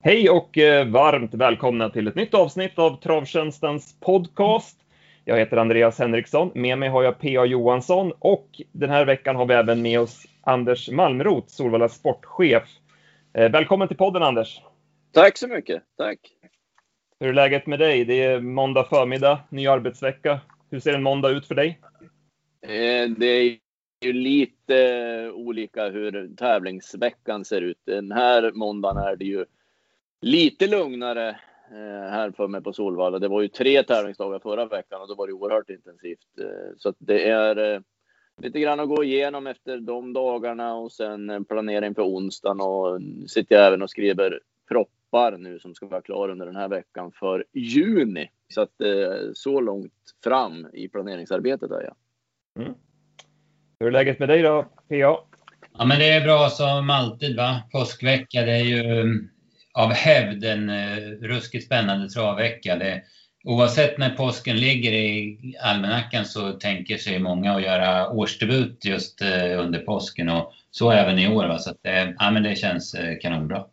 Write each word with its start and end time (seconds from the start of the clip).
Hej 0.00 0.30
och 0.30 0.58
eh, 0.58 0.88
varmt 0.88 1.34
välkomna 1.34 1.90
till 1.90 2.08
ett 2.08 2.14
nytt 2.14 2.34
avsnitt 2.34 2.78
av 2.78 3.00
Travtjänstens 3.00 4.00
podcast. 4.00 4.80
Jag 5.24 5.38
heter 5.38 5.56
Andreas 5.56 5.98
Henriksson. 5.98 6.50
Med 6.54 6.78
mig 6.78 6.88
har 6.88 7.02
jag 7.02 7.18
P.A. 7.18 7.44
Johansson 7.44 8.12
och 8.18 8.62
den 8.72 8.90
här 8.90 9.04
veckan 9.04 9.36
har 9.36 9.46
vi 9.46 9.54
även 9.54 9.82
med 9.82 10.00
oss 10.00 10.26
Anders 10.40 10.90
Malmroth, 10.90 11.48
Solvallas 11.48 11.94
sportchef. 11.94 12.62
Eh, 13.32 13.50
välkommen 13.50 13.88
till 13.88 13.96
podden 13.96 14.22
Anders. 14.22 14.60
Tack 15.12 15.38
så 15.38 15.48
mycket. 15.48 15.82
Tack. 15.96 16.18
Hur 17.20 17.28
är 17.28 17.34
läget 17.34 17.66
med 17.66 17.78
dig? 17.78 18.04
Det 18.04 18.24
är 18.24 18.40
måndag 18.40 18.84
förmiddag, 18.84 19.40
ny 19.50 19.66
arbetsvecka. 19.66 20.40
Hur 20.70 20.80
ser 20.80 20.92
en 20.92 21.02
måndag 21.02 21.30
ut 21.30 21.46
för 21.46 21.54
dig? 21.54 21.80
Eh, 22.62 23.10
det 23.10 23.26
är 23.26 23.58
ju 24.04 24.12
lite 24.12 25.30
olika 25.34 25.88
hur 25.88 26.36
tävlingsveckan 26.36 27.44
ser 27.44 27.60
ut. 27.60 27.78
Den 27.84 28.12
här 28.12 28.52
måndagen 28.52 28.96
är 28.96 29.16
det 29.16 29.24
ju 29.24 29.44
lite 30.20 30.66
lugnare 30.66 31.28
eh, 31.70 32.10
här 32.10 32.30
för 32.30 32.48
mig 32.48 32.62
på 32.62 32.72
Solvalla. 32.72 33.18
Det 33.18 33.28
var 33.28 33.42
ju 33.42 33.48
tre 33.48 33.82
tävlingsdagar 33.82 34.38
förra 34.38 34.66
veckan 34.66 35.00
och 35.00 35.08
då 35.08 35.14
var 35.14 35.26
det 35.26 35.32
oerhört 35.32 35.70
intensivt. 35.70 36.38
Eh, 36.40 36.76
så 36.76 36.94
det 36.98 37.28
är 37.28 37.74
eh, 37.74 37.80
lite 38.42 38.60
grann 38.60 38.80
att 38.80 38.88
gå 38.88 39.04
igenom 39.04 39.46
efter 39.46 39.78
de 39.78 40.12
dagarna 40.12 40.74
och 40.74 40.92
sen 40.92 41.44
planera 41.44 41.86
inför 41.86 42.02
onsdagen 42.02 42.60
och 42.60 43.00
sitter 43.30 43.56
jag 43.56 43.66
även 43.66 43.82
och 43.82 43.90
skriver 43.90 44.40
proppar 44.68 45.36
nu 45.38 45.58
som 45.58 45.74
ska 45.74 45.86
vara 45.86 46.02
klar 46.02 46.28
under 46.28 46.46
den 46.46 46.56
här 46.56 46.68
veckan 46.68 47.12
för 47.12 47.44
juni. 47.52 48.30
Så 48.54 48.60
att 48.60 48.72
så 49.34 49.60
långt 49.60 49.92
fram 50.24 50.66
i 50.72 50.88
planeringsarbetet 50.88 51.70
är 51.70 51.82
jag. 51.82 51.94
Mm. 52.64 52.74
Hur 53.80 53.86
är 53.86 53.90
läget 53.90 54.18
med 54.18 54.28
dig 54.28 54.42
då, 54.42 54.62
PA? 54.62 54.94
Ja, 55.78 55.84
men 55.84 55.98
det 55.98 56.10
är 56.10 56.24
bra 56.24 56.48
som 56.48 56.90
alltid. 56.90 57.36
va? 57.36 57.62
Påskvecka, 57.72 58.42
det 58.42 58.52
är 58.52 58.64
ju 58.64 59.04
av 59.78 59.92
hävd 59.92 60.44
en 60.44 60.70
eh, 60.70 60.96
ruskigt 61.20 61.66
spännande 61.66 62.08
travvecka. 62.08 62.76
Det, 62.76 63.02
oavsett 63.44 63.98
när 63.98 64.10
påsken 64.10 64.56
ligger 64.56 64.92
i 64.92 65.38
almanackan 65.62 66.24
så 66.24 66.52
tänker 66.52 66.96
sig 66.96 67.18
många 67.18 67.54
att 67.54 67.62
göra 67.62 68.10
årsdebut 68.10 68.84
just 68.84 69.22
eh, 69.22 69.60
under 69.60 69.78
påsken 69.78 70.28
och 70.28 70.52
så 70.70 70.90
även 70.90 71.18
i 71.18 71.28
år. 71.28 71.46
Va? 71.46 71.58
Så 71.58 71.70
att, 71.70 71.86
eh, 71.86 72.10
ja, 72.18 72.30
men 72.30 72.42
det 72.42 72.56
känns 72.56 72.94
eh, 72.94 73.18
kanonbra. 73.22 73.64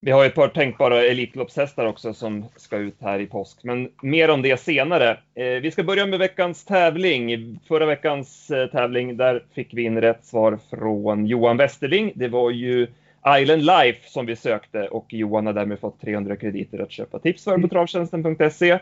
Vi 0.00 0.10
har 0.10 0.24
ett 0.24 0.34
par 0.34 0.48
tänkbara 0.48 1.04
Elitloppshästar 1.04 1.86
också 1.86 2.14
som 2.14 2.44
ska 2.56 2.76
ut 2.76 2.96
här 3.00 3.20
i 3.20 3.26
påsk, 3.26 3.58
men 3.62 3.90
mer 4.02 4.30
om 4.30 4.42
det 4.42 4.60
senare. 4.60 5.10
Eh, 5.34 5.44
vi 5.44 5.70
ska 5.70 5.82
börja 5.82 6.06
med 6.06 6.18
veckans 6.18 6.64
tävling. 6.64 7.58
Förra 7.68 7.86
veckans 7.86 8.50
eh, 8.50 8.66
tävling, 8.66 9.16
där 9.16 9.44
fick 9.54 9.74
vi 9.74 9.82
in 9.82 10.00
rätt 10.00 10.24
svar 10.24 10.58
från 10.70 11.26
Johan 11.26 11.56
Westerling. 11.56 12.12
Det 12.14 12.28
var 12.28 12.50
ju 12.50 12.86
Island 13.28 13.62
Life 13.62 14.08
som 14.08 14.26
vi 14.26 14.36
sökte 14.36 14.88
och 14.88 15.06
Johan 15.12 15.46
har 15.46 15.52
därmed 15.52 15.80
fått 15.80 16.00
300 16.00 16.36
krediter 16.36 16.78
att 16.78 16.92
köpa 16.92 17.18
tips 17.18 17.44
för 17.44 17.58
på 17.58 17.68
travtjänsten.se. 17.68 18.78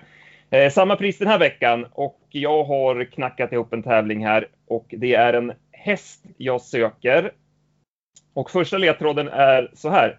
Eh, 0.50 0.70
samma 0.70 0.97
pris 0.97 1.19
den 1.19 1.28
här 1.28 1.39
veckan 1.39 1.87
och 1.92 2.20
jag 2.28 2.65
har 2.65 3.05
knackat 3.05 3.53
ihop 3.53 3.72
en 3.72 3.83
tävling 3.83 4.27
här 4.27 4.48
och 4.67 4.87
det 4.89 5.15
är 5.15 5.33
en 5.33 5.53
häst 5.72 6.25
jag 6.37 6.61
söker. 6.61 7.33
Och 8.34 8.50
första 8.50 8.78
ledtråden 8.78 9.28
är 9.28 9.70
så 9.75 9.89
här. 9.89 10.19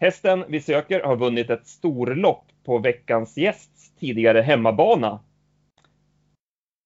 Hästen 0.00 0.44
vi 0.48 0.60
söker 0.60 1.00
har 1.00 1.16
vunnit 1.16 1.50
ett 1.50 1.66
storlopp 1.66 2.44
på 2.64 2.78
veckans 2.78 3.36
gästs 3.36 3.92
tidigare 4.00 4.40
hemmabana. 4.40 5.20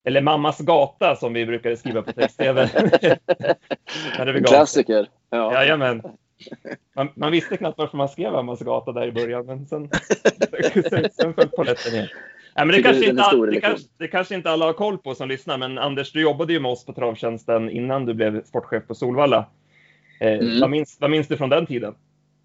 Eller 0.04 0.20
Mammas 0.20 0.58
gata 0.58 1.16
som 1.16 1.32
vi 1.32 1.46
brukade 1.46 1.76
skriva 1.76 2.02
på 2.02 2.12
text-tv. 2.12 2.68
Klassiker. 4.46 5.08
Ja. 5.30 5.54
Jajamän. 5.54 6.02
Man, 6.96 7.08
man, 7.14 7.32
visste 7.32 7.56
knappt 7.56 7.78
varför 7.78 7.96
man 7.96 8.08
skrev 8.08 8.34
Ammas 8.34 8.60
gata 8.60 8.92
där 8.92 9.06
i 9.06 9.12
början, 9.12 9.46
men 9.46 9.66
sen, 9.66 9.88
sen, 10.90 11.04
sen 11.12 11.34
föll 11.34 11.48
polletten 11.48 11.92
ner. 11.92 12.12
Ja, 12.54 12.64
men 12.64 12.76
det, 12.76 12.82
kanske 12.82 13.10
inte, 13.10 13.22
all, 13.22 13.50
det, 13.50 13.60
kanske, 13.60 13.88
det 13.98 14.08
kanske 14.08 14.34
inte 14.34 14.50
alla 14.50 14.64
har 14.64 14.72
koll 14.72 14.98
på 14.98 15.14
som 15.14 15.28
lyssnar, 15.28 15.58
men 15.58 15.78
Anders, 15.78 16.12
du 16.12 16.20
jobbade 16.20 16.52
ju 16.52 16.60
med 16.60 16.70
oss 16.70 16.86
på 16.86 16.92
Travtjänsten 16.92 17.70
innan 17.70 18.06
du 18.06 18.14
blev 18.14 18.44
sportchef 18.44 18.86
på 18.86 18.94
Solvalla. 18.94 19.46
Eh, 20.20 20.32
mm. 20.32 20.60
vad, 20.60 20.70
minns, 20.70 20.96
vad 21.00 21.10
minns 21.10 21.28
du 21.28 21.36
från 21.36 21.50
den 21.50 21.66
tiden? 21.66 21.94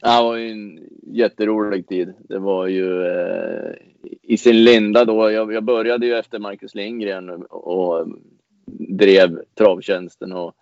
Ja, 0.02 0.18
det 0.18 0.28
var 0.28 0.38
en 0.38 0.80
jätterolig 1.02 1.88
tid. 1.88 2.14
Det 2.20 2.40
var 2.40 2.68
ju 2.68 3.06
eh, 3.06 3.74
i 4.24 4.38
sin 4.38 4.64
linda 4.64 5.06
då. 5.06 5.32
Jag, 5.32 5.54
jag, 5.54 5.64
började 5.64 6.06
ju 6.06 6.16
efter 6.16 6.40
Marcus 6.40 6.76
Lindgren 6.76 7.30
och, 7.30 7.68
och 7.68 8.08
drev 8.90 9.42
Travtjänsten. 9.58 10.32
Och, 10.32 10.56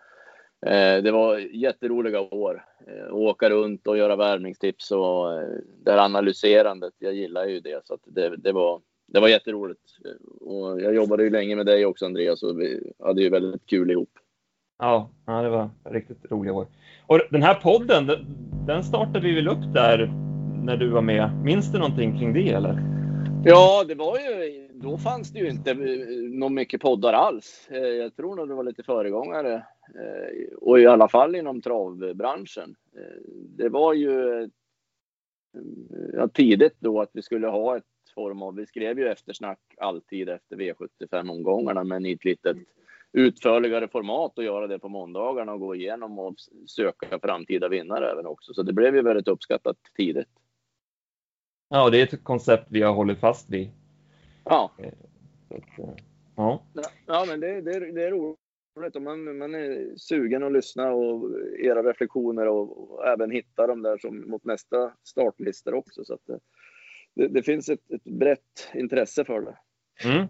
det 1.03 1.11
var 1.11 1.37
jätteroliga 1.37 2.21
år. 2.21 2.65
Eh, 2.87 3.15
åka 3.15 3.49
runt 3.49 3.87
och 3.87 3.97
göra 3.97 4.15
värvningstips 4.15 4.91
och 4.91 5.33
eh, 5.33 5.49
det 5.83 5.91
här 5.91 5.97
analyserandet. 5.97 6.93
Jag 6.99 7.13
gillar 7.13 7.45
ju 7.45 7.59
det, 7.59 7.85
så 7.85 7.97
det, 8.05 8.35
det, 8.37 8.51
var, 8.51 8.81
det 9.07 9.19
var 9.19 9.27
jätteroligt. 9.27 9.81
Och 10.41 10.81
jag 10.81 10.95
jobbade 10.95 11.23
ju 11.23 11.29
länge 11.29 11.55
med 11.55 11.65
dig 11.65 11.85
också 11.85 12.05
Andreas 12.05 12.43
och 12.43 12.59
vi 12.59 12.91
hade 12.99 13.21
ju 13.21 13.29
väldigt 13.29 13.65
kul 13.65 13.91
ihop. 13.91 14.09
Ja, 14.79 15.09
ja 15.25 15.41
det 15.41 15.49
var 15.49 15.69
riktigt 15.83 16.31
roliga 16.31 16.53
år. 16.53 16.67
Och 17.07 17.21
den 17.31 17.43
här 17.43 17.55
podden, 17.55 18.11
den 18.67 18.83
startade 18.83 19.19
vi 19.19 19.35
väl 19.35 19.47
upp 19.47 19.73
där 19.73 20.11
när 20.63 20.77
du 20.77 20.89
var 20.89 21.01
med. 21.01 21.29
Minns 21.43 21.71
du 21.71 21.79
någonting 21.79 22.19
kring 22.19 22.33
det 22.33 22.49
eller? 22.49 22.79
Ja, 23.45 23.83
det 23.87 23.95
var 23.95 24.17
ju, 24.17 24.67
då 24.73 24.97
fanns 24.97 25.31
det 25.31 25.39
ju 25.39 25.49
inte 25.49 25.71
eh, 25.71 25.77
någon 26.39 26.53
mycket 26.53 26.81
poddar 26.81 27.13
alls. 27.13 27.67
Jag 27.99 28.15
tror 28.15 28.35
nog 28.35 28.47
det 28.47 28.55
var 28.55 28.63
lite 28.63 28.83
föregångare 28.83 29.53
Eh, 29.53 29.61
och 30.57 30.79
i 30.79 30.85
alla 30.85 31.09
fall 31.09 31.35
inom 31.35 31.61
travbranschen. 31.61 32.75
Eh, 32.97 33.21
det 33.57 33.69
var 33.69 33.93
ju 33.93 34.41
eh, 34.41 34.47
ja, 36.13 36.27
tidigt 36.27 36.75
då 36.79 37.01
att 37.01 37.09
vi 37.13 37.21
skulle 37.21 37.47
ha 37.47 37.77
ett 37.77 37.83
form 38.15 38.41
av, 38.41 38.55
vi 38.55 38.65
skrev 38.65 38.99
ju 38.99 39.07
eftersnack 39.07 39.59
alltid 39.77 40.29
efter 40.29 40.55
V75-omgångarna, 40.55 41.83
men 41.83 42.05
i 42.05 42.11
ett 42.11 42.25
litet 42.25 42.57
utförligare 43.11 43.87
format 43.87 44.37
och 44.37 44.43
göra 44.43 44.67
det 44.67 44.79
på 44.79 44.89
måndagarna 44.89 45.53
och 45.53 45.59
gå 45.59 45.75
igenom 45.75 46.19
och 46.19 46.35
söka 46.67 47.19
framtida 47.19 47.69
vinnare 47.69 48.11
även 48.11 48.25
också. 48.25 48.53
Så 48.53 48.63
det 48.63 48.73
blev 48.73 48.95
ju 48.95 49.01
väldigt 49.01 49.27
uppskattat 49.27 49.77
tidigt. 49.97 50.29
Ja, 51.69 51.89
det 51.89 52.01
är 52.01 52.03
ett 52.03 52.23
koncept 52.23 52.67
vi 52.69 52.81
har 52.81 52.93
hållit 52.93 53.19
fast 53.19 53.49
vid. 53.49 53.69
Ja. 54.43 54.71
ja. 56.35 56.63
ja, 57.05 57.25
men 57.27 57.39
det, 57.39 57.61
det, 57.61 57.91
det 57.91 58.03
är 58.03 58.11
roligt 58.11 58.39
roligt 58.75 58.95
om 58.95 59.03
man, 59.03 59.37
man 59.37 59.55
är 59.55 59.97
sugen 59.97 60.43
att 60.43 60.51
lyssna 60.51 60.91
och 60.91 61.29
era 61.59 61.83
reflektioner 61.83 62.47
och, 62.47 62.91
och 62.91 63.07
även 63.07 63.31
hitta 63.31 63.67
dem 63.67 63.81
där 63.81 63.97
som 63.97 64.29
mot 64.29 64.45
nästa 64.45 64.91
startlistor 65.03 65.73
också. 65.73 66.05
Så 66.05 66.13
att 66.13 66.25
det, 66.27 66.39
det, 67.15 67.27
det 67.27 67.43
finns 67.43 67.69
ett, 67.69 67.91
ett 67.91 68.03
brett 68.03 68.71
intresse 68.73 69.25
för 69.25 69.41
det. 69.41 69.57
Mm. 70.09 70.27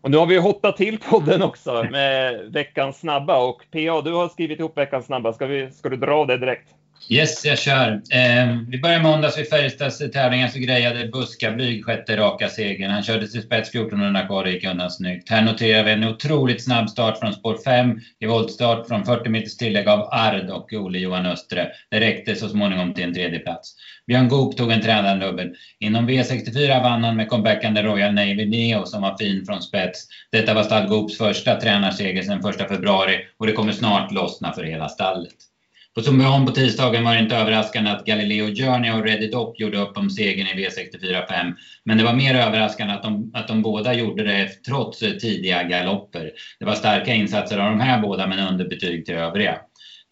Och 0.00 0.10
nu 0.10 0.16
har 0.16 0.26
vi 0.26 0.38
hottat 0.38 0.76
till 0.76 0.98
podden 0.98 1.42
också 1.42 1.86
med 1.90 2.52
veckans 2.52 3.00
snabba 3.00 3.48
och 3.48 3.66
PA, 3.70 4.02
du 4.02 4.12
har 4.12 4.28
skrivit 4.28 4.58
ihop 4.58 4.78
veckans 4.78 5.06
snabba. 5.06 5.32
Ska, 5.32 5.46
vi, 5.46 5.70
ska 5.70 5.88
du 5.88 5.96
dra 5.96 6.24
det 6.24 6.38
direkt? 6.38 6.74
Yes, 7.08 7.44
jag 7.44 7.58
kör. 7.58 8.02
Eh, 8.10 8.56
vi 8.68 8.78
börjar 8.78 9.02
måndags 9.02 9.38
vid 9.38 9.48
Färjestads 9.48 9.98
tävlingar 9.98 10.48
så 10.48 10.58
grejade 10.58 11.08
Buskablyg 11.08 11.84
sjätte 11.84 12.16
raka 12.16 12.48
segern. 12.48 12.90
Han 12.90 13.02
körde 13.02 13.28
till 13.28 13.42
spets 13.42 13.70
1400 13.70 14.26
kvar 14.26 14.44
och 14.44 14.50
gick 14.50 14.64
undan 14.64 14.90
snyggt. 14.90 15.30
Här 15.30 15.42
noterar 15.42 15.84
vi 15.84 15.90
en 15.90 16.04
otroligt 16.04 16.64
snabb 16.64 16.90
start 16.90 17.18
från 17.18 17.32
spår 17.32 17.58
5 17.64 18.00
i 18.20 18.26
voltstart 18.26 18.88
från 18.88 19.04
40 19.04 19.28
meters 19.28 19.56
tillägg 19.56 19.88
av 19.88 20.08
Ard 20.12 20.50
och 20.50 20.72
Ole 20.72 20.98
Johan 20.98 21.26
Östre. 21.26 21.68
Det 21.90 22.00
räckte 22.00 22.34
så 22.34 22.48
småningom 22.48 22.94
till 22.94 23.04
en 23.04 23.14
tredje 23.14 23.38
plats. 23.38 23.74
Björn 24.06 24.28
Goop 24.28 24.56
tog 24.56 24.72
en 24.72 24.82
tränardubbel. 24.82 25.54
Inom 25.80 26.08
V64 26.08 26.82
vann 26.82 27.04
han 27.04 27.16
med 27.16 27.28
comebackande 27.28 27.82
Royal 27.82 28.14
Navy 28.14 28.46
Neo 28.46 28.86
som 28.86 29.02
var 29.02 29.18
fin 29.18 29.44
från 29.46 29.62
spets. 29.62 30.06
Detta 30.32 30.54
var 30.54 30.62
stall 30.62 30.88
Goops 30.88 31.18
första 31.18 31.60
tränarseger 31.60 32.22
sedan 32.22 32.46
1 32.46 32.68
februari 32.68 33.18
och 33.38 33.46
det 33.46 33.52
kommer 33.52 33.72
snart 33.72 34.12
lossna 34.12 34.52
för 34.52 34.64
hela 34.64 34.88
stallet. 34.88 35.55
På 35.96 36.02
Sundbyholm 36.02 36.46
på 36.46 36.52
tisdagen 36.52 37.04
var 37.04 37.14
det 37.14 37.20
inte 37.20 37.36
överraskande 37.36 37.90
att 37.90 38.04
Galileo 38.04 38.54
Journey 38.54 38.90
och 38.90 39.04
Ready 39.04 39.30
gjorde 39.58 39.78
upp 39.78 39.96
om 39.96 40.10
segern 40.10 40.46
i 40.46 40.66
V64.5. 40.66 41.54
Men 41.84 41.98
det 41.98 42.04
var 42.04 42.14
mer 42.14 42.34
överraskande 42.34 42.94
att 42.94 43.02
de, 43.02 43.30
att 43.34 43.48
de 43.48 43.62
båda 43.62 43.94
gjorde 43.94 44.24
det 44.24 44.48
trots 44.66 44.98
tidiga 44.98 45.62
galopper. 45.62 46.30
Det 46.58 46.64
var 46.64 46.74
starka 46.74 47.14
insatser 47.14 47.58
av 47.58 47.70
de 47.70 47.80
här 47.80 48.02
båda 48.02 48.26
men 48.26 48.48
underbetyg 48.48 49.06
till 49.06 49.14
övriga. 49.14 49.58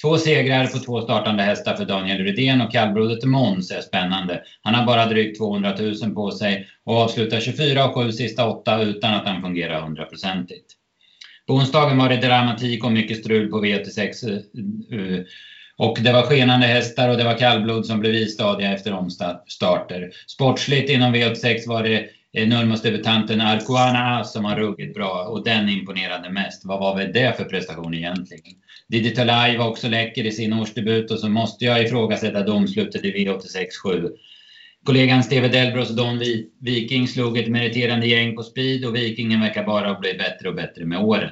Två 0.02 0.19
segrar 0.19 0.66
på 0.66 0.78
två 0.78 1.00
startande 1.00 1.42
hästar 1.42 1.76
för 1.76 1.84
Daniel 1.84 2.19
Rydén 2.19 2.60
och 2.60 2.72
kallblodet 2.72 3.25
Måns 3.25 3.70
är 3.70 3.81
spännande. 3.81 4.42
Han 4.62 4.75
har 4.75 4.86
bara 4.86 5.06
drygt 5.06 5.38
200 5.38 5.75
000 6.02 6.14
på 6.14 6.31
sig 6.31 6.66
och 6.84 6.96
avslutar 6.96 7.40
24 7.40 7.84
och 7.84 7.94
7 7.94 8.12
sista 8.12 8.46
åtta 8.46 8.82
utan 8.82 9.14
att 9.14 9.26
han 9.26 9.42
fungerar 9.42 9.81
hundraprocentigt. 9.81 10.66
På 11.46 11.54
onsdagen 11.54 11.98
var 11.98 12.08
det 12.08 12.16
dramatik 12.16 12.84
och 12.84 12.92
mycket 12.92 13.19
strul 13.19 13.50
på 13.50 13.64
V86 13.64 14.42
och 15.76 15.99
det 16.00 16.12
var 16.12 16.23
skenande 16.23 16.67
hästar 16.67 17.09
och 17.09 17.17
det 17.17 17.25
var 17.25 17.38
kallblod 17.38 17.87
som 17.87 18.00
blev 18.00 18.15
istadiga 18.15 18.73
efter 18.73 18.93
omstarter. 18.93 20.11
Sportsligt 20.26 20.91
inom 20.91 21.15
V86 21.15 21.69
var 21.69 21.82
det 21.82 22.09
eh, 22.32 22.49
Nurmos-debutanten 22.49 23.41
Arcuana 23.41 24.25
som 24.25 24.43
var 24.44 24.56
ruggigt 24.56 24.94
bra 24.94 25.25
och 25.29 25.44
den 25.44 25.69
imponerade 25.69 26.31
mest. 26.31 26.65
Vad 26.65 26.81
var 26.81 26.97
väl 26.97 27.12
det 27.12 27.37
för 27.37 27.44
prestation 27.44 27.94
egentligen? 27.94 28.55
Digital 28.88 29.29
Eye 29.29 29.59
var 29.59 29.69
också 29.69 29.88
läcker 29.88 30.25
i 30.25 30.32
sin 30.32 30.53
årsdebut 30.53 31.11
och 31.11 31.19
så 31.19 31.29
måste 31.29 31.65
jag 31.65 31.82
ifrågasätta 31.82 32.43
domslutet 32.43 33.05
i 33.05 33.12
V86-7. 33.12 34.11
Kollegan 34.85 35.23
Steve 35.23 35.49
Delbros 35.49 35.91
och 35.91 35.97
Don 35.97 36.23
Viking 36.61 37.09
slog 37.09 37.38
ett 37.38 37.49
meriterande 37.49 38.06
gäng 38.06 38.37
på 38.37 38.43
speed 38.43 38.85
och 38.85 38.97
Vikingen 38.97 39.41
verkar 39.41 39.65
bara 39.65 39.99
bli 39.99 40.15
bättre 40.15 40.49
och 40.49 40.55
bättre 40.55 40.85
med 40.85 40.99
åren. 40.99 41.31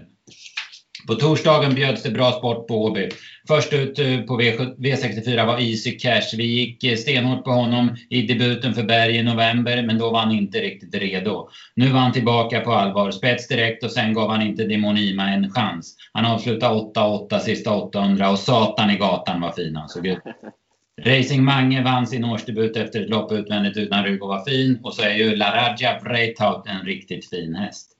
På 1.06 1.14
torsdagen 1.14 1.74
bjöds 1.74 2.02
det 2.02 2.10
bra 2.10 2.32
sport 2.32 2.66
på 2.66 2.84
Åby. 2.84 3.08
Först 3.48 3.72
ut 3.72 3.98
eh, 3.98 4.20
på 4.20 4.40
V64 4.40 5.46
var 5.46 5.58
Easy 5.60 5.98
Cash. 5.98 6.36
Vi 6.36 6.44
gick 6.44 6.84
eh, 6.84 6.96
stenhårt 6.96 7.44
på 7.44 7.50
honom 7.50 7.96
i 8.10 8.22
debuten 8.22 8.74
för 8.74 8.82
Berg 8.82 9.16
i 9.16 9.22
november, 9.22 9.82
men 9.82 9.98
då 9.98 10.10
var 10.10 10.20
han 10.20 10.32
inte 10.32 10.58
riktigt 10.58 10.94
redo. 10.94 11.48
Nu 11.74 11.88
var 11.88 12.00
han 12.00 12.12
tillbaka 12.12 12.60
på 12.60 12.72
allvar. 12.72 13.10
Spets 13.10 13.48
direkt 13.48 13.84
och 13.84 13.90
sen 13.90 14.14
gav 14.14 14.30
han 14.30 14.42
inte 14.42 14.64
Demonima 14.64 15.30
en 15.30 15.50
chans. 15.50 15.96
Han 16.12 16.26
avslutade 16.26 16.74
8-8 16.74 17.38
sista 17.38 17.74
800 17.74 18.30
och 18.30 18.38
satan 18.38 18.90
i 18.90 18.96
gatan 18.96 19.40
vad 19.40 19.54
fin 19.54 19.76
han 19.76 19.88
såg 19.88 20.06
ut. 20.06 20.18
Racing 21.04 21.44
Mange 21.44 21.82
vann 21.82 22.06
sin 22.06 22.24
årsdebut 22.24 22.76
efter 22.76 23.00
ett 23.02 23.10
lopp 23.10 23.32
utvändigt 23.32 23.76
utan 23.76 24.04
rygg 24.04 24.22
och 24.22 24.28
var 24.28 24.44
fin. 24.44 24.80
Och 24.82 24.94
så 24.94 25.02
är 25.02 25.14
ju 25.14 25.36
Laradja 25.36 26.00
Breithout 26.04 26.66
en 26.66 26.86
riktigt 26.86 27.30
fin 27.30 27.54
häst. 27.54 27.91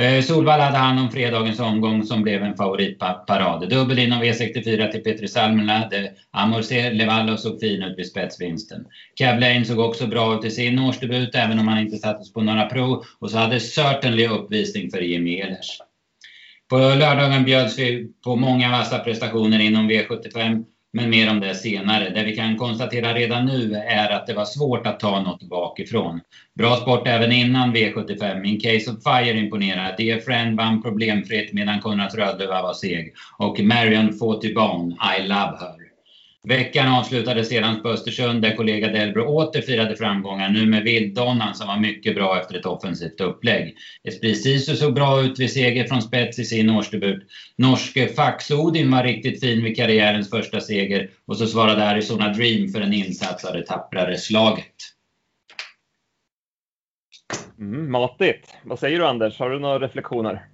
Eh, 0.00 0.22
Solvalla 0.22 0.64
hade 0.64 0.78
hand 0.78 1.00
om 1.00 1.10
fredagens 1.10 1.60
omgång 1.60 2.04
som 2.04 2.22
blev 2.22 2.42
en 2.42 2.56
favoritparad. 2.56 3.68
Dubbel 3.70 3.98
inom 3.98 4.22
e 4.22 4.32
V64 4.32 4.90
till 4.90 5.02
Petri 5.02 5.28
Salmela. 5.28 5.90
Amorcer 6.30 6.92
Levallo 6.92 7.36
såg 7.36 7.60
fin 7.60 7.82
ut 7.82 7.98
vid 7.98 8.06
spetsvinsten. 8.06 8.86
Cab 9.14 9.66
såg 9.66 9.78
också 9.78 10.06
bra 10.06 10.38
ut 10.38 10.44
i 10.44 10.50
sin 10.50 10.78
årsdebut 10.78 11.34
även 11.34 11.58
om 11.58 11.68
han 11.68 11.78
inte 11.78 11.96
sattes 11.96 12.32
på 12.32 12.42
några 12.42 12.66
prov. 12.66 13.04
Och 13.18 13.30
så 13.30 13.38
hade 13.38 13.60
Certainly 13.60 14.26
uppvisning 14.26 14.90
för 14.90 15.00
Jimmy 15.00 15.40
Ehlers. 15.40 15.78
På 16.68 16.76
lördagen 16.78 17.44
bjöds 17.44 17.78
vi 17.78 18.08
på 18.24 18.36
många 18.36 18.70
vassa 18.70 18.98
prestationer 18.98 19.60
inom 19.60 19.90
V75. 19.90 20.64
Men 20.92 21.10
mer 21.10 21.30
om 21.30 21.40
det 21.40 21.54
senare. 21.54 22.10
Det 22.10 22.24
vi 22.24 22.36
kan 22.36 22.56
konstatera 22.56 23.14
redan 23.14 23.46
nu 23.46 23.74
är 23.74 24.10
att 24.10 24.26
det 24.26 24.34
var 24.34 24.44
svårt 24.44 24.86
att 24.86 25.00
ta 25.00 25.20
något 25.20 25.42
bakifrån. 25.42 26.20
Bra 26.54 26.76
sport 26.76 27.08
även 27.08 27.32
innan 27.32 27.76
V75. 27.76 28.44
In 28.44 28.60
Case 28.60 28.90
of 28.90 29.02
Fire 29.02 29.38
imponerade. 29.38 29.94
Dear 29.98 30.20
Friend 30.20 30.56
vann 30.56 30.82
problemfritt 30.82 31.52
medan 31.52 31.80
Konrad 31.80 32.14
Rödlöv 32.14 32.48
var 32.48 32.74
seg. 32.74 33.14
Och 33.38 33.60
Marion 33.60 34.12
Fautibon, 34.12 34.92
I 35.18 35.22
Love 35.22 35.56
Her. 35.60 35.79
Veckan 36.48 36.88
avslutades 36.88 37.48
sedan 37.48 37.82
på 37.82 37.88
Östersund 37.88 38.42
där 38.42 38.56
kollega 38.56 38.88
Delbro 38.88 39.24
åter 39.24 39.60
firade 39.60 39.96
framgångar, 39.96 40.48
nu 40.48 40.66
med 40.66 40.82
Vilddonnan 40.82 41.54
som 41.54 41.66
var 41.66 41.78
mycket 41.78 42.14
bra 42.14 42.40
efter 42.40 42.58
ett 42.58 42.66
offensivt 42.66 43.20
upplägg. 43.20 43.76
Esprit 44.04 44.42
Sisu 44.42 44.76
såg 44.76 44.94
bra 44.94 45.22
ut 45.22 45.38
vid 45.38 45.52
seger 45.52 45.84
från 45.84 46.02
spets 46.02 46.38
i 46.38 46.44
sin 46.44 46.70
årsdebut. 46.70 47.26
Norske 47.56 48.08
Faxodin 48.08 48.90
var 48.90 49.04
riktigt 49.04 49.40
fin 49.40 49.64
vid 49.64 49.76
karriärens 49.76 50.30
första 50.30 50.60
seger 50.60 51.10
och 51.26 51.36
så 51.36 51.46
svarade 51.46 51.84
Arizona 51.84 52.32
Dream 52.32 52.68
för 52.68 52.80
en 52.80 52.92
insats 52.92 53.44
av 53.44 53.54
det 53.54 53.66
tapprare 53.66 54.16
slaget. 54.16 54.74
Mm, 57.58 57.90
matigt. 57.90 58.54
Vad 58.64 58.78
säger 58.78 58.98
du 58.98 59.06
Anders? 59.06 59.38
Har 59.38 59.50
du 59.50 59.58
några 59.58 59.78
reflektioner? 59.78 60.46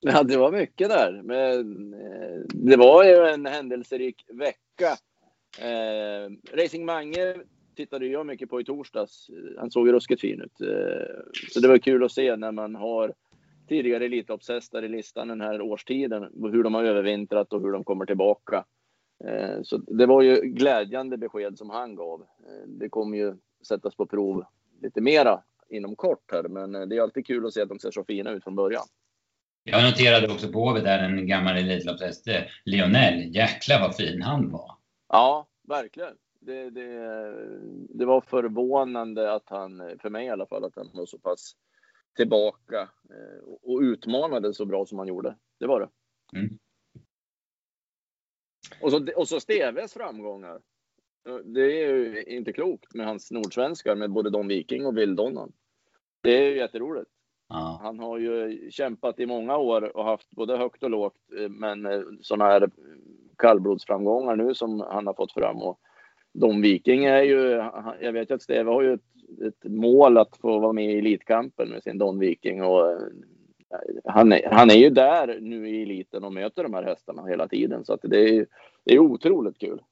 Ja, 0.00 0.22
det 0.22 0.36
var 0.36 0.52
mycket 0.52 0.88
där. 0.88 1.20
Men 1.22 1.92
eh, 1.94 2.40
det 2.48 2.76
var 2.76 3.04
ju 3.04 3.26
en 3.26 3.46
händelserik 3.46 4.24
vecka 4.28 4.96
Eh, 5.58 6.56
Racing 6.56 6.84
Mange 6.84 7.34
tittade 7.76 8.06
jag 8.06 8.26
mycket 8.26 8.50
på 8.50 8.60
i 8.60 8.64
torsdags. 8.64 9.30
Han 9.58 9.70
såg 9.70 9.86
ju 9.86 9.92
ruskigt 9.92 10.20
fin 10.20 10.40
ut. 10.40 10.60
Eh, 10.60 11.32
så 11.52 11.60
det 11.60 11.68
var 11.68 11.78
kul 11.78 12.04
att 12.04 12.12
se 12.12 12.36
när 12.36 12.52
man 12.52 12.74
har 12.74 13.14
tidigare 13.68 14.04
Elitloppshästar 14.04 14.82
i 14.82 14.88
listan 14.88 15.28
den 15.28 15.40
här 15.40 15.60
årstiden, 15.60 16.28
hur 16.52 16.62
de 16.62 16.74
har 16.74 16.84
övervintrat 16.84 17.52
och 17.52 17.60
hur 17.60 17.72
de 17.72 17.84
kommer 17.84 18.06
tillbaka. 18.06 18.64
Eh, 19.24 19.62
så 19.62 19.76
det 19.76 20.06
var 20.06 20.22
ju 20.22 20.40
glädjande 20.40 21.16
besked 21.16 21.58
som 21.58 21.70
han 21.70 21.94
gav. 21.94 22.20
Eh, 22.20 22.68
det 22.68 22.88
kommer 22.88 23.18
ju 23.18 23.34
sättas 23.68 23.96
på 23.96 24.06
prov 24.06 24.44
lite 24.82 25.00
mera 25.00 25.42
inom 25.68 25.96
kort 25.96 26.32
här, 26.32 26.42
men 26.42 26.74
eh, 26.74 26.82
det 26.82 26.96
är 26.96 27.00
alltid 27.00 27.26
kul 27.26 27.46
att 27.46 27.54
se 27.54 27.62
att 27.62 27.68
de 27.68 27.78
ser 27.78 27.90
så 27.90 28.04
fina 28.04 28.30
ut 28.30 28.44
från 28.44 28.56
början. 28.56 28.84
Jag 29.64 29.84
noterade 29.84 30.32
också 30.32 30.52
på 30.52 30.58
Åby 30.58 30.80
där 30.80 30.98
en 30.98 31.26
gammal 31.26 31.56
Elitloppshäst, 31.56 32.26
Lionel. 32.64 33.34
Jäklar 33.34 33.80
vad 33.80 33.96
fin 33.96 34.22
han 34.22 34.50
var. 34.50 34.79
Ja, 35.12 35.48
verkligen. 35.62 36.16
Det, 36.40 36.70
det, 36.70 36.88
det 37.88 38.04
var 38.04 38.20
förvånande 38.20 39.32
att 39.32 39.48
han, 39.48 39.98
för 40.02 40.10
mig 40.10 40.26
i 40.26 40.30
alla 40.30 40.46
fall, 40.46 40.64
att 40.64 40.76
han 40.76 40.90
var 40.94 41.06
så 41.06 41.18
pass 41.18 41.56
tillbaka 42.16 42.80
eh, 43.10 43.48
och 43.62 43.80
utmanade 43.80 44.54
så 44.54 44.66
bra 44.66 44.86
som 44.86 44.98
han 44.98 45.08
gjorde. 45.08 45.36
Det 45.58 45.66
var 45.66 45.80
det. 45.80 45.88
Mm. 46.38 46.58
Och, 48.82 48.90
så, 48.90 49.06
och 49.16 49.28
så 49.28 49.40
Steves 49.40 49.92
framgångar. 49.92 50.60
Det 51.44 51.60
är 51.60 51.94
ju 51.94 52.24
inte 52.24 52.52
klokt 52.52 52.94
med 52.94 53.06
hans 53.06 53.30
nordsvenskar 53.30 53.96
med 53.96 54.10
både 54.10 54.30
Don 54.30 54.48
Viking 54.48 54.86
och 54.86 54.98
Villdonnan. 54.98 55.52
Det 56.22 56.38
är 56.38 56.50
ju 56.50 56.56
jätteroligt. 56.56 57.10
Ja. 57.48 57.80
Han 57.82 57.98
har 57.98 58.18
ju 58.18 58.70
kämpat 58.70 59.20
i 59.20 59.26
många 59.26 59.56
år 59.56 59.96
och 59.96 60.04
haft 60.04 60.30
både 60.30 60.56
högt 60.56 60.82
och 60.82 60.90
lågt, 60.90 61.16
eh, 61.38 61.48
men 61.48 61.86
eh, 61.86 62.02
sådana 62.20 62.44
här 62.44 62.70
kallblodsframgångar 63.40 64.36
nu 64.36 64.54
som 64.54 64.80
han 64.80 65.06
har 65.06 65.14
fått 65.14 65.32
fram. 65.32 65.62
Och 65.62 65.78
Dom 66.32 66.62
Viking 66.62 67.04
är 67.04 67.22
ju, 67.22 67.64
jag 68.00 68.12
vet 68.12 68.30
ju 68.30 68.34
att 68.34 68.42
Steve 68.42 68.70
har 68.70 68.82
ju 68.82 68.92
ett, 68.92 69.00
ett, 69.46 69.70
mål 69.70 70.18
att 70.18 70.36
få 70.36 70.58
vara 70.58 70.72
med 70.72 70.92
i 70.94 70.98
Elitkampen 70.98 71.68
med 71.68 71.82
sin 71.82 71.98
Don 71.98 72.18
Viking 72.18 72.62
och 72.62 72.90
eh, 72.90 72.98
han 74.04 74.32
är, 74.32 74.48
han 74.50 74.70
är 74.70 74.74
ju 74.74 74.90
där 74.90 75.38
nu 75.40 75.68
i 75.68 75.82
eliten 75.82 76.24
och 76.24 76.32
möter 76.32 76.62
de 76.62 76.74
här 76.74 76.82
hästarna 76.82 77.26
hela 77.26 77.48
tiden 77.48 77.84
så 77.84 77.92
att 77.92 78.00
det 78.02 78.28
är, 78.28 78.46
det 78.84 78.94
är 78.94 78.98
otroligt 78.98 79.58
kul. 79.58 79.82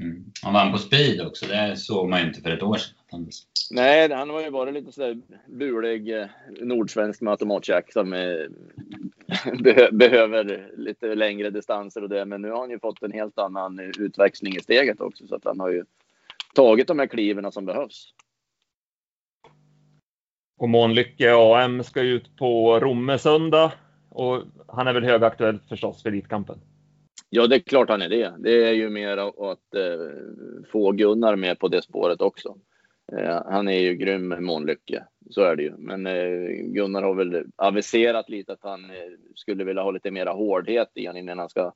Mm. 0.00 0.24
Han 0.42 0.52
vann 0.52 0.72
på 0.72 0.78
speed 0.78 1.26
också, 1.26 1.46
det 1.46 1.76
såg 1.76 2.08
man 2.08 2.20
ju 2.20 2.26
inte 2.26 2.40
för 2.40 2.50
ett 2.50 2.62
år 2.62 2.76
sedan. 2.76 3.28
Nej, 3.70 4.12
han 4.12 4.30
har 4.30 4.40
ju 4.40 4.50
varit 4.50 4.74
lite 4.74 4.92
sådär 4.92 5.20
bulig 5.46 6.20
eh, 6.20 6.26
nordsvensk 6.60 7.20
med 7.20 7.30
automatjack 7.30 7.92
som 7.92 8.12
eh, 8.12 8.46
behöver 9.92 10.70
lite 10.76 11.14
längre 11.14 11.50
distanser 11.50 12.02
och 12.02 12.08
det. 12.08 12.24
Men 12.24 12.42
nu 12.42 12.50
har 12.50 12.60
han 12.60 12.70
ju 12.70 12.78
fått 12.78 13.02
en 13.02 13.12
helt 13.12 13.38
annan 13.38 13.80
utväxling 13.80 14.56
i 14.56 14.60
steget 14.60 15.00
också 15.00 15.26
så 15.26 15.34
att 15.34 15.44
han 15.44 15.60
har 15.60 15.70
ju 15.70 15.84
tagit 16.54 16.88
de 16.88 16.98
här 16.98 17.06
kliven 17.06 17.52
som 17.52 17.66
behövs. 17.66 18.12
Och 20.58 20.68
Månlycke 20.68 21.34
AM 21.34 21.84
ska 21.84 22.00
ut 22.00 22.36
på 22.36 22.80
Romme 22.80 23.18
söndag 23.18 23.72
och 24.08 24.42
han 24.68 24.86
är 24.86 24.92
väl 24.92 25.04
högaktuell 25.04 25.60
förstås 25.68 26.02
för 26.02 26.08
Elitkampen. 26.08 26.60
Ja, 27.36 27.46
det 27.46 27.56
är 27.56 27.60
klart 27.60 27.88
han 27.88 28.02
är 28.02 28.08
det. 28.08 28.34
Det 28.38 28.68
är 28.68 28.72
ju 28.72 28.90
mer 28.90 29.16
att 29.16 29.74
eh, 29.74 30.66
få 30.72 30.92
Gunnar 30.92 31.36
med 31.36 31.58
på 31.58 31.68
det 31.68 31.82
spåret 31.82 32.20
också. 32.20 32.56
Eh, 33.12 33.42
han 33.46 33.68
är 33.68 33.80
ju 33.80 33.94
grym 33.94 34.28
med 34.28 34.42
Månlycke, 34.42 35.04
så 35.30 35.42
är 35.42 35.56
det 35.56 35.62
ju. 35.62 35.72
Men 35.78 36.06
eh, 36.06 36.48
Gunnar 36.62 37.02
har 37.02 37.14
väl 37.14 37.44
aviserat 37.56 38.28
lite 38.28 38.52
att 38.52 38.62
han 38.62 38.84
eh, 38.84 39.12
skulle 39.34 39.64
vilja 39.64 39.82
ha 39.82 39.90
lite 39.90 40.10
mera 40.10 40.32
hårdhet 40.32 40.90
i 40.94 41.06
honom 41.06 41.18
innan 41.18 41.38
han 41.38 41.48
ska 41.48 41.72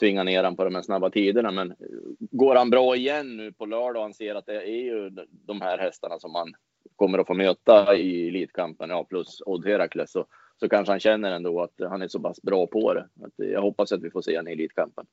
tvinga 0.00 0.22
ner 0.22 0.36
honom 0.36 0.56
på 0.56 0.64
de 0.64 0.74
här 0.74 0.82
snabba 0.82 1.10
tiderna. 1.10 1.50
Men 1.50 1.70
eh, 1.70 1.76
går 2.18 2.54
han 2.54 2.70
bra 2.70 2.96
igen 2.96 3.36
nu 3.36 3.52
på 3.52 3.66
lördag 3.66 3.96
och 3.96 4.02
han 4.02 4.14
ser 4.14 4.34
att 4.34 4.46
det 4.46 4.62
är 4.62 4.84
ju 4.84 5.10
de 5.30 5.60
här 5.60 5.78
hästarna 5.78 6.18
som 6.18 6.34
han 6.34 6.52
kommer 6.96 7.18
att 7.18 7.26
få 7.26 7.34
möta 7.34 7.96
i 7.96 8.28
Elitkampen, 8.28 8.90
ja 8.90 9.04
plus 9.04 9.42
Odd 9.46 9.66
Herakles, 9.66 10.12
så, 10.12 10.26
så 10.60 10.68
kanske 10.68 10.92
han 10.92 11.00
känner 11.00 11.32
ändå 11.32 11.62
att 11.62 11.74
han 11.90 12.02
är 12.02 12.08
så 12.08 12.20
pass 12.20 12.42
bra 12.42 12.66
på 12.66 12.94
det. 12.94 13.08
Att 13.22 13.32
jag 13.36 13.62
hoppas 13.62 13.92
att 13.92 14.02
vi 14.02 14.10
får 14.10 14.22
se 14.22 14.36
honom 14.36 14.48
i 14.48 14.52
Elitkampen. 14.52 15.06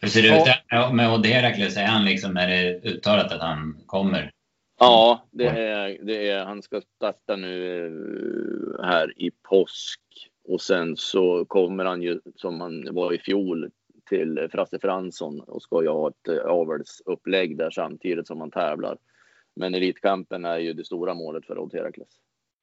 Hur 0.00 0.08
ser 0.08 0.22
det 0.22 0.38
ut 0.38 0.94
med 0.94 1.12
Odd 1.12 1.26
Herakles? 1.26 1.76
Är 1.76 1.86
han 1.86 2.04
liksom, 2.04 2.36
är 2.36 2.48
det 2.48 2.88
uttalat 2.90 3.32
att 3.32 3.40
han 3.40 3.82
kommer? 3.86 4.30
Ja, 4.78 5.26
det 5.30 5.46
är, 5.46 5.98
det 6.02 6.28
är, 6.28 6.44
han 6.44 6.62
ska 6.62 6.80
starta 6.96 7.36
nu 7.36 7.86
eh, 7.86 8.84
här 8.84 9.22
i 9.22 9.30
påsk 9.30 10.00
och 10.48 10.60
sen 10.60 10.96
så 10.96 11.44
kommer 11.44 11.84
han 11.84 12.02
ju 12.02 12.20
som 12.36 12.60
han 12.60 12.94
var 12.94 13.12
i 13.12 13.18
fjol 13.18 13.70
till 14.08 14.48
Frasse 14.52 14.78
Fransson 14.78 15.40
och 15.40 15.62
ska 15.62 15.82
ju 15.82 15.88
ha 15.88 16.08
ett 16.08 16.28
eh, 16.28 16.50
avelsupplägg 16.50 17.58
där 17.58 17.70
samtidigt 17.70 18.26
som 18.26 18.40
han 18.40 18.50
tävlar. 18.50 18.98
Men 19.56 19.74
Elitkampen 19.74 20.44
är 20.44 20.58
ju 20.58 20.72
det 20.72 20.84
stora 20.84 21.14
målet 21.14 21.46
för 21.46 21.58
Odd 21.58 21.74
Herakles. 21.74 22.08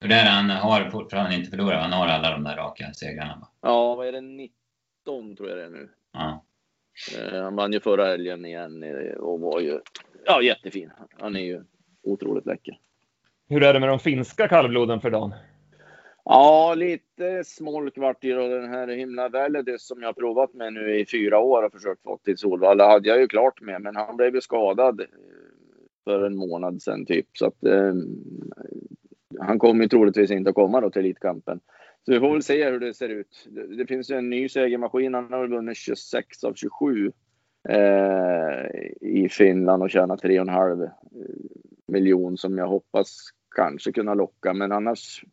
Där 0.10 0.26
han 0.26 0.50
har 0.50 0.90
fortfarande 0.90 1.36
inte 1.36 1.50
förlorat, 1.50 1.82
han 1.82 1.94
har 1.94 2.08
alla 2.08 2.32
de 2.32 2.44
där 2.44 2.56
raka 2.56 2.94
segrarna? 2.94 3.48
Ja, 3.62 3.96
vad 3.96 4.08
är 4.08 4.12
det, 4.12 4.22
19 4.22 5.36
tror 5.36 5.50
jag 5.50 5.58
det 5.58 5.64
är 5.64 5.70
nu. 5.70 5.90
Ja. 6.14 6.44
Eh, 7.18 7.42
han 7.42 7.56
vann 7.56 7.74
ju 7.74 7.80
förra 7.80 8.06
helgen 8.06 8.46
igen 8.46 8.84
eh, 8.84 9.14
och 9.14 9.40
var 9.40 9.60
ju 9.60 9.80
ja, 10.26 10.42
jättefin. 10.42 10.92
Han 11.20 11.36
är 11.36 11.40
ju 11.40 11.64
otroligt 12.04 12.46
läcker. 12.46 12.80
Hur 13.50 13.64
är 13.64 13.74
det 13.74 13.80
med 13.80 13.90
de 13.90 14.00
finska 14.00 14.48
kallbloden 14.48 15.02
för 15.02 15.10
dagen? 15.10 15.34
Ja, 16.26 16.74
lite 16.78 17.44
smolk 17.44 17.98
vart 17.98 18.22
det 18.22 18.36
och 18.36 18.50
den 18.50 18.70
här 18.70 18.88
himla 18.88 19.30
Väledys 19.30 19.88
som 19.88 20.02
jag 20.02 20.16
provat 20.16 20.54
med 20.54 20.74
nu 20.74 21.00
i 21.00 21.06
fyra 21.06 21.40
år 21.40 21.64
och 21.64 21.72
försökt 21.72 22.04
få 22.04 22.18
till 22.18 22.38
Solvalla 22.38 22.88
hade 22.88 23.10
jag 23.10 23.20
ju 23.20 23.28
klart 23.28 23.62
med, 23.62 23.82
men 23.82 23.96
han 23.96 24.18
blev 24.18 24.36
ju 24.36 24.42
skadad 24.42 25.02
för 26.04 26.26
en 26.26 26.36
månad 26.36 26.82
sedan 26.82 27.06
typ. 27.06 27.28
Så 27.34 27.46
att 27.46 27.64
eh, 27.64 27.94
han 29.40 29.60
kommer 29.60 29.88
troligtvis 29.88 30.32
inte 30.32 30.50
att 30.50 30.56
komma 30.56 30.82
då 30.82 30.90
till 30.90 31.00
Elitkampen. 31.00 31.60
Så 32.06 32.12
vi 32.12 32.20
får 32.20 32.32
väl 32.32 32.44
se 32.44 32.70
hur 32.70 32.80
det 32.80 32.94
ser 32.94 33.10
ut. 33.10 33.48
Det, 33.50 33.76
det 33.76 33.86
finns 33.86 34.12
ju 34.12 34.16
en 34.16 34.30
ny 34.30 34.50
segermaskin. 34.50 35.14
Han 35.14 35.34
har 35.34 35.48
vunnit 35.48 35.78
26 35.78 36.44
av 36.44 36.54
27 36.54 37.12
eh, 37.70 38.82
i 39.02 39.30
Finland 39.30 39.84
och 39.84 39.90
tjänat 39.90 40.24
3,5 40.24 40.84
eh, 40.84 40.90
miljon 41.88 42.38
som 42.38 42.58
jag 42.58 42.68
hoppas 42.68 43.18
kanske 43.56 43.92
kunna 43.92 44.14
locka. 44.14 44.54
Men 44.54 44.72
annars, 44.72 45.24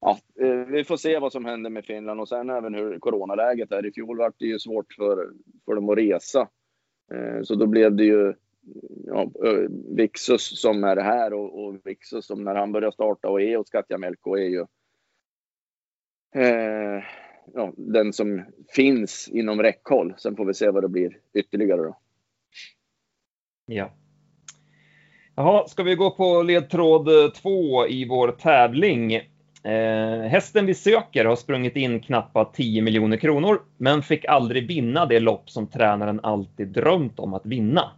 ja, 0.00 0.18
eh, 0.40 0.66
vi 0.66 0.84
får 0.84 0.96
se 0.96 1.18
vad 1.18 1.32
som 1.32 1.44
händer 1.44 1.70
med 1.70 1.84
Finland 1.84 2.20
och 2.20 2.28
sen 2.28 2.50
även 2.50 2.74
hur 2.74 2.98
coronaläget 2.98 3.72
är. 3.72 3.86
I 3.86 3.92
fjol 3.92 4.18
var 4.18 4.32
det 4.38 4.46
ju 4.46 4.58
svårt 4.58 4.92
för, 4.92 5.30
för 5.64 5.74
dem 5.74 5.88
att 5.88 5.98
resa. 5.98 6.48
Eh, 7.14 7.42
så 7.42 7.54
då 7.54 7.66
blev 7.66 7.96
det 7.96 8.04
ju 8.04 8.34
ja, 9.06 9.22
eh, 9.22 9.70
Vixus 9.96 10.60
som 10.60 10.84
är 10.84 10.96
här 10.96 11.32
och, 11.32 11.64
och 11.64 11.76
Vixus 11.84 12.26
som 12.26 12.44
när 12.44 12.54
han 12.54 12.72
börjar 12.72 12.90
starta 12.90 13.28
och 13.28 13.42
är 13.42 13.56
hos 13.56 13.68
Skatjamelko 13.68 14.36
är 14.36 14.48
ju 14.48 14.66
eh, 16.34 17.04
ja, 17.54 17.72
den 17.76 18.12
som 18.12 18.44
finns 18.68 19.28
inom 19.28 19.62
räckhåll. 19.62 20.14
Sen 20.18 20.36
får 20.36 20.44
vi 20.44 20.54
se 20.54 20.70
vad 20.70 20.84
det 20.84 20.88
blir 20.88 21.18
ytterligare 21.34 21.82
då. 21.82 21.98
Ja. 23.66 23.90
Jaha, 25.34 25.68
ska 25.68 25.82
vi 25.82 25.94
gå 25.94 26.10
på 26.10 26.42
ledtråd 26.42 27.08
eh, 27.08 27.30
två 27.30 27.86
i 27.86 28.08
vår 28.08 28.32
tävling? 28.32 29.14
Eh, 29.64 30.28
hästen 30.28 30.66
vi 30.66 30.74
söker 30.74 31.24
har 31.24 31.36
sprungit 31.36 31.76
in 31.76 32.00
knappa 32.00 32.44
10 32.44 32.82
miljoner 32.82 33.16
kronor, 33.16 33.62
men 33.76 34.02
fick 34.02 34.24
aldrig 34.24 34.68
vinna 34.68 35.06
det 35.06 35.20
lopp 35.20 35.50
som 35.50 35.66
tränaren 35.66 36.20
alltid 36.22 36.68
drömt 36.68 37.18
om 37.18 37.34
att 37.34 37.46
vinna. 37.46 37.90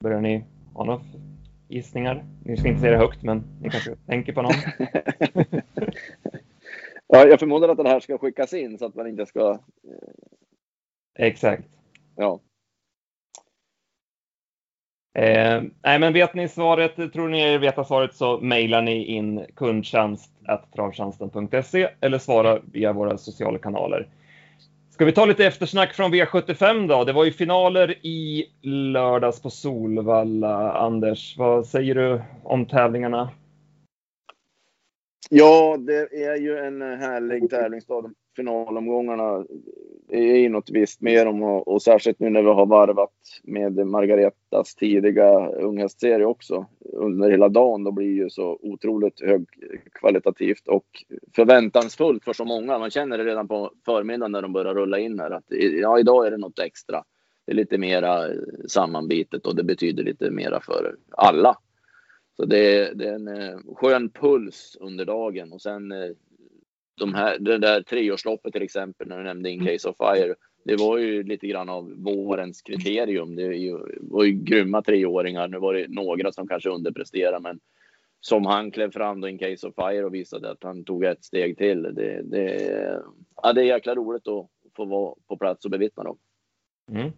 Börjar 0.00 0.20
ni 0.20 0.44
ha 0.74 0.84
några 0.84 1.00
gissningar? 1.68 2.24
Ni 2.44 2.56
ska 2.56 2.68
inte 2.68 2.80
säga 2.80 2.92
det 2.92 2.98
högt, 2.98 3.22
men 3.22 3.44
ni 3.60 3.70
kanske 3.70 3.96
tänker 4.06 4.32
på 4.32 4.42
någon? 4.42 4.52
ja, 7.06 7.26
jag 7.26 7.40
förmodar 7.40 7.68
att 7.68 7.76
det 7.76 7.88
här 7.88 8.00
ska 8.00 8.18
skickas 8.18 8.52
in 8.52 8.78
så 8.78 8.86
att 8.86 8.94
man 8.94 9.06
inte 9.06 9.26
ska... 9.26 9.58
Exakt. 11.18 11.68
Ja. 12.16 12.40
Eh, 15.14 15.62
nej, 15.82 15.98
men 15.98 16.12
vet 16.12 16.34
ni 16.34 16.48
svaret, 16.48 17.12
tror 17.12 17.28
ni 17.28 17.40
er 17.40 17.58
veta 17.58 17.84
svaret 17.84 18.14
så 18.14 18.40
mejlar 18.40 18.82
ni 18.82 19.04
in 19.04 19.46
kundtjänst.travtjänsten.se 19.54 21.88
eller 22.00 22.18
svara 22.18 22.60
via 22.72 22.92
våra 22.92 23.18
sociala 23.18 23.58
kanaler. 23.58 24.08
Ska 25.00 25.04
vi 25.04 25.12
ta 25.12 25.24
lite 25.24 25.46
eftersnack 25.46 25.94
från 25.94 26.14
V75 26.14 26.88
då? 26.88 27.04
Det 27.04 27.12
var 27.12 27.24
ju 27.24 27.32
finaler 27.32 28.06
i 28.06 28.46
lördags 28.62 29.42
på 29.42 29.50
Solvalla. 29.50 30.72
Anders, 30.72 31.38
vad 31.38 31.66
säger 31.66 31.94
du 31.94 32.22
om 32.44 32.66
tävlingarna? 32.66 33.30
Ja, 35.30 35.76
det 35.76 36.24
är 36.24 36.36
ju 36.36 36.58
en 36.58 36.82
härlig 36.82 37.50
tävlingsdag. 37.50 38.12
Finalomgångarna 38.36 39.44
är 40.12 40.36
ju 40.36 40.48
något 40.48 40.70
visst 40.70 41.00
med 41.00 41.26
dem 41.26 41.42
och, 41.42 41.68
och 41.68 41.82
särskilt 41.82 42.20
nu 42.20 42.30
när 42.30 42.42
vi 42.42 42.48
har 42.48 42.66
varvat 42.66 43.40
med 43.42 43.86
Margaretas 43.86 44.74
tidiga 44.74 45.48
unghästserie 45.48 46.26
också 46.26 46.66
under 46.92 47.30
hela 47.30 47.48
dagen. 47.48 47.84
Då 47.84 47.92
blir 47.92 48.06
ju 48.06 48.30
så 48.30 48.58
otroligt 48.62 49.20
högkvalitativt 49.20 50.68
och 50.68 50.86
förväntansfullt 51.36 52.24
för 52.24 52.32
så 52.32 52.44
många. 52.44 52.78
Man 52.78 52.90
känner 52.90 53.18
det 53.18 53.24
redan 53.24 53.48
på 53.48 53.72
förmiddagen 53.84 54.32
när 54.32 54.42
de 54.42 54.52
börjar 54.52 54.74
rulla 54.74 54.98
in 54.98 55.18
här 55.18 55.30
att 55.30 55.44
ja, 55.80 55.98
idag 55.98 56.26
är 56.26 56.30
det 56.30 56.36
något 56.36 56.58
extra. 56.58 57.04
Det 57.46 57.52
är 57.52 57.56
lite 57.56 57.78
mera 57.78 58.28
sammanbitet 58.68 59.46
och 59.46 59.56
det 59.56 59.64
betyder 59.64 60.04
lite 60.04 60.30
mera 60.30 60.60
för 60.60 60.96
alla. 61.10 61.56
Så 62.36 62.46
det 62.46 62.76
är, 62.76 62.94
det 62.94 63.08
är 63.08 63.14
en 63.14 63.28
eh, 63.28 63.58
skön 63.76 64.10
puls 64.10 64.76
under 64.80 65.04
dagen 65.04 65.52
och 65.52 65.62
sen 65.62 65.92
eh, 65.92 66.10
de 67.00 67.14
här, 67.14 67.38
det 67.38 67.58
där 67.58 67.82
treårsloppet 67.82 68.52
till 68.52 68.62
exempel, 68.62 69.08
när 69.08 69.18
du 69.18 69.24
nämnde 69.24 69.50
In 69.50 69.66
Case 69.66 69.88
of 69.88 69.96
Fire. 69.96 70.34
Det 70.64 70.76
var 70.76 70.98
ju 70.98 71.22
lite 71.22 71.46
grann 71.46 71.68
av 71.68 71.92
vårens 71.96 72.62
kriterium. 72.62 73.36
Det 73.36 73.72
var 74.00 74.24
ju 74.24 74.32
grymma 74.32 74.82
treåringar. 74.82 75.48
Nu 75.48 75.58
var 75.58 75.74
det 75.74 75.86
några 75.88 76.32
som 76.32 76.48
kanske 76.48 76.68
underpresterade, 76.68 77.40
men 77.40 77.60
som 78.20 78.46
han 78.46 78.70
klev 78.70 78.90
fram 78.90 79.20
då 79.20 79.28
In 79.28 79.38
Case 79.38 79.66
of 79.66 79.74
Fire 79.74 80.04
och 80.04 80.14
visade 80.14 80.50
att 80.50 80.62
han 80.62 80.84
tog 80.84 81.04
ett 81.04 81.24
steg 81.24 81.58
till. 81.58 81.82
Det, 81.82 82.22
det, 82.22 83.02
ja, 83.42 83.52
det 83.52 83.60
är 83.60 83.64
jäkla 83.64 83.94
roligt 83.94 84.28
att 84.28 84.46
få 84.76 84.84
vara 84.84 85.14
på 85.28 85.36
plats 85.36 85.64
och 85.64 85.70
bevittna 85.70 86.04
dem. 86.04 86.18
Mm. 86.92 87.10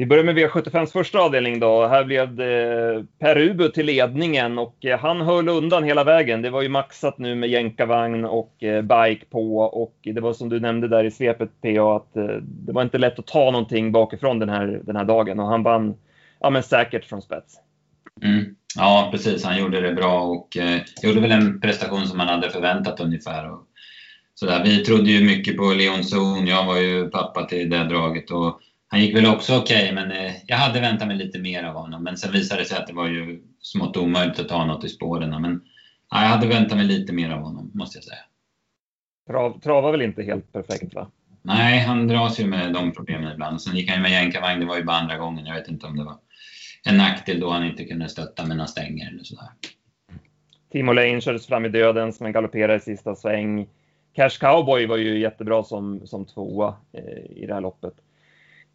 Vi 0.00 0.06
börjar 0.06 0.24
med 0.24 0.38
V75s 0.38 0.92
första 0.92 1.18
avdelning 1.18 1.60
då. 1.60 1.86
Här 1.86 2.04
blev 2.04 2.34
det 2.34 2.94
eh, 2.94 3.04
Per 3.18 3.38
Ubu 3.38 3.68
till 3.68 3.86
ledningen 3.86 4.58
och 4.58 4.84
eh, 4.84 4.98
han 4.98 5.20
höll 5.20 5.48
undan 5.48 5.84
hela 5.84 6.04
vägen. 6.04 6.42
Det 6.42 6.50
var 6.50 6.62
ju 6.62 6.68
maxat 6.68 7.18
nu 7.18 7.34
med 7.34 7.48
jänkarvagn 7.48 8.24
och 8.24 8.62
eh, 8.62 8.82
bike 8.82 9.26
på 9.30 9.58
och 9.58 9.94
det 10.02 10.20
var 10.20 10.32
som 10.32 10.48
du 10.48 10.60
nämnde 10.60 10.88
där 10.88 11.04
i 11.04 11.10
svepet 11.10 11.50
PA 11.62 11.96
att 11.96 12.14
det 12.42 12.72
var 12.72 12.82
inte 12.82 12.98
lätt 12.98 13.18
att 13.18 13.26
ta 13.26 13.50
någonting 13.50 13.92
bakifrån 13.92 14.38
den 14.38 14.48
här, 14.48 14.80
den 14.84 14.96
här 14.96 15.04
dagen 15.04 15.40
och 15.40 15.46
han 15.46 15.62
vann 15.62 15.94
ja, 16.40 16.50
men 16.50 16.62
säkert 16.62 17.04
från 17.04 17.22
spets. 17.22 17.54
Mm. 18.22 18.44
Ja, 18.76 19.08
precis. 19.12 19.44
Han 19.44 19.58
gjorde 19.58 19.80
det 19.80 19.92
bra 19.92 20.22
och 20.22 20.56
eh, 20.56 20.80
gjorde 21.02 21.20
väl 21.20 21.32
en 21.32 21.60
prestation 21.60 22.06
som 22.06 22.18
man 22.18 22.28
hade 22.28 22.50
förväntat 22.50 23.00
ungefär. 23.00 23.50
Och, 23.50 23.66
sådär. 24.34 24.62
Vi 24.64 24.84
trodde 24.84 25.10
ju 25.10 25.24
mycket 25.24 25.56
på 25.56 25.62
Leon 25.62 26.04
Zon. 26.04 26.46
Jag 26.46 26.66
var 26.66 26.76
ju 26.76 27.10
pappa 27.10 27.44
till 27.44 27.70
det 27.70 27.84
draget 27.84 28.30
och 28.30 28.60
han 28.92 29.00
gick 29.00 29.16
väl 29.16 29.26
också 29.26 29.56
okej, 29.56 29.82
okay, 29.82 29.94
men 29.94 30.10
eh, 30.10 30.32
jag 30.46 30.56
hade 30.56 30.80
väntat 30.80 31.08
mig 31.08 31.16
lite 31.16 31.38
mer 31.38 31.64
av 31.64 31.74
honom. 31.74 32.02
Men 32.02 32.16
sen 32.16 32.32
visade 32.32 32.60
det 32.60 32.64
sig 32.64 32.78
att 32.78 32.86
det 32.86 32.92
var 32.92 33.08
ju 33.08 33.42
smått 33.60 33.96
omöjligt 33.96 34.38
att 34.38 34.48
ta 34.48 34.64
något 34.64 34.84
i 34.84 34.88
spåren. 34.88 35.42
Men 35.42 35.62
ja, 36.10 36.22
jag 36.22 36.28
hade 36.28 36.46
väntat 36.46 36.76
mig 36.76 36.86
lite 36.86 37.12
mer 37.12 37.30
av 37.30 37.40
honom, 37.40 37.70
måste 37.74 37.98
jag 37.98 38.04
säga. 38.04 38.20
Trav, 39.26 39.60
travar 39.60 39.92
väl 39.92 40.02
inte 40.02 40.22
helt 40.22 40.52
perfekt, 40.52 40.94
va? 40.94 41.10
Nej, 41.42 41.78
han 41.78 42.08
dras 42.08 42.40
ju 42.40 42.46
med 42.46 42.72
de 42.72 42.92
problemen 42.92 43.32
ibland. 43.32 43.62
Sen 43.62 43.76
gick 43.76 43.88
han 43.88 43.98
ju 43.98 44.02
med 44.02 44.10
jänkarvagn, 44.10 44.60
det 44.60 44.66
var 44.66 44.76
ju 44.76 44.84
bara 44.84 44.96
andra 44.96 45.16
gången. 45.16 45.46
Jag 45.46 45.54
vet 45.54 45.68
inte 45.68 45.86
om 45.86 45.96
det 45.96 46.04
var 46.04 46.16
en 46.84 46.96
nackdel 46.96 47.40
då 47.40 47.50
han 47.50 47.66
inte 47.66 47.84
kunde 47.84 48.08
stötta 48.08 48.46
med 48.46 48.56
några 48.56 48.66
stänger 48.66 49.08
eller 49.08 49.22
sådär. 49.22 49.48
Timo 50.72 50.92
Lane 50.92 51.20
kördes 51.20 51.46
fram 51.46 51.64
i 51.64 51.68
döden 51.68 52.12
som 52.12 52.26
en 52.26 52.32
galopperare 52.32 52.76
i 52.76 52.80
sista 52.80 53.14
sväng. 53.14 53.68
Cash 54.12 54.38
Cowboy 54.40 54.86
var 54.86 54.96
ju 54.96 55.18
jättebra 55.18 55.62
som, 55.64 56.06
som 56.06 56.24
tvåa 56.24 56.74
eh, 56.92 57.42
i 57.42 57.46
det 57.46 57.54
här 57.54 57.60
loppet. 57.60 57.94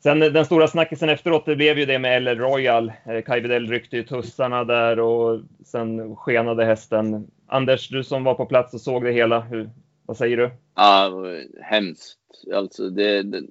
Sen 0.06 0.24
eh, 0.24 0.32
den 0.32 0.46
stora 0.46 0.68
snackisen 0.68 1.10
efteråt, 1.10 1.46
det 1.46 1.56
blev 1.56 1.80
ju 1.80 1.86
det 1.86 2.00
med 2.00 2.24
LL 2.24 2.40
Royal. 2.40 2.92
Eh, 3.06 3.22
Kaj 3.22 3.42
Widell 3.42 3.68
ryckte 3.68 3.96
ju 3.96 4.04
tussarna 4.04 4.64
där 4.64 5.00
och 5.00 5.42
sen 5.66 6.16
skenade 6.16 6.66
hästen. 6.66 7.28
Anders, 7.48 7.90
du 7.90 8.04
som 8.04 8.24
var 8.24 8.34
på 8.34 8.46
plats 8.46 8.74
och 8.74 8.82
såg 8.82 9.04
det 9.04 9.12
hela, 9.12 9.40
hur, 9.40 9.70
vad 10.06 10.18
säger 10.18 10.38
du? 10.38 10.52
Ja, 10.76 11.12
hemskt. 11.62 12.20
Alltså 12.54 12.90
det, 12.90 13.24
det, 13.24 13.44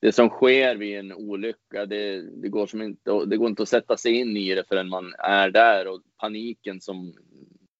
det 0.00 0.12
som 0.12 0.28
sker 0.28 0.76
vid 0.76 0.98
en 0.98 1.12
olycka, 1.12 1.86
det, 1.86 2.22
det, 2.22 2.48
går 2.48 2.66
som 2.66 2.82
inte, 2.82 3.24
det 3.26 3.36
går 3.36 3.48
inte 3.48 3.62
att 3.62 3.68
sätta 3.68 3.96
sig 3.96 4.12
in 4.12 4.36
i 4.36 4.54
det 4.54 4.64
förrän 4.68 4.88
man 4.88 5.14
är 5.18 5.50
där 5.50 5.88
och 5.88 6.00
paniken 6.20 6.80
som 6.80 7.14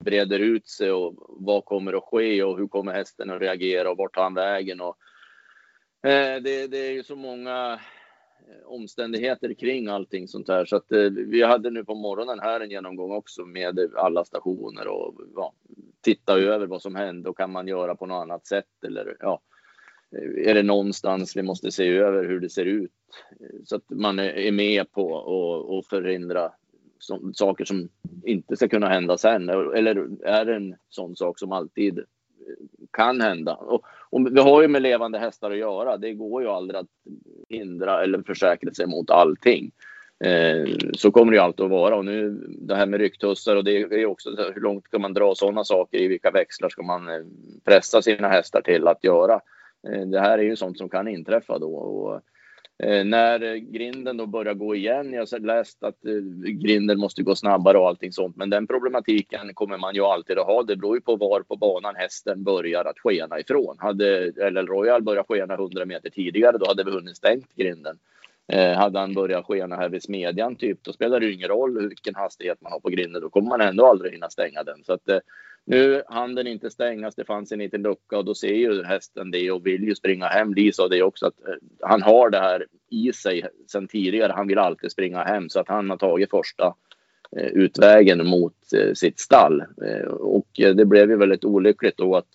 breder 0.04 0.38
ut 0.38 0.68
sig 0.68 0.92
och 0.92 1.14
vad 1.28 1.64
kommer 1.64 1.92
att 1.92 2.04
ske 2.04 2.42
och 2.42 2.58
hur 2.58 2.68
kommer 2.68 2.92
hästen 2.92 3.30
att 3.30 3.40
reagera 3.40 3.90
och 3.90 3.96
vart 3.96 4.14
tar 4.14 4.22
han 4.22 4.34
vägen 4.34 4.80
och 4.80 4.96
Eh, 6.04 6.42
det, 6.42 6.66
det, 6.66 6.78
är 6.86 6.92
ju 6.92 7.02
så 7.02 7.16
många 7.16 7.80
eh, 8.48 8.66
omständigheter 8.66 9.54
kring 9.54 9.88
allting 9.88 10.28
sånt 10.28 10.48
här. 10.48 10.64
Så 10.64 10.76
att 10.76 10.92
eh, 10.92 11.10
vi 11.10 11.42
hade 11.42 11.70
nu 11.70 11.84
på 11.84 11.94
morgonen 11.94 12.40
här 12.40 12.60
en 12.60 12.70
genomgång 12.70 13.12
också 13.12 13.44
med 13.44 13.90
alla 13.96 14.24
stationer 14.24 14.88
och 14.88 15.14
ja, 15.34 15.52
titta 16.00 16.38
över 16.38 16.66
vad 16.66 16.82
som 16.82 16.94
hände 16.94 17.28
och 17.30 17.36
kan 17.36 17.52
man 17.52 17.68
göra 17.68 17.94
på 17.94 18.06
något 18.06 18.22
annat 18.22 18.46
sätt 18.46 18.84
eller 18.86 19.16
ja, 19.20 19.40
eh, 20.16 20.50
är 20.50 20.54
det 20.54 20.62
någonstans 20.62 21.36
vi 21.36 21.42
måste 21.42 21.70
se 21.70 21.88
över 21.88 22.24
hur 22.24 22.40
det 22.40 22.50
ser 22.50 22.66
ut 22.66 22.92
så 23.64 23.76
att 23.76 23.90
man 23.90 24.18
är 24.18 24.52
med 24.52 24.92
på 24.92 25.12
och, 25.12 25.78
och 25.78 25.86
förhindra 25.86 26.52
som, 26.98 27.34
saker 27.34 27.64
som 27.64 27.88
inte 28.24 28.56
ska 28.56 28.68
kunna 28.68 28.88
hända 28.88 29.18
sen. 29.18 29.48
Eller 29.48 30.24
är 30.24 30.44
det 30.44 30.56
en 30.56 30.76
sån 30.88 31.16
sak 31.16 31.38
som 31.38 31.52
alltid 31.52 32.00
kan 32.90 33.20
hända. 33.20 33.54
Och, 33.54 33.86
och, 34.14 34.36
vi 34.36 34.40
har 34.40 34.62
ju 34.62 34.68
med 34.68 34.82
levande 34.82 35.18
hästar 35.18 35.50
att 35.50 35.58
göra. 35.58 35.96
Det 35.96 36.12
går 36.12 36.42
ju 36.42 36.48
aldrig 36.48 36.80
att 36.80 36.86
hindra 37.48 38.02
eller 38.02 38.22
försäkra 38.22 38.74
sig 38.74 38.86
mot 38.86 39.10
allting. 39.10 39.70
Eh, 40.24 40.76
så 40.94 41.10
kommer 41.10 41.32
det 41.32 41.36
ju 41.36 41.42
alltid 41.42 41.64
att 41.64 41.70
vara. 41.70 41.96
Och 41.96 42.04
nu 42.04 42.30
det 42.48 42.74
här 42.74 42.86
med 42.86 43.00
rycktussar 43.00 43.56
och 43.56 43.64
det 43.64 43.78
är 43.78 44.06
också 44.06 44.30
hur 44.54 44.60
långt 44.60 44.90
kan 44.90 45.00
man 45.00 45.14
dra 45.14 45.34
sådana 45.34 45.64
saker? 45.64 45.98
I 45.98 46.08
vilka 46.08 46.30
växlar 46.30 46.68
ska 46.68 46.82
man 46.82 47.08
eh, 47.08 47.24
pressa 47.64 48.02
sina 48.02 48.28
hästar 48.28 48.60
till 48.60 48.88
att 48.88 49.04
göra? 49.04 49.40
Eh, 49.88 50.06
det 50.06 50.20
här 50.20 50.38
är 50.38 50.42
ju 50.42 50.56
sånt 50.56 50.78
som 50.78 50.88
kan 50.88 51.08
inträffa 51.08 51.58
då. 51.58 51.74
Och, 51.74 52.14
Eh, 52.14 52.20
Eh, 52.82 53.04
när 53.04 53.42
eh, 53.42 53.54
grinden 53.54 54.16
då 54.16 54.26
börjar 54.26 54.54
gå 54.54 54.74
igen, 54.74 55.12
jag 55.12 55.20
har 55.20 55.38
läst 55.38 55.82
att 55.82 56.04
eh, 56.04 56.12
grinden 56.44 56.98
måste 56.98 57.22
gå 57.22 57.36
snabbare 57.36 57.78
och 57.78 57.88
allting 57.88 58.12
sånt, 58.12 58.36
men 58.36 58.50
den 58.50 58.66
problematiken 58.66 59.54
kommer 59.54 59.78
man 59.78 59.94
ju 59.94 60.00
alltid 60.00 60.38
att 60.38 60.46
ha. 60.46 60.62
Det 60.62 60.76
beror 60.76 60.96
ju 60.96 61.00
på 61.00 61.16
var 61.16 61.40
på 61.40 61.56
banan 61.56 61.96
hästen 61.96 62.44
börjar 62.44 62.84
att 62.84 62.98
skena 62.98 63.40
ifrån. 63.40 63.76
Hade 63.78 64.32
LL 64.50 64.66
Royal 64.66 65.02
börjat 65.02 65.26
skena 65.28 65.54
100 65.54 65.84
meter 65.84 66.10
tidigare, 66.10 66.58
då 66.58 66.66
hade 66.66 66.84
vi 66.84 66.90
hunnit 66.90 67.16
stängt 67.16 67.54
grinden. 67.56 67.98
Eh, 68.48 68.72
hade 68.72 68.98
han 68.98 69.14
börjat 69.14 69.46
skena 69.46 69.76
här 69.76 69.88
vid 69.88 70.02
Smedjan 70.02 70.56
typ, 70.56 70.78
då 70.82 70.92
spelar 70.92 71.20
det 71.20 71.26
ju 71.26 71.34
ingen 71.34 71.48
roll 71.48 71.88
vilken 71.88 72.14
hastighet 72.14 72.60
man 72.60 72.72
har 72.72 72.80
på 72.80 72.88
grinden. 72.88 73.22
Då 73.22 73.30
kommer 73.30 73.48
man 73.48 73.60
ändå 73.60 73.86
aldrig 73.86 74.12
hinna 74.12 74.30
stänga 74.30 74.62
den. 74.62 74.84
Så 74.84 74.92
att 74.92 75.08
eh, 75.08 75.18
nu 75.66 76.02
hann 76.06 76.34
den 76.34 76.46
inte 76.46 76.70
stängas. 76.70 77.14
Det 77.14 77.24
fanns 77.24 77.52
en 77.52 77.58
liten 77.58 77.82
lucka 77.82 78.18
och 78.18 78.24
då 78.24 78.34
ser 78.34 78.54
ju 78.54 78.84
hästen 78.84 79.30
det 79.30 79.50
och 79.50 79.66
vill 79.66 79.82
ju 79.82 79.94
springa 79.94 80.26
hem. 80.26 80.54
Lee 80.54 80.72
sa 80.72 80.88
det 80.88 81.02
också 81.02 81.26
att 81.26 81.48
eh, 81.48 81.54
han 81.80 82.02
har 82.02 82.30
det 82.30 82.38
här 82.38 82.66
i 82.90 83.12
sig 83.12 83.42
sedan 83.66 83.88
tidigare. 83.88 84.32
Han 84.32 84.46
vill 84.46 84.58
alltid 84.58 84.92
springa 84.92 85.22
hem 85.22 85.48
så 85.48 85.60
att 85.60 85.68
han 85.68 85.90
har 85.90 85.96
tagit 85.96 86.30
första 86.30 86.74
eh, 87.36 87.46
utvägen 87.46 88.26
mot 88.26 88.72
eh, 88.76 88.92
sitt 88.92 89.20
stall. 89.20 89.64
Och 90.18 90.48
det 90.54 90.84
blev 90.84 91.10
ju 91.10 91.16
väldigt 91.16 91.44
olyckligt 91.44 91.96
då 91.96 92.16
att 92.16 92.28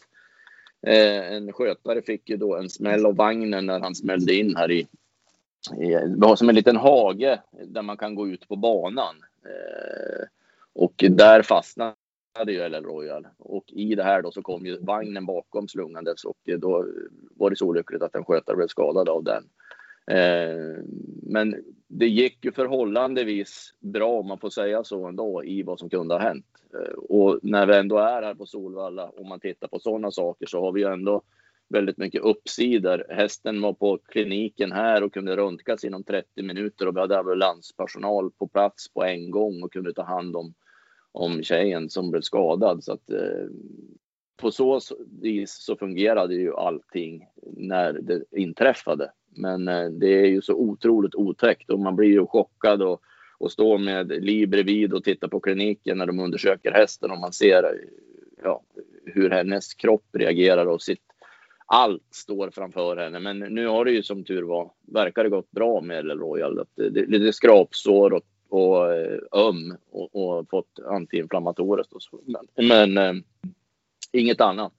en 0.81 1.53
skötare 1.53 2.01
fick 2.01 2.29
ju 2.29 2.37
då 2.37 2.55
en 2.55 2.69
smäll 2.69 3.05
av 3.05 3.15
vagnen 3.15 3.65
när 3.65 3.79
han 3.79 3.95
smällde 3.95 4.33
in 4.33 4.55
här 4.55 4.71
i 4.71 4.87
vi 5.79 5.93
har 6.21 6.35
som 6.35 6.49
en 6.49 6.55
liten 6.55 6.75
hage 6.75 7.41
där 7.65 7.81
man 7.81 7.97
kan 7.97 8.15
gå 8.15 8.27
ut 8.27 8.47
på 8.47 8.55
banan. 8.55 9.15
Och 10.73 10.93
där 11.09 11.41
fastnade 11.41 11.93
ju 12.47 12.69
LL 12.69 12.83
Royal. 12.83 13.27
Och 13.37 13.63
i 13.67 13.95
det 13.95 14.03
här 14.03 14.21
då 14.21 14.31
så 14.31 14.41
kom 14.41 14.65
ju 14.65 14.77
vagnen 14.77 15.25
bakom 15.25 15.67
slungandes 15.67 16.25
och 16.25 16.37
då 16.57 16.85
var 17.35 17.49
det 17.49 17.55
så 17.55 17.65
olyckligt 17.65 18.01
att 18.01 18.15
en 18.15 18.25
skötare 18.25 18.55
blev 18.55 18.67
skadad 18.67 19.09
av 19.09 19.23
den. 19.23 19.43
Eh, 20.09 20.83
men 21.23 21.63
det 21.87 22.07
gick 22.07 22.45
ju 22.45 22.51
förhållandevis 22.51 23.73
bra, 23.79 24.19
om 24.19 24.27
man 24.27 24.39
får 24.39 24.49
säga 24.49 24.83
så 24.83 25.05
ändå, 25.05 25.43
i 25.43 25.63
vad 25.63 25.79
som 25.79 25.89
kunde 25.89 26.13
ha 26.13 26.21
hänt. 26.21 26.45
Eh, 26.73 26.93
och 26.93 27.39
när 27.43 27.65
vi 27.65 27.77
ändå 27.77 27.97
är 27.97 28.21
här 28.21 28.35
på 28.35 28.45
Solvalla, 28.45 29.09
om 29.09 29.29
man 29.29 29.39
tittar 29.39 29.67
på 29.67 29.79
sådana 29.79 30.11
saker, 30.11 30.45
så 30.45 30.61
har 30.61 30.71
vi 30.71 30.81
ju 30.81 30.87
ändå 30.87 31.21
väldigt 31.69 31.97
mycket 31.97 32.21
uppsidor. 32.21 33.05
Hästen 33.09 33.61
var 33.61 33.73
på 33.73 33.97
kliniken 33.97 34.71
här 34.71 35.03
och 35.03 35.13
kunde 35.13 35.37
röntgas 35.37 35.83
inom 35.83 36.03
30 36.03 36.43
minuter 36.43 36.87
och 36.87 36.95
vi 36.95 36.99
hade 36.99 37.19
ambulanspersonal 37.19 38.31
på 38.31 38.47
plats 38.47 38.93
på 38.93 39.03
en 39.03 39.31
gång 39.31 39.63
och 39.63 39.73
kunde 39.73 39.93
ta 39.93 40.03
hand 40.03 40.35
om, 40.35 40.53
om 41.11 41.43
tjejen 41.43 41.89
som 41.89 42.11
blev 42.11 42.21
skadad. 42.21 42.83
Så 42.83 42.93
att, 42.93 43.09
eh, 43.09 43.47
på 44.37 44.51
så 44.51 44.79
vis 45.21 45.63
så 45.65 45.75
fungerade 45.75 46.35
ju 46.35 46.55
allting 46.55 47.25
när 47.57 47.93
det 47.93 48.23
inträffade. 48.31 49.11
Men 49.35 49.67
eh, 49.67 49.89
det 49.89 50.19
är 50.19 50.25
ju 50.25 50.41
så 50.41 50.53
otroligt 50.53 51.15
otäckt 51.15 51.69
och 51.69 51.79
man 51.79 51.95
blir 51.95 52.09
ju 52.09 52.25
chockad 52.25 52.81
och, 52.81 53.01
och 53.37 53.51
står 53.51 53.77
med 53.77 54.23
Liv 54.23 54.49
bredvid 54.49 54.93
och 54.93 55.03
tittar 55.03 55.27
på 55.27 55.39
kliniken 55.39 55.97
när 55.97 56.05
de 56.05 56.19
undersöker 56.19 56.71
hästen 56.71 57.11
och 57.11 57.19
man 57.19 57.33
ser 57.33 57.65
ja, 58.43 58.63
hur 59.05 59.29
hennes 59.29 59.73
kropp 59.73 60.05
reagerar 60.13 60.65
och 60.65 60.81
sitt 60.81 61.01
allt 61.71 62.03
står 62.11 62.49
framför 62.49 62.97
henne. 62.97 63.19
Men 63.19 63.39
nu 63.39 63.67
har 63.67 63.85
det 63.85 63.91
ju 63.91 64.03
som 64.03 64.23
tur 64.23 64.41
var, 64.41 64.71
verkar 64.93 65.23
det 65.23 65.29
gått 65.29 65.51
bra 65.51 65.81
med 65.81 65.99
El 65.99 66.19
Royal. 66.19 66.65
Lite 66.91 67.33
skrapsår 67.33 68.13
och, 68.13 68.23
och 68.49 68.93
eh, 68.93 69.19
öm 69.31 69.77
och, 69.89 70.15
och 70.15 70.49
fått 70.49 70.79
antiinflammatoriskt. 70.85 71.93
Och. 71.93 72.01
Men, 72.25 72.67
men 72.67 72.97
eh, 72.97 73.23
inget 74.11 74.41
annat. 74.41 74.73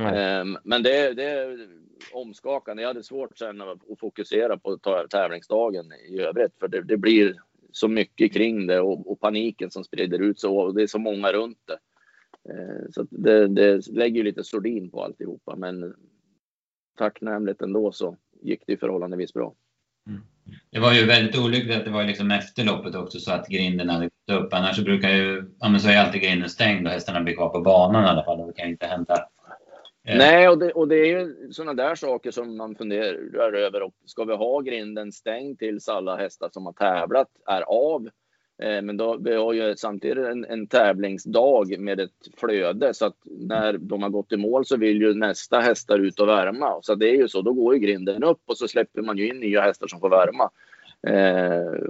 Eh, 0.00 0.44
men 0.64 0.82
det, 0.82 1.14
det 1.14 1.24
är 1.24 1.68
omskakande. 2.12 2.82
Jag 2.82 2.88
hade 2.88 3.02
svårt 3.02 3.38
sen 3.38 3.60
att 3.60 3.78
fokusera 4.00 4.58
på 4.58 4.76
tävlingsdagen 5.10 5.92
i 5.92 6.20
övrigt. 6.20 6.58
För 6.60 6.68
det, 6.68 6.82
det 6.82 6.96
blir 6.96 7.36
så 7.72 7.88
mycket 7.88 8.32
kring 8.32 8.66
det 8.66 8.80
och, 8.80 9.10
och, 9.10 9.20
paniken 9.20 9.70
som 9.70 9.84
sprider 9.84 10.18
ut 10.18 10.40
sig 10.40 10.50
och 10.50 10.74
det 10.74 10.82
är 10.82 10.86
så 10.86 10.98
många 10.98 11.32
runt 11.32 11.58
det. 11.64 11.78
Eh, 12.52 12.90
så 12.90 13.06
det, 13.10 13.48
det 13.48 13.86
lägger 13.86 14.24
lite 14.24 14.44
sordin 14.44 14.90
på 14.90 15.04
alltihopa, 15.04 15.56
men 15.56 15.94
tacknämligt 16.96 17.62
ändå 17.62 17.92
så 17.92 18.16
gick 18.42 18.62
det 18.66 18.76
förhållandevis 18.76 19.34
bra. 19.34 19.54
Mm. 20.08 20.22
Det 20.70 20.78
var 20.78 20.92
ju 20.92 21.06
väldigt 21.06 21.38
olyckligt 21.38 21.76
att 21.76 21.84
det 21.84 21.90
var 21.90 22.04
liksom 22.04 22.30
efter 22.30 22.64
loppet 22.64 22.94
också 22.94 23.18
så 23.18 23.32
att 23.32 23.48
grinden 23.48 23.88
hade 23.88 24.04
gått 24.04 24.40
upp. 24.40 24.54
Annars 24.54 24.76
så 24.76 24.82
brukar 24.82 25.10
ju, 25.10 25.50
ja 25.60 25.68
men 25.68 25.80
så 25.80 25.88
är 25.88 25.98
alltid 25.98 26.22
grinden 26.22 26.48
stängd 26.48 26.86
och 26.86 26.92
hästarna 26.92 27.20
blir 27.20 27.34
kvar 27.34 27.48
på 27.48 27.60
banan 27.60 28.04
i 28.04 28.08
alla 28.08 28.24
fall. 28.24 28.46
Det 28.46 28.52
kan 28.52 28.68
inte 28.68 28.86
hända. 28.86 29.14
Eh. 30.04 30.18
Nej, 30.18 30.48
och 30.48 30.58
det, 30.58 30.72
och 30.72 30.88
det 30.88 30.96
är 30.96 31.06
ju 31.06 31.52
sådana 31.52 31.74
där 31.74 31.94
saker 31.94 32.30
som 32.30 32.56
man 32.56 32.74
funderar 32.74 33.52
över. 33.52 33.90
Ska 34.06 34.24
vi 34.24 34.36
ha 34.36 34.60
grinden 34.60 35.12
stängd 35.12 35.58
tills 35.58 35.88
alla 35.88 36.16
hästar 36.16 36.50
som 36.52 36.66
har 36.66 36.72
tävlat 36.72 37.28
är 37.46 37.62
av? 37.62 38.08
Eh, 38.62 38.82
men 38.82 38.96
då, 38.96 39.16
vi 39.16 39.34
har 39.34 39.52
ju 39.52 39.76
samtidigt 39.76 40.26
en, 40.26 40.44
en 40.44 40.66
tävlingsdag 40.66 41.78
med 41.78 42.00
ett 42.00 42.28
flöde 42.36 42.94
så 42.94 43.06
att 43.06 43.16
när 43.24 43.78
de 43.78 44.02
har 44.02 44.10
gått 44.10 44.32
i 44.32 44.36
mål 44.36 44.64
så 44.66 44.76
vill 44.76 45.00
ju 45.00 45.14
nästa 45.14 45.60
hästar 45.60 45.98
ut 45.98 46.20
och 46.20 46.28
värma. 46.28 46.78
Så 46.82 46.94
det 46.94 47.10
är 47.10 47.16
ju 47.16 47.28
så, 47.28 47.42
då 47.42 47.52
går 47.52 47.74
ju 47.74 47.80
grinden 47.80 48.24
upp 48.24 48.42
och 48.46 48.58
så 48.58 48.68
släpper 48.68 49.02
man 49.02 49.18
ju 49.18 49.28
in 49.28 49.40
nya 49.40 49.62
hästar 49.62 49.86
som 49.86 50.00
får 50.00 50.10
värma. 50.10 50.50
Eh, 51.06 51.82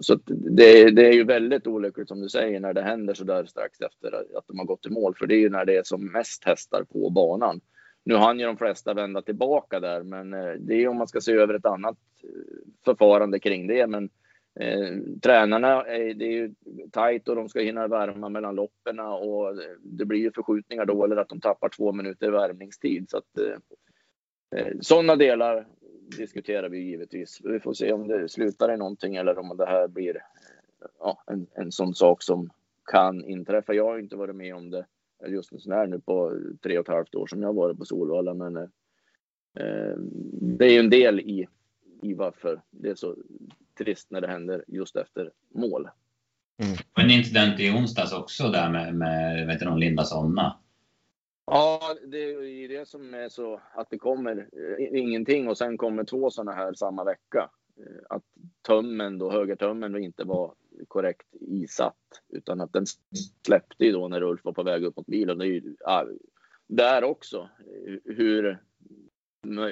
så 0.00 0.18
det, 0.26 0.90
det, 0.90 1.06
är 1.06 1.12
ju 1.12 1.24
väldigt 1.24 1.66
olyckligt 1.66 2.08
som 2.08 2.20
du 2.20 2.28
säger 2.28 2.60
när 2.60 2.74
det 2.74 2.82
händer 2.82 3.14
så 3.14 3.24
där 3.24 3.44
strax 3.44 3.80
efter 3.80 4.38
att 4.38 4.46
de 4.46 4.58
har 4.58 4.66
gått 4.66 4.86
i 4.86 4.90
mål. 4.90 5.14
För 5.14 5.26
det 5.26 5.34
är 5.34 5.40
ju 5.40 5.50
när 5.50 5.64
det 5.64 5.76
är 5.76 5.82
som 5.82 6.12
mest 6.12 6.44
hästar 6.44 6.84
på 6.92 7.10
banan. 7.10 7.60
Nu 8.04 8.14
hann 8.14 8.40
ju 8.40 8.46
de 8.46 8.56
flesta 8.56 8.94
vända 8.94 9.22
tillbaka 9.22 9.80
där, 9.80 10.02
men 10.02 10.34
eh, 10.34 10.52
det 10.58 10.74
är 10.74 10.88
om 10.88 10.96
man 10.96 11.08
ska 11.08 11.20
se 11.20 11.32
över 11.32 11.54
ett 11.54 11.66
annat 11.66 11.96
eh, 12.22 12.28
förfarande 12.84 13.38
kring 13.38 13.66
det. 13.66 13.86
Men 13.86 14.10
Eh, 14.60 14.98
tränarna, 15.22 15.82
det 15.84 16.24
är 16.24 16.32
ju 16.32 16.54
tajt 16.90 17.28
och 17.28 17.36
de 17.36 17.48
ska 17.48 17.60
hinna 17.60 17.88
värma 17.88 18.28
mellan 18.28 18.54
loppen 18.54 19.00
och 19.00 19.56
det 19.82 20.04
blir 20.04 20.18
ju 20.18 20.32
förskjutningar 20.32 20.84
då 20.84 21.04
eller 21.04 21.16
att 21.16 21.28
de 21.28 21.40
tappar 21.40 21.68
två 21.68 21.92
minuter 21.92 22.30
värmningstid. 22.30 23.10
Så 23.10 23.18
att, 23.18 23.38
eh, 23.38 24.60
eh, 24.60 24.72
sådana 24.80 25.16
delar 25.16 25.66
diskuterar 26.16 26.68
vi 26.68 26.78
givetvis. 26.78 27.40
Vi 27.44 27.60
får 27.60 27.72
se 27.72 27.92
om 27.92 28.08
det 28.08 28.28
slutar 28.28 28.74
i 28.74 28.76
någonting 28.76 29.16
eller 29.16 29.38
om 29.38 29.56
det 29.56 29.66
här 29.66 29.88
blir 29.88 30.16
eh, 30.16 30.88
ja, 30.98 31.22
en, 31.26 31.46
en 31.54 31.72
sån 31.72 31.94
sak 31.94 32.22
som 32.22 32.50
kan 32.84 33.24
inträffa. 33.24 33.74
Jag 33.74 33.84
har 33.84 33.98
inte 33.98 34.16
varit 34.16 34.36
med 34.36 34.54
om 34.54 34.70
det 34.70 34.86
just 35.26 35.52
en 35.52 35.60
sån 35.60 35.72
här 35.72 35.86
nu 35.86 36.00
på 36.00 36.40
tre 36.62 36.78
och 36.78 36.88
ett 36.88 36.94
halvt 36.94 37.14
år 37.14 37.26
som 37.26 37.42
jag 37.42 37.52
varit 37.52 37.78
på 37.78 37.84
Solvalla, 37.84 38.34
men 38.34 38.56
eh, 38.56 38.68
eh, 39.54 39.96
det 40.32 40.66
är 40.66 40.72
ju 40.72 40.78
en 40.78 40.90
del 40.90 41.20
i, 41.20 41.48
i 42.02 42.14
varför 42.14 42.60
det 42.70 42.90
är 42.90 42.94
så 42.94 43.16
trist 43.78 44.10
när 44.10 44.20
det 44.20 44.26
händer 44.26 44.64
just 44.68 44.96
efter 44.96 45.30
mål. 45.54 45.88
Mm. 46.62 46.76
En 46.94 47.10
incident 47.10 47.60
i 47.60 47.70
onsdags 47.70 48.12
också 48.12 48.48
där 48.48 48.70
med, 48.70 48.94
med 48.94 49.46
vet 49.46 49.60
du, 49.60 49.76
Linda 49.76 50.04
Sonna. 50.04 50.58
Ja, 51.46 51.96
det 52.06 52.18
är 52.18 52.42
ju 52.42 52.68
det 52.68 52.88
som 52.88 53.14
är 53.14 53.28
så 53.28 53.60
att 53.74 53.90
det 53.90 53.98
kommer 53.98 54.36
eh, 54.36 55.00
ingenting 55.00 55.48
och 55.48 55.58
sen 55.58 55.78
kommer 55.78 56.04
två 56.04 56.30
sådana 56.30 56.52
här 56.52 56.74
samma 56.74 57.04
vecka. 57.04 57.50
Eh, 57.76 58.16
att 58.16 58.22
tömmen 58.66 59.18
då, 59.18 59.30
högertömmen 59.30 59.92
då 59.92 59.98
inte 59.98 60.24
var 60.24 60.54
korrekt 60.88 61.26
isatt 61.40 62.22
utan 62.28 62.60
att 62.60 62.72
den 62.72 62.86
släppte 63.46 63.84
ju 63.84 63.92
då 63.92 64.08
när 64.08 64.22
Ulf 64.22 64.44
var 64.44 64.52
på 64.52 64.62
väg 64.62 64.84
upp 64.84 64.96
mot 64.96 65.06
bilen. 65.06 65.38
Det 65.38 65.44
är 65.44 65.48
ju, 65.48 65.76
där 66.66 67.04
också 67.04 67.48
hur 68.04 68.62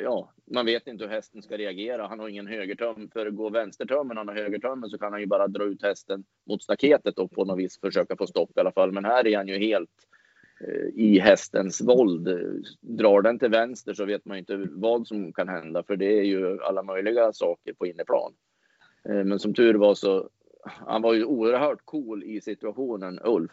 ja, 0.03 0.33
man 0.45 0.67
vet 0.67 0.87
inte 0.87 1.05
hur 1.05 1.11
hästen 1.11 1.43
ska 1.43 1.57
reagera. 1.57 2.07
Han 2.07 2.21
har 2.21 2.29
ingen 2.29 2.47
högertöm. 2.47 3.11
För 3.13 3.31
går 3.31 3.51
vänstertömmen 3.51 4.17
han 4.17 4.29
har 4.29 4.35
högertömmen 4.35 4.91
så 4.91 4.99
kan 4.99 5.13
han 5.13 5.21
ju 5.21 5.27
bara 5.27 5.49
dra 5.49 5.65
ut 5.65 5.83
hästen 5.83 6.25
mot 6.47 6.63
staketet 6.63 7.19
och 7.19 7.31
på 7.31 7.45
något 7.45 7.59
vis 7.59 7.81
försöka 7.81 8.17
få 8.17 8.27
stopp 8.27 8.57
i 8.57 8.61
alla 8.61 8.73
fall. 8.73 8.93
Men 8.93 9.05
här 9.05 9.27
är 9.27 9.37
han 9.37 9.49
ju 9.49 9.59
helt 9.59 9.91
eh, 10.61 11.05
i 11.05 11.19
hästens 11.19 11.81
våld. 11.81 12.29
Drar 12.81 13.23
den 13.23 13.39
till 13.39 13.51
vänster 13.51 13.95
så 13.95 14.05
vet 14.05 14.25
man 14.25 14.39
inte 14.39 14.57
vad 14.71 15.07
som 15.07 15.33
kan 15.33 15.49
hända 15.49 15.83
för 15.83 15.97
det 15.97 16.19
är 16.19 16.25
ju 16.25 16.63
alla 16.63 16.83
möjliga 16.83 17.33
saker 17.33 17.73
på 17.73 17.87
inneplan. 17.87 18.33
Eh, 19.09 19.25
men 19.25 19.39
som 19.39 19.55
tur 19.55 19.75
var 19.75 19.95
så 19.95 20.31
han 20.67 21.03
var 21.03 21.15
ju 21.15 21.25
oerhört 21.25 21.81
cool 21.85 22.25
i 22.25 22.41
situationen, 22.41 23.21
Ulf. 23.25 23.53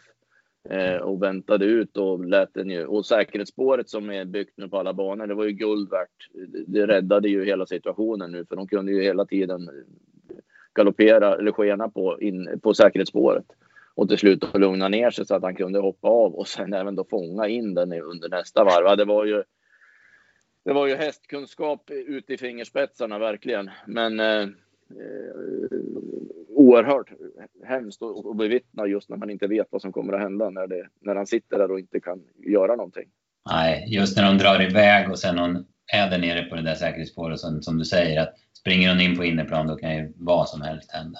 Eh, 0.70 0.96
och 0.96 1.22
väntade 1.22 1.64
ut 1.64 1.96
och 1.96 2.24
lät 2.24 2.54
den 2.54 2.70
ju. 2.70 2.86
Och 2.86 3.06
säkerhetsspåret 3.06 3.88
som 3.88 4.10
är 4.10 4.24
byggt 4.24 4.52
nu 4.56 4.68
på 4.68 4.78
alla 4.78 4.92
banor, 4.92 5.26
det 5.26 5.34
var 5.34 5.44
ju 5.44 5.52
guld 5.52 5.90
värt. 5.90 6.30
Det 6.66 6.86
räddade 6.86 7.28
ju 7.28 7.44
hela 7.44 7.66
situationen 7.66 8.32
nu, 8.32 8.46
för 8.46 8.56
de 8.56 8.68
kunde 8.68 8.92
ju 8.92 9.02
hela 9.02 9.24
tiden 9.24 9.70
galoppera 10.74 11.34
eller 11.34 11.52
skena 11.52 11.88
på, 11.88 12.20
in, 12.20 12.60
på 12.62 12.74
säkerhetsspåret. 12.74 13.44
Och 13.94 14.08
till 14.08 14.18
slut 14.18 14.44
lugna 14.54 14.88
ner 14.88 15.10
sig 15.10 15.26
så 15.26 15.34
att 15.34 15.42
han 15.42 15.56
kunde 15.56 15.78
hoppa 15.78 16.08
av 16.08 16.34
och 16.34 16.48
sen 16.48 16.72
även 16.72 16.94
då 16.94 17.04
fånga 17.04 17.48
in 17.48 17.74
den 17.74 17.92
under 17.92 18.28
nästa 18.28 18.64
varv. 18.64 18.96
Det 18.96 19.04
var 19.04 19.24
ju 19.24 19.42
det 20.64 20.72
var 20.72 20.86
ju 20.86 20.94
hästkunskap 20.94 21.90
ute 21.90 22.32
i 22.32 22.38
fingerspetsarna 22.38 23.18
verkligen. 23.18 23.70
Men 23.86 24.20
eh, 24.20 24.46
Eh, 24.90 25.78
oerhört 26.48 27.10
hemskt 27.64 28.02
att 28.02 28.36
bevittna 28.36 28.86
just 28.86 29.08
när 29.08 29.16
man 29.16 29.30
inte 29.30 29.46
vet 29.46 29.66
vad 29.70 29.82
som 29.82 29.92
kommer 29.92 30.12
att 30.12 30.20
hända 30.20 30.50
när, 30.50 30.66
det, 30.66 30.88
när 31.00 31.14
han 31.14 31.26
sitter 31.26 31.58
där 31.58 31.70
och 31.70 31.78
inte 31.78 32.00
kan 32.00 32.22
göra 32.46 32.76
någonting. 32.76 33.08
Nej, 33.50 33.86
just 33.88 34.16
när 34.16 34.24
de 34.24 34.38
drar 34.38 34.62
iväg 34.62 35.10
och 35.10 35.18
sen 35.18 35.38
hon 35.38 35.66
är 35.92 36.10
där 36.10 36.18
nere 36.18 36.42
på 36.42 36.54
det 36.54 36.62
där 36.62 36.74
säkerhetsspåret 36.74 37.40
som, 37.40 37.62
som 37.62 37.78
du 37.78 37.84
säger 37.84 38.20
att 38.20 38.34
springer 38.58 38.88
hon 38.88 39.00
in 39.00 39.16
på 39.16 39.24
innerplan 39.24 39.66
då 39.66 39.76
kan 39.76 39.96
ju 39.96 40.12
vad 40.16 40.48
som 40.48 40.60
helst 40.60 40.92
hända. 40.92 41.18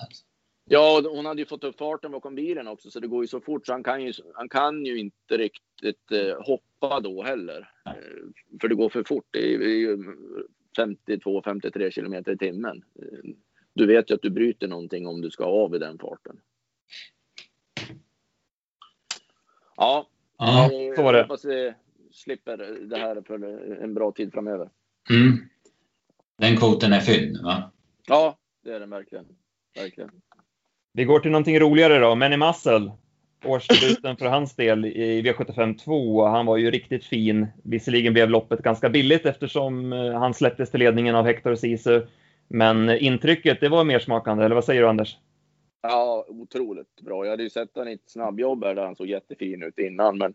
Ja, 0.70 1.02
hon 1.10 1.26
hade 1.26 1.40
ju 1.40 1.46
fått 1.46 1.64
upp 1.64 1.78
farten 1.78 2.12
bakom 2.12 2.34
bilen 2.34 2.68
också 2.68 2.90
så 2.90 3.00
det 3.00 3.08
går 3.08 3.24
ju 3.24 3.28
så 3.28 3.40
fort 3.40 3.66
så 3.66 3.72
han 3.72 3.82
kan 3.82 4.02
ju, 4.02 4.12
han 4.34 4.48
kan 4.48 4.84
ju 4.84 4.98
inte 4.98 5.36
riktigt 5.36 6.12
eh, 6.12 6.46
hoppa 6.46 7.00
då 7.00 7.22
heller. 7.22 7.68
Eh, 7.86 7.92
för 8.60 8.68
det 8.68 8.74
går 8.74 8.88
för 8.88 9.04
fort. 9.04 9.26
Det 9.30 9.54
är 9.54 9.78
ju 9.78 9.98
52-53 10.78 11.90
kilometer 11.90 12.32
i 12.32 12.38
timmen. 12.38 12.82
Du 13.74 13.86
vet 13.86 14.10
ju 14.10 14.14
att 14.14 14.22
du 14.22 14.30
bryter 14.30 14.68
någonting 14.68 15.06
om 15.06 15.20
du 15.20 15.30
ska 15.30 15.44
av 15.44 15.74
i 15.74 15.78
den 15.78 15.98
farten. 15.98 16.36
Ja, 19.76 20.06
Ja. 20.38 20.64
eh, 20.64 20.94
så 20.96 21.02
var 21.02 21.12
det. 21.12 21.22
hoppas 21.22 21.44
vi 21.44 21.74
slipper 22.12 22.56
det 22.88 22.96
här 22.96 23.22
för 23.26 23.34
en 23.82 23.94
bra 23.94 24.12
tid 24.12 24.32
framöver. 24.32 24.68
Mm. 25.10 25.38
Den 26.38 26.56
kvoten 26.56 26.92
är 26.92 27.00
fylld 27.00 27.42
va? 27.42 27.72
Ja, 28.06 28.38
det 28.64 28.70
är 28.72 28.80
den 28.80 28.90
verkligen. 28.90 29.24
Verkligen. 29.76 30.10
Vi 30.92 31.04
går 31.04 31.20
till 31.20 31.30
någonting 31.30 31.60
roligare 31.60 31.98
då. 31.98 32.14
Manny 32.14 32.36
Muscle. 32.36 32.92
Årsdebuten 33.44 34.16
för 34.16 34.26
hans 34.26 34.56
del 34.56 34.84
i 34.84 35.22
V75 35.22 35.78
2. 35.78 36.26
Han 36.26 36.46
var 36.46 36.56
ju 36.56 36.70
riktigt 36.70 37.04
fin. 37.04 37.46
Visserligen 37.64 38.12
blev 38.12 38.30
loppet 38.30 38.62
ganska 38.62 38.88
billigt 38.90 39.26
eftersom 39.26 39.92
eh, 39.92 40.18
han 40.18 40.34
släpptes 40.34 40.70
till 40.70 40.80
ledningen 40.80 41.14
av 41.14 41.24
Hector 41.24 41.54
Sisu. 41.54 42.06
Men 42.48 42.90
intrycket, 42.90 43.60
det 43.60 43.68
var 43.68 43.84
mer 43.84 43.98
smakande, 43.98 44.44
eller 44.44 44.54
vad 44.54 44.64
säger 44.64 44.82
du 44.82 44.88
Anders? 44.88 45.18
Ja, 45.82 46.26
otroligt 46.28 47.00
bra. 47.00 47.24
Jag 47.24 47.30
hade 47.30 47.42
ju 47.42 47.50
sett 47.50 47.74
honom 47.74 47.88
i 47.88 47.94
ett 47.94 48.10
snabbjobb 48.10 48.64
här 48.64 48.74
där 48.74 48.84
han 48.84 48.96
såg 48.96 49.06
jättefin 49.06 49.62
ut 49.62 49.78
innan, 49.78 50.18
men 50.18 50.34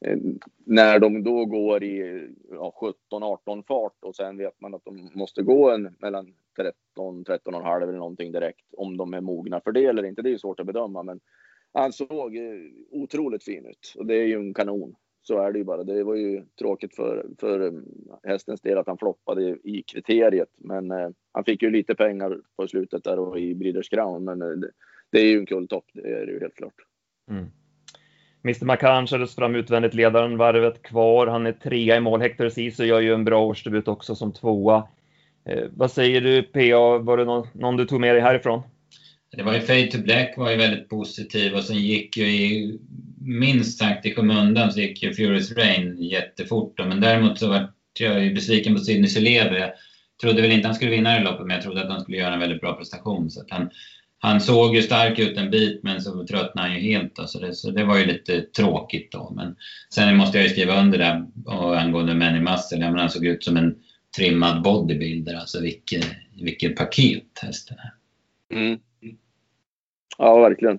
eh, 0.00 0.18
när 0.64 0.98
de 0.98 1.24
då 1.24 1.44
går 1.44 1.84
i 1.84 2.28
ja, 2.50 2.92
17-18 3.10 3.62
fart 3.68 3.96
och 4.00 4.16
sen 4.16 4.36
vet 4.36 4.60
man 4.60 4.74
att 4.74 4.84
de 4.84 5.10
måste 5.14 5.42
gå 5.42 5.70
en 5.70 5.96
mellan 5.98 6.34
13, 6.56 7.24
13 7.24 7.54
och 7.54 7.62
halv 7.62 7.82
eller 7.82 7.98
någonting 7.98 8.32
direkt. 8.32 8.74
Om 8.76 8.96
de 8.96 9.14
är 9.14 9.20
mogna 9.20 9.60
för 9.60 9.72
det 9.72 9.84
eller 9.84 10.04
inte, 10.04 10.22
det 10.22 10.28
är 10.28 10.32
ju 10.32 10.38
svårt 10.38 10.60
att 10.60 10.66
bedöma, 10.66 11.02
men 11.02 11.20
han 11.72 11.92
såg 11.92 12.36
eh, 12.36 12.42
otroligt 12.90 13.44
fin 13.44 13.66
ut 13.66 13.94
och 13.98 14.06
det 14.06 14.14
är 14.14 14.26
ju 14.26 14.34
en 14.34 14.54
kanon. 14.54 14.94
Så 15.22 15.38
är 15.38 15.52
det 15.52 15.58
ju 15.58 15.64
bara. 15.64 15.84
Det 15.84 16.04
var 16.04 16.14
ju 16.14 16.44
tråkigt 16.58 16.94
för, 16.94 17.26
för 17.40 17.66
eh, 17.66 17.72
hästens 18.22 18.60
del 18.60 18.78
att 18.78 18.86
han 18.86 18.98
floppade 18.98 19.42
i, 19.64 19.82
kriteriet, 19.86 20.48
men 20.58 20.90
eh, 20.90 21.08
han 21.32 21.44
fick 21.44 21.62
ju 21.62 21.70
lite 21.70 21.94
pengar 21.94 22.38
på 22.56 22.68
slutet 22.68 23.04
där 23.04 23.18
och 23.18 23.40
i 23.40 23.54
Breeders 23.54 23.88
Crown, 23.88 24.24
men 24.24 24.42
eh, 24.42 24.48
det, 24.48 24.70
det 25.12 25.18
är 25.20 25.24
ju 25.24 25.38
en 25.38 25.46
kulltopp, 25.46 25.84
det 25.92 26.08
är 26.08 26.26
det 26.26 26.32
ju 26.32 26.40
helt 26.40 26.54
klart. 26.54 26.74
Mm. 27.30 27.46
Mr 28.44 28.64
McCann 28.64 29.06
kördes 29.06 29.34
fram 29.34 29.54
utvändigt, 29.54 29.94
ledaren 29.94 30.36
varvet 30.36 30.82
kvar. 30.82 31.26
Han 31.26 31.46
är 31.46 31.52
trea 31.52 31.96
i 31.96 32.00
mål. 32.00 32.20
Hector 32.20 32.48
Sisu 32.48 32.84
gör 32.84 33.00
ju 33.00 33.14
en 33.14 33.24
bra 33.24 33.44
årsdebut 33.44 33.88
också 33.88 34.14
som 34.14 34.32
tvåa. 34.32 34.88
Eh, 35.44 35.64
vad 35.70 35.90
säger 35.90 36.20
du 36.20 36.42
PA? 36.42 36.98
Var 36.98 37.16
det 37.16 37.24
någon, 37.24 37.46
någon 37.52 37.76
du 37.76 37.86
tog 37.86 38.00
med 38.00 38.14
dig 38.14 38.22
härifrån? 38.22 38.62
Det 39.36 39.42
var 39.42 39.54
ju 39.54 39.60
Fade 39.60 39.86
to 39.86 39.98
Black 40.02 40.34
var 40.36 40.50
ju 40.50 40.56
väldigt 40.56 40.88
positiv 40.88 41.54
och 41.54 41.64
sen 41.64 41.76
gick 41.76 42.16
ju 42.16 42.24
i 42.24 42.78
minst 43.20 43.78
sagt 43.78 44.06
i 44.06 44.14
skymundan 44.14 44.72
så 44.72 44.80
gick 44.80 45.02
ju 45.02 45.14
Furious 45.14 45.52
Rain 45.52 46.02
jättefort 46.02 46.76
då. 46.76 46.84
Men 46.84 47.00
däremot 47.00 47.38
så 47.38 47.48
var 47.48 47.72
jag 47.98 48.24
ju 48.24 48.34
besviken 48.34 48.74
på 48.74 48.80
Sidney 48.80 49.08
Solever. 49.08 49.58
Jag 49.58 49.72
trodde 50.20 50.42
väl 50.42 50.52
inte 50.52 50.68
han 50.68 50.74
skulle 50.74 50.90
vinna 50.90 51.14
det 51.14 51.24
loppet 51.24 51.46
men 51.46 51.54
jag 51.54 51.62
trodde 51.62 51.82
att 51.82 51.90
han 51.90 52.00
skulle 52.00 52.16
göra 52.16 52.34
en 52.34 52.40
väldigt 52.40 52.60
bra 52.60 52.76
prestation. 52.76 53.30
Så 53.30 53.40
att 53.40 53.50
han, 53.50 53.70
han 54.18 54.40
såg 54.40 54.76
ju 54.76 54.82
stark 54.82 55.18
ut 55.18 55.36
en 55.36 55.50
bit 55.50 55.82
men 55.82 56.00
så 56.00 56.26
tröttnade 56.26 56.68
han 56.68 56.76
ju 56.76 56.92
helt. 56.92 57.16
Då, 57.16 57.26
så, 57.26 57.40
det, 57.40 57.54
så 57.54 57.70
det 57.70 57.84
var 57.84 57.98
ju 57.98 58.06
lite 58.06 58.40
tråkigt 58.40 59.12
då. 59.12 59.32
Men 59.36 59.56
sen 59.94 60.16
måste 60.16 60.38
jag 60.38 60.44
ju 60.44 60.50
skriva 60.50 60.80
under 60.80 60.98
det 60.98 61.26
och 61.44 61.80
angående 61.80 62.14
Manny 62.14 62.40
Muscle. 62.40 62.78
Jag 62.78 62.80
menar, 62.80 62.98
han 62.98 63.10
såg 63.10 63.26
ut 63.26 63.44
som 63.44 63.56
en 63.56 63.74
trimmad 64.16 64.62
bodybuilder. 64.62 65.34
Alltså 65.34 65.60
vilket, 65.60 66.06
vilket 66.42 66.76
paket 66.76 67.38
hästen 67.42 67.76
är. 67.78 67.92
Mm. 68.56 68.78
Ja, 70.18 70.40
verkligen. 70.40 70.78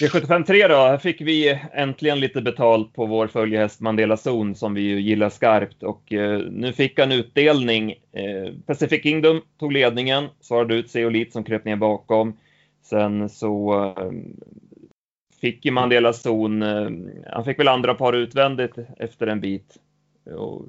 V753 0.00 0.68
då, 0.68 0.74
här 0.74 0.98
fick 0.98 1.20
vi 1.20 1.60
äntligen 1.72 2.20
lite 2.20 2.42
betalt 2.42 2.92
på 2.92 3.06
vår 3.06 3.26
följehäst 3.26 3.80
Mandela 3.80 4.16
Zon 4.16 4.54
som 4.54 4.74
vi 4.74 4.80
ju 4.80 5.00
gillar 5.00 5.28
skarpt 5.28 5.82
och 5.82 6.12
eh, 6.12 6.38
nu 6.38 6.72
fick 6.72 6.98
han 6.98 7.12
utdelning. 7.12 7.90
Eh, 7.90 8.54
Pacific 8.66 9.02
Kingdom 9.02 9.40
tog 9.58 9.72
ledningen, 9.72 10.28
svarade 10.40 10.74
ut 10.74 10.90
Seolit 10.90 11.32
som 11.32 11.44
kröp 11.44 11.64
ner 11.64 11.76
bakom. 11.76 12.36
Sen 12.82 13.28
så 13.28 13.84
eh, 13.98 14.10
fick 15.40 15.64
ju 15.64 15.70
Mandela 15.70 16.12
Zon, 16.12 16.62
eh, 16.62 16.90
han 17.32 17.44
fick 17.44 17.58
väl 17.58 17.68
andra 17.68 17.94
par 17.94 18.12
utvändigt 18.12 18.74
efter 18.98 19.26
en 19.26 19.40
bit. 19.40 19.76
Och, 20.36 20.64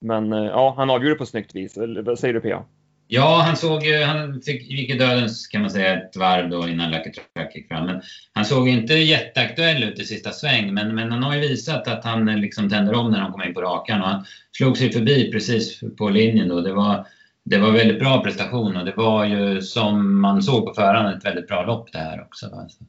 men 0.00 0.32
eh, 0.32 0.44
ja, 0.44 0.74
han 0.76 0.90
avgjorde 0.90 1.14
på 1.14 1.26
snyggt 1.26 1.54
vis. 1.54 1.76
Eller 1.76 2.02
Vad 2.02 2.18
säger 2.18 2.34
du 2.34 2.40
Pia? 2.40 2.64
Ja, 3.14 3.42
han 3.46 3.56
såg 3.56 3.84
ju, 3.86 4.02
han 4.02 4.42
fick, 4.42 4.70
gick 4.70 4.90
i 4.90 4.98
dödens 4.98 5.46
kan 5.46 5.60
man 5.60 5.70
säga 5.70 6.02
ett 6.02 6.16
varv 6.16 6.50
då 6.50 6.68
innan 6.68 6.90
Lucky 6.90 7.10
Track 7.10 7.56
gick 7.56 7.68
fram. 7.68 7.86
Men 7.86 8.02
han 8.32 8.44
såg 8.44 8.68
inte 8.68 8.94
jätteaktuell 8.94 9.82
ut 9.82 9.98
i 9.98 10.04
sista 10.04 10.30
sväng. 10.30 10.74
Men, 10.74 10.94
men 10.94 11.12
han 11.12 11.22
har 11.22 11.34
ju 11.34 11.40
visat 11.40 11.88
att 11.88 12.04
han 12.04 12.40
liksom 12.40 12.70
tänder 12.70 12.94
om 12.94 13.10
när 13.10 13.18
han 13.18 13.32
kommer 13.32 13.46
in 13.46 13.54
på 13.54 13.62
rakan. 13.62 14.02
Och 14.02 14.08
han 14.08 14.24
slog 14.52 14.76
sig 14.76 14.92
förbi 14.92 15.32
precis 15.32 15.80
på 15.98 16.08
linjen 16.08 16.48
då. 16.48 16.60
Det 16.60 16.72
var, 16.72 17.06
det 17.44 17.58
var 17.58 17.70
väldigt 17.70 17.98
bra 17.98 18.22
prestation 18.22 18.76
och 18.76 18.84
det 18.84 18.94
var 18.96 19.24
ju 19.24 19.62
som 19.62 20.20
man 20.20 20.42
såg 20.42 20.66
på 20.66 20.74
förhand 20.74 21.16
ett 21.16 21.24
väldigt 21.24 21.48
bra 21.48 21.66
lopp 21.66 21.92
det 21.92 21.98
här 21.98 22.20
också. 22.22 22.46
Alltså. 22.46 22.84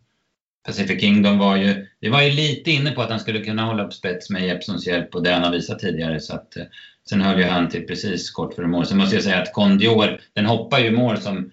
Pacific 0.65 1.01
Kingdom 1.01 1.37
var 1.37 1.55
ju, 1.55 1.87
vi 1.99 2.09
var 2.09 2.21
ju 2.21 2.31
lite 2.31 2.71
inne 2.71 2.91
på 2.91 3.01
att 3.01 3.09
han 3.09 3.19
skulle 3.19 3.39
kunna 3.39 3.65
hålla 3.65 3.85
upp 3.85 3.93
spets 3.93 4.29
med 4.29 4.47
Jeppsons 4.47 4.87
hjälp 4.87 5.15
och 5.15 5.23
det 5.23 5.31
han 5.31 5.43
har 5.43 5.51
visat 5.51 5.79
tidigare. 5.79 6.19
Så 6.19 6.35
att, 6.35 6.57
eh, 6.57 6.63
sen 7.09 7.21
höll 7.21 7.39
ju 7.39 7.45
han 7.45 7.69
till 7.69 7.87
precis 7.87 8.31
kort 8.31 8.53
före 8.53 8.67
mål. 8.67 8.85
Sen 8.85 8.97
måste 8.97 9.15
jag 9.15 9.23
säga 9.23 9.41
att 9.41 9.53
Kondior, 9.53 10.19
den 10.33 10.45
hoppar 10.45 10.79
ju 10.79 10.87
i 10.87 10.91
mål 10.91 11.17
som, 11.17 11.51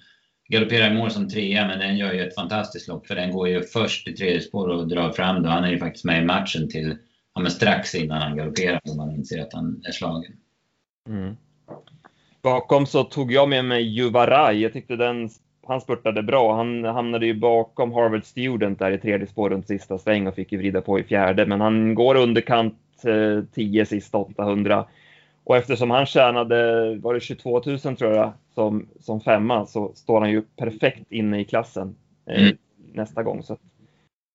galopperar 0.49 0.91
i 0.91 0.95
mål 0.95 1.11
som 1.11 1.29
trea 1.29 1.67
men 1.67 1.79
den 1.79 1.97
gör 1.97 2.13
ju 2.13 2.21
ett 2.21 2.35
fantastiskt 2.35 2.89
lopp 2.89 3.07
för 3.07 3.15
den 3.15 3.33
går 3.33 3.49
ju 3.49 3.63
först 3.63 4.09
i 4.09 4.13
tredje 4.13 4.41
spår 4.41 4.69
och 4.69 4.89
drar 4.89 5.13
fram 5.13 5.43
då. 5.43 5.49
Han 5.49 5.65
är 5.65 5.71
ju 5.71 5.79
faktiskt 5.79 6.05
med 6.05 6.23
i 6.23 6.27
matchen 6.27 6.69
till, 6.69 6.97
ja 7.35 7.41
men 7.41 7.51
strax 7.51 7.95
innan 7.95 8.23
han 8.23 8.37
galopperar 8.37 8.81
och 8.91 8.97
man 8.97 9.11
inser 9.11 9.43
att 9.43 9.53
han 9.53 9.83
är 9.89 9.93
slagen. 9.93 10.33
Mm. 11.09 11.37
Bakom 12.43 12.87
så 12.87 13.05
tog 13.05 13.33
jag 13.33 13.49
med 13.49 13.65
mig 13.65 13.83
Juvaraj. 13.83 14.63
Jag 14.63 14.73
tyckte 14.73 14.97
den, 14.97 15.31
han 15.67 15.81
spurtade 15.81 16.23
bra. 16.23 16.57
Han 16.57 16.85
hamnade 16.85 17.27
ju 17.27 17.35
bakom 17.35 17.93
Harvard 17.93 18.25
Student 18.25 18.79
där 18.79 18.91
i 18.91 18.99
tredje 18.99 19.27
spår 19.27 19.51
runt 19.51 19.67
sista 19.67 19.99
sväng 19.99 20.27
och 20.27 20.35
fick 20.35 20.53
ju 20.53 20.59
vrida 20.59 20.81
på 20.81 20.99
i 20.99 21.05
fjärde. 21.05 21.47
Men 21.47 21.61
han 21.61 21.95
går 21.95 22.15
underkant 22.15 22.79
eh, 23.05 23.45
10 23.55 23.87
sista 23.87 24.19
800. 24.19 24.87
Och 25.45 25.57
eftersom 25.57 25.91
han 25.91 26.07
tjänade, 26.07 26.95
var 27.03 27.15
det 27.15 27.21
22 27.21 27.63
000 27.67 27.79
tror 27.79 28.13
jag, 28.15 28.33
som, 28.55 28.89
som 29.01 29.21
femma 29.21 29.67
så 29.67 29.93
står 29.95 30.21
han 30.21 30.31
ju 30.31 30.43
perfekt 30.43 31.13
inne 31.13 31.41
i 31.41 31.45
klassen 31.45 31.97
eh, 32.27 32.43
Mm. 32.43 32.57
nästa 32.93 33.23
gång. 33.23 33.43
Så 33.43 33.59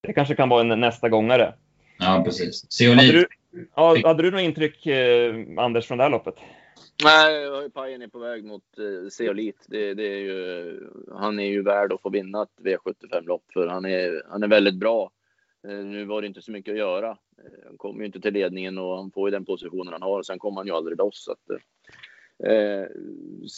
det 0.07 0.13
kanske 0.13 0.35
kan 0.35 0.49
vara 0.49 0.61
en 0.73 0.79
nästa 0.79 1.09
gångare. 1.09 1.53
Ja 1.99 2.21
precis. 2.25 2.63
Hade 2.63 3.01
Seolit, 3.01 3.29
du, 3.51 3.67
ja, 3.75 3.97
hade 4.03 4.23
du 4.23 4.31
något 4.31 4.41
intryck, 4.41 4.85
eh, 4.85 5.35
Anders, 5.57 5.87
från 5.87 5.97
det 5.97 6.03
här 6.03 6.11
loppet? 6.11 6.35
Nej, 7.03 7.35
jag 7.35 7.55
har 7.55 7.61
ju 7.61 7.69
Pajen 7.69 8.01
är 8.01 8.07
på 8.07 8.19
väg 8.19 8.43
mot 8.45 8.63
eh, 8.77 9.09
Zeolit. 9.09 9.65
Det, 9.67 9.93
det 9.93 10.03
är 10.03 10.19
ju, 10.19 10.79
han 11.17 11.39
är 11.39 11.47
ju 11.47 11.61
värd 11.63 11.93
att 11.93 12.01
få 12.01 12.09
vinna 12.09 12.43
ett 12.43 12.63
V75-lopp 12.63 13.43
för 13.53 13.67
han 13.67 13.85
är, 13.85 14.23
han 14.29 14.43
är 14.43 14.47
väldigt 14.47 14.75
bra. 14.75 15.11
Eh, 15.69 15.85
nu 15.85 16.05
var 16.05 16.21
det 16.21 16.27
inte 16.27 16.41
så 16.41 16.51
mycket 16.51 16.71
att 16.71 16.77
göra. 16.77 17.09
Eh, 17.09 17.65
han 17.67 17.77
kommer 17.77 17.99
ju 17.99 18.05
inte 18.05 18.21
till 18.21 18.33
ledningen 18.33 18.77
och 18.77 18.97
han 18.97 19.11
får 19.11 19.29
ju 19.29 19.31
den 19.31 19.45
positionen 19.45 19.93
han 19.93 20.01
har. 20.01 20.23
Sen 20.23 20.39
kommer 20.39 20.57
han 20.57 20.67
ju 20.67 20.73
aldrig 20.73 20.97
loss. 20.97 21.23
Så 21.23 21.31
att, 21.31 21.49
eh, 22.49 22.85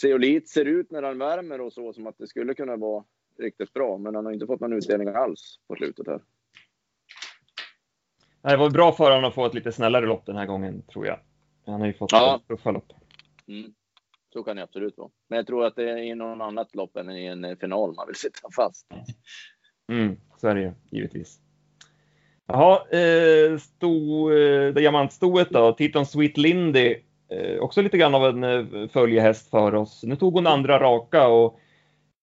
Zeolit 0.00 0.48
ser 0.48 0.64
ut 0.64 0.90
när 0.90 1.02
han 1.02 1.18
värmer 1.18 1.60
och 1.60 1.72
så 1.72 1.92
som 1.92 2.06
att 2.06 2.18
det 2.18 2.26
skulle 2.26 2.54
kunna 2.54 2.76
vara 2.76 3.04
riktigt 3.38 3.72
bra, 3.72 3.98
men 3.98 4.14
han 4.14 4.24
har 4.24 4.32
inte 4.32 4.46
fått 4.46 4.60
någon 4.60 4.72
utdelning 4.72 5.08
alls 5.08 5.60
på 5.68 5.74
slutet 5.76 6.06
här. 6.06 6.20
Nej, 8.42 8.52
Det 8.52 8.56
var 8.56 8.70
bra 8.70 8.92
för 8.92 9.10
honom 9.10 9.24
att 9.24 9.34
få 9.34 9.46
ett 9.46 9.54
lite 9.54 9.72
snällare 9.72 10.06
lopp 10.06 10.26
den 10.26 10.36
här 10.36 10.46
gången, 10.46 10.82
tror 10.82 11.06
jag. 11.06 11.20
Han 11.66 11.80
har 11.80 11.86
ju 11.86 11.92
fått 11.92 12.12
Ja. 12.12 12.40
tuffa 12.48 12.70
lopp. 12.70 12.92
Mm. 13.46 13.74
Så 14.32 14.42
kan 14.42 14.56
det 14.56 14.62
absolut 14.62 14.96
vara. 14.98 15.10
Men 15.28 15.36
jag 15.36 15.46
tror 15.46 15.64
att 15.64 15.76
det 15.76 15.90
är 15.90 15.96
i 15.96 16.14
någon 16.14 16.40
annat 16.40 16.74
lopp 16.74 16.96
än 16.96 17.10
i 17.10 17.24
en 17.26 17.56
final 17.56 17.94
man 17.94 18.06
vill 18.06 18.16
sitta 18.16 18.48
fast. 18.56 18.86
Mm, 19.92 20.16
så 20.36 20.48
är 20.48 20.54
det 20.54 20.60
ju, 20.60 20.72
givetvis. 20.90 21.40
Jaha, 22.52 22.80
eh, 22.90 23.58
sto, 23.58 24.30
eh, 24.32 24.74
diamantstoet 24.74 25.50
då, 25.50 25.72
Titon 25.72 26.06
Sweet 26.06 26.36
Lindy. 26.36 26.96
Eh, 27.30 27.58
också 27.60 27.82
lite 27.82 27.98
grann 27.98 28.14
av 28.14 28.24
en 28.24 28.44
eh, 28.44 28.88
följehäst 28.88 29.50
för 29.50 29.74
oss. 29.74 30.02
Nu 30.04 30.16
tog 30.16 30.34
hon 30.34 30.46
andra 30.46 30.80
raka 30.80 31.28
och 31.28 31.58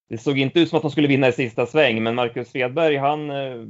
det 0.08 0.18
såg 0.18 0.38
inte 0.38 0.60
ut 0.60 0.68
som 0.68 0.76
att 0.76 0.82
hon 0.82 0.90
skulle 0.90 1.08
vinna 1.08 1.28
i 1.28 1.32
sista 1.32 1.66
sväng, 1.66 2.02
men 2.02 2.14
Marcus 2.14 2.48
Svedberg, 2.48 2.96
han 2.96 3.30
eh, 3.30 3.66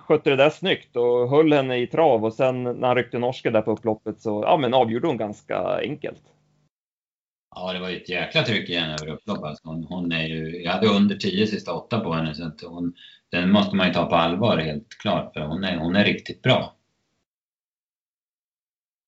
skötte 0.00 0.30
det 0.30 0.36
där 0.36 0.50
snyggt 0.50 0.96
och 0.96 1.30
höll 1.30 1.52
henne 1.52 1.76
i 1.76 1.86
trav 1.86 2.24
och 2.24 2.32
sen 2.32 2.62
när 2.62 2.86
han 2.86 2.96
ryckte 2.96 3.18
norska 3.18 3.50
där 3.50 3.62
på 3.62 3.72
upploppet 3.72 4.20
så 4.20 4.42
ja, 4.46 4.56
men 4.56 4.74
avgjorde 4.74 5.06
hon 5.06 5.16
ganska 5.16 5.78
enkelt. 5.82 6.22
ja 7.56 7.72
det 7.72 7.80
var 7.80 7.88
ju 7.88 7.96
ett 7.96 8.08
jäkla 8.08 8.42
tryck 8.42 8.68
igen 8.68 8.90
över 8.90 9.08
upploppet. 9.08 9.44
Alltså, 9.44 9.68
hon, 9.68 9.84
hon 9.84 10.12
är 10.12 10.26
ju, 10.26 10.62
jag 10.62 10.72
hade 10.72 10.86
under 10.86 11.16
10 11.16 11.46
sista 11.46 11.72
åtta 11.72 12.00
på 12.00 12.12
henne 12.12 12.34
så 12.34 12.46
att 12.46 12.60
hon, 12.62 12.94
den 13.34 13.50
måste 13.50 13.76
man 13.76 13.86
ju 13.86 13.92
ta 13.92 14.06
på 14.06 14.14
allvar 14.14 14.58
helt 14.58 14.88
klart 14.88 15.32
för 15.34 15.40
hon 15.40 15.64
är, 15.64 15.76
hon 15.76 15.96
är 15.96 16.04
riktigt 16.04 16.42
bra. 16.42 16.74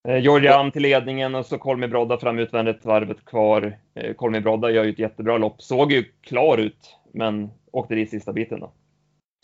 Eh, 0.08 0.18
Georgia 0.18 0.56
Am 0.56 0.70
till 0.70 0.82
ledningen 0.82 1.34
och 1.34 1.46
så 1.46 1.58
Kolmi 1.58 1.88
Brodda 1.88 2.18
fram 2.18 2.38
utvändigt 2.38 2.84
varvet 2.84 3.24
kvar. 3.24 3.78
Eh, 3.94 4.14
Kolmi 4.14 4.40
Brodda 4.40 4.70
gör 4.70 4.84
ju 4.84 4.90
ett 4.90 4.98
jättebra 4.98 5.38
lopp. 5.38 5.62
Såg 5.62 5.92
ju 5.92 6.04
klar 6.20 6.58
ut, 6.58 6.96
men 7.14 7.50
åkte 7.72 7.94
dit 7.94 8.10
sista 8.10 8.32
biten 8.32 8.60
då. 8.60 8.72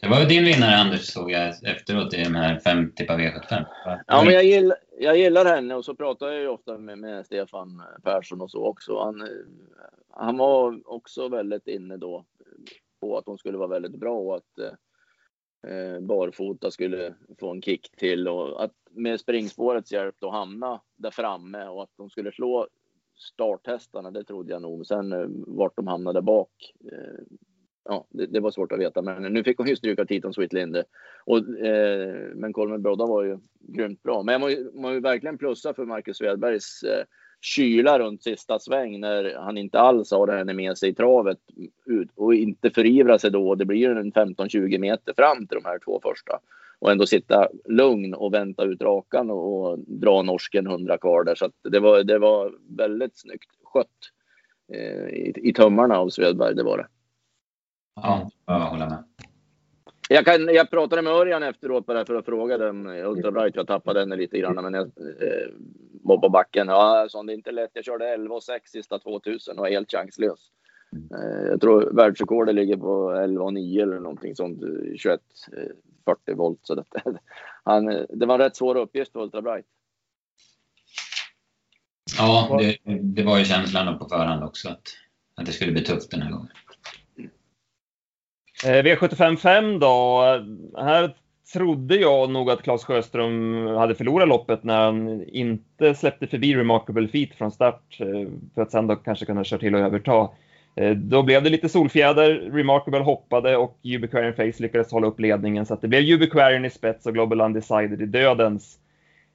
Det 0.01 0.09
var 0.09 0.21
ju 0.21 0.27
din 0.27 0.45
vinnare 0.45 0.77
Anders 0.77 1.01
såg 1.01 1.31
jag 1.31 1.49
efteråt 1.65 2.15
i 2.15 2.25
de 2.25 2.35
här 2.35 2.59
50 2.59 3.05
på 3.05 3.13
V75. 3.13 3.65
Ja, 4.07 4.25
men 4.25 4.35
jag 4.35 4.45
gillar, 4.45 4.77
jag 4.99 5.19
gillar 5.19 5.45
henne 5.45 5.75
och 5.75 5.85
så 5.85 5.95
pratar 5.95 6.27
jag 6.27 6.41
ju 6.41 6.49
ofta 6.49 6.79
med, 6.79 6.99
med 6.99 7.27
Stefan 7.27 7.83
Persson 8.05 8.41
och 8.41 8.51
så 8.51 8.67
också. 8.67 9.03
Han, 9.05 9.29
han 10.11 10.37
var 10.37 10.81
också 10.85 11.29
väldigt 11.29 11.67
inne 11.67 11.97
då 11.97 12.25
på 13.03 13.19
att 13.19 13.27
hon 13.27 13.39
skulle 13.39 13.59
vara 13.59 13.69
väldigt 13.69 14.01
bra 14.01 14.19
och 14.19 14.37
att 14.37 14.59
eh, 14.59 15.73
eh, 15.73 16.01
barfota 16.01 16.71
skulle 16.71 17.15
få 17.41 17.51
en 17.51 17.63
kick 17.63 17.97
till 17.97 18.29
och 18.29 18.65
att 18.65 18.73
med 18.91 19.21
springspårets 19.21 19.93
hjälp 19.93 20.15
då 20.19 20.31
hamna 20.31 20.81
där 20.97 21.11
framme 21.11 21.69
och 21.69 21.83
att 21.83 21.91
de 21.97 22.11
skulle 22.11 22.33
slå 22.33 22.69
starthästarna, 23.17 24.11
det 24.11 24.25
trodde 24.25 24.53
jag 24.53 24.63
nog. 24.63 24.79
Men 24.79 24.85
Sen 24.85 25.13
eh, 25.13 25.27
vart 25.47 25.77
de 25.77 25.87
hamnade 25.87 26.23
bak, 26.23 26.75
eh, 26.93 27.25
ja, 27.85 28.07
det, 28.11 28.27
det, 28.27 28.41
var 28.41 28.51
svårt 28.51 28.73
att 28.73 28.81
veta. 28.81 29.03
Men 29.03 29.23
nu 29.23 29.45
fick 29.45 29.59
hon 29.59 29.69
ju 29.69 29.77
stryka 29.77 30.05
Titon 30.05 30.35
Sweet 30.35 30.53
Linde. 30.53 30.85
Och, 31.25 31.39
eh, 31.39 32.35
men 32.35 32.53
Kolmen 32.53 32.83
Brodda 32.83 33.07
var 33.07 33.23
ju 33.25 33.39
grymt 33.61 34.03
bra. 34.03 34.23
Men 34.23 34.33
jag 34.33 34.75
må 34.75 34.93
ju 34.93 35.01
verkligen 35.01 35.39
plussa 35.39 35.75
för 35.75 35.85
Marcus 35.85 36.17
Svedbergs 36.17 36.83
eh, 36.83 37.05
kyla 37.43 37.99
runt 37.99 38.23
sista 38.23 38.59
sväng 38.59 39.01
när 39.01 39.35
han 39.39 39.59
inte 39.59 39.81
alls 39.81 40.11
har 40.11 40.29
henne 40.29 40.55
med 40.55 40.79
sig 40.79 40.89
i 40.89 40.95
travet 40.95 41.39
ut 41.87 42.09
och 42.15 42.35
inte 42.35 42.71
förivra 42.71 43.19
sig 43.19 43.31
då. 43.31 43.55
Det 43.55 43.65
blir 43.65 43.91
en 43.91 44.13
15-20 44.13 44.79
meter 44.79 45.15
fram 45.17 45.47
till 45.47 45.59
de 45.63 45.69
här 45.69 45.79
två 45.79 46.01
första 46.03 46.39
och 46.79 46.91
ändå 46.91 47.07
sitta 47.07 47.49
lugn 47.65 48.15
och 48.15 48.35
vänta 48.35 48.65
ut 48.65 48.83
rakan 48.83 49.31
och, 49.31 49.71
och 49.71 49.79
dra 49.79 50.23
norsken 50.23 50.67
100 50.67 50.99
kvar 50.99 51.25
där. 51.25 51.35
Så 51.35 51.51
det 51.63 51.81
var, 51.81 52.03
det 52.03 52.19
var 52.19 52.53
väldigt 52.69 53.19
snyggt 53.19 53.51
skött 53.65 53.89
eh, 54.73 55.09
i, 55.09 55.33
i 55.37 55.53
tömmarna 55.53 55.99
av 55.99 56.09
Svedberg. 56.09 56.55
Det 56.55 56.63
var 56.63 56.79
det. 56.79 56.87
Ja, 57.95 58.31
jag 58.47 58.61
håller 58.61 58.89
med. 58.89 59.05
Jag, 60.13 60.25
kan, 60.25 60.55
jag 60.55 60.71
pratade 60.71 61.03
med 61.03 61.13
Örjan 61.13 61.43
efteråt 61.43 61.87
bara 61.87 62.05
för 62.05 62.15
att 62.15 62.25
fråga 62.25 62.59
den 62.59 62.87
UltraBright. 62.87 63.57
Jag 63.57 63.67
tappade 63.67 64.01
henne 64.01 64.17
lite 64.17 64.39
grann, 64.39 64.55
men 64.55 64.75
jag 64.75 64.87
eh, 64.87 65.49
var 66.03 66.19
på 66.19 66.29
backen. 66.29 66.69
Ja, 66.69 67.07
så 67.09 67.23
det 67.23 67.33
är 67.33 67.35
inte 67.35 67.53
lätt. 67.53 67.71
Jag 67.73 67.85
körde 67.85 68.09
11 68.09 68.35
och 68.35 68.43
6 68.43 68.71
sista 68.71 68.99
2000 68.99 69.59
och 69.59 69.63
var 69.63 69.71
helt 69.71 69.91
chanslös. 69.91 70.41
Eh, 71.15 71.47
jag 71.49 71.61
tror 71.61 71.91
världsrekordet 71.93 72.55
ligger 72.55 72.77
på 72.77 73.11
11 73.11 73.45
och 73.45 73.55
9 73.55 73.83
eller 73.83 74.01
någonting 74.01 74.37
sånt. 74.37 74.63
21 74.97 75.21
eh, 75.57 75.63
40 76.05 76.31
eh, 76.31 76.37
volt. 76.37 76.61
Så 76.63 76.75
det, 76.75 76.85
han, 77.65 77.89
eh, 77.89 78.03
det 78.09 78.27
var 78.27 78.35
en 78.35 78.41
rätt 78.41 78.57
svår 78.57 78.77
uppgift 78.77 79.13
för 79.13 79.23
UltraBright. 79.23 79.67
Ja, 82.19 82.59
det, 82.61 82.79
det 83.01 83.23
var 83.23 83.39
ju 83.39 83.45
känslan 83.45 83.99
på 83.99 84.09
förhand 84.09 84.45
också 84.45 84.69
att, 84.69 84.83
att 85.35 85.47
det 85.47 85.53
skulle 85.53 85.73
bli 85.73 85.85
tufft 85.85 86.11
den 86.11 86.23
här 86.23 86.31
gången. 86.31 86.51
Eh, 88.65 88.83
V75 88.83 89.37
5 89.37 89.79
då. 89.79 90.23
Här 90.77 91.15
trodde 91.53 91.97
jag 91.97 92.31
nog 92.31 92.51
att 92.51 92.63
Claes 92.63 92.85
Sjöström 92.85 93.67
hade 93.67 93.95
förlorat 93.95 94.29
loppet 94.29 94.65
när 94.65 94.85
han 94.85 95.25
inte 95.29 95.95
släppte 95.95 96.27
förbi 96.27 96.57
Remarkable 96.57 97.09
Feet 97.09 97.35
från 97.35 97.51
start 97.51 98.01
eh, 98.01 98.29
för 98.55 98.63
att 98.63 98.71
sen 98.71 98.87
då 98.87 98.97
kanske 98.97 99.25
kunna 99.25 99.45
köra 99.45 99.61
till 99.61 99.75
och 99.75 99.81
överta. 99.81 100.29
Eh, 100.77 100.91
då 100.91 101.23
blev 101.23 101.43
det 101.43 101.51
lite 101.51 101.69
solfjäder, 101.69 102.51
Remarkable 102.53 103.01
hoppade 103.01 103.57
och 103.57 103.79
Ubiquarian 103.85 104.35
Face 104.35 104.63
lyckades 104.63 104.93
hålla 104.93 105.07
upp 105.07 105.21
ledningen 105.21 105.67
så 105.67 105.75
att 105.75 105.81
det 105.81 105.89
blev 105.89 106.03
Ubiquarian 106.03 106.65
i 106.65 106.71
spets 106.71 107.07
och 107.07 107.15
Global 107.15 107.41
Undecided 107.41 108.03
i 108.03 108.07
dödens. 108.07 108.79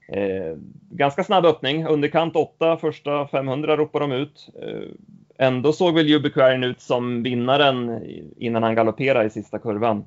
Eh, 0.10 0.58
ganska 0.90 1.24
snabb 1.24 1.46
öppning, 1.46 1.88
underkant 1.88 2.36
8, 2.36 2.78
första 2.78 3.28
500 3.28 3.78
ropar 3.78 4.00
de 4.00 4.12
ut. 4.12 4.50
Eh, 4.62 4.90
ändå 5.38 5.74
såg 5.74 5.96
väl 5.96 6.14
Ubiquarian 6.14 6.64
ut 6.64 6.82
som 6.82 7.24
vinnaren 7.24 8.04
innan 8.38 8.64
han 8.64 8.76
galopperade 8.76 9.26
i 9.26 9.30
sista 9.30 9.60
kurvan. 9.60 10.06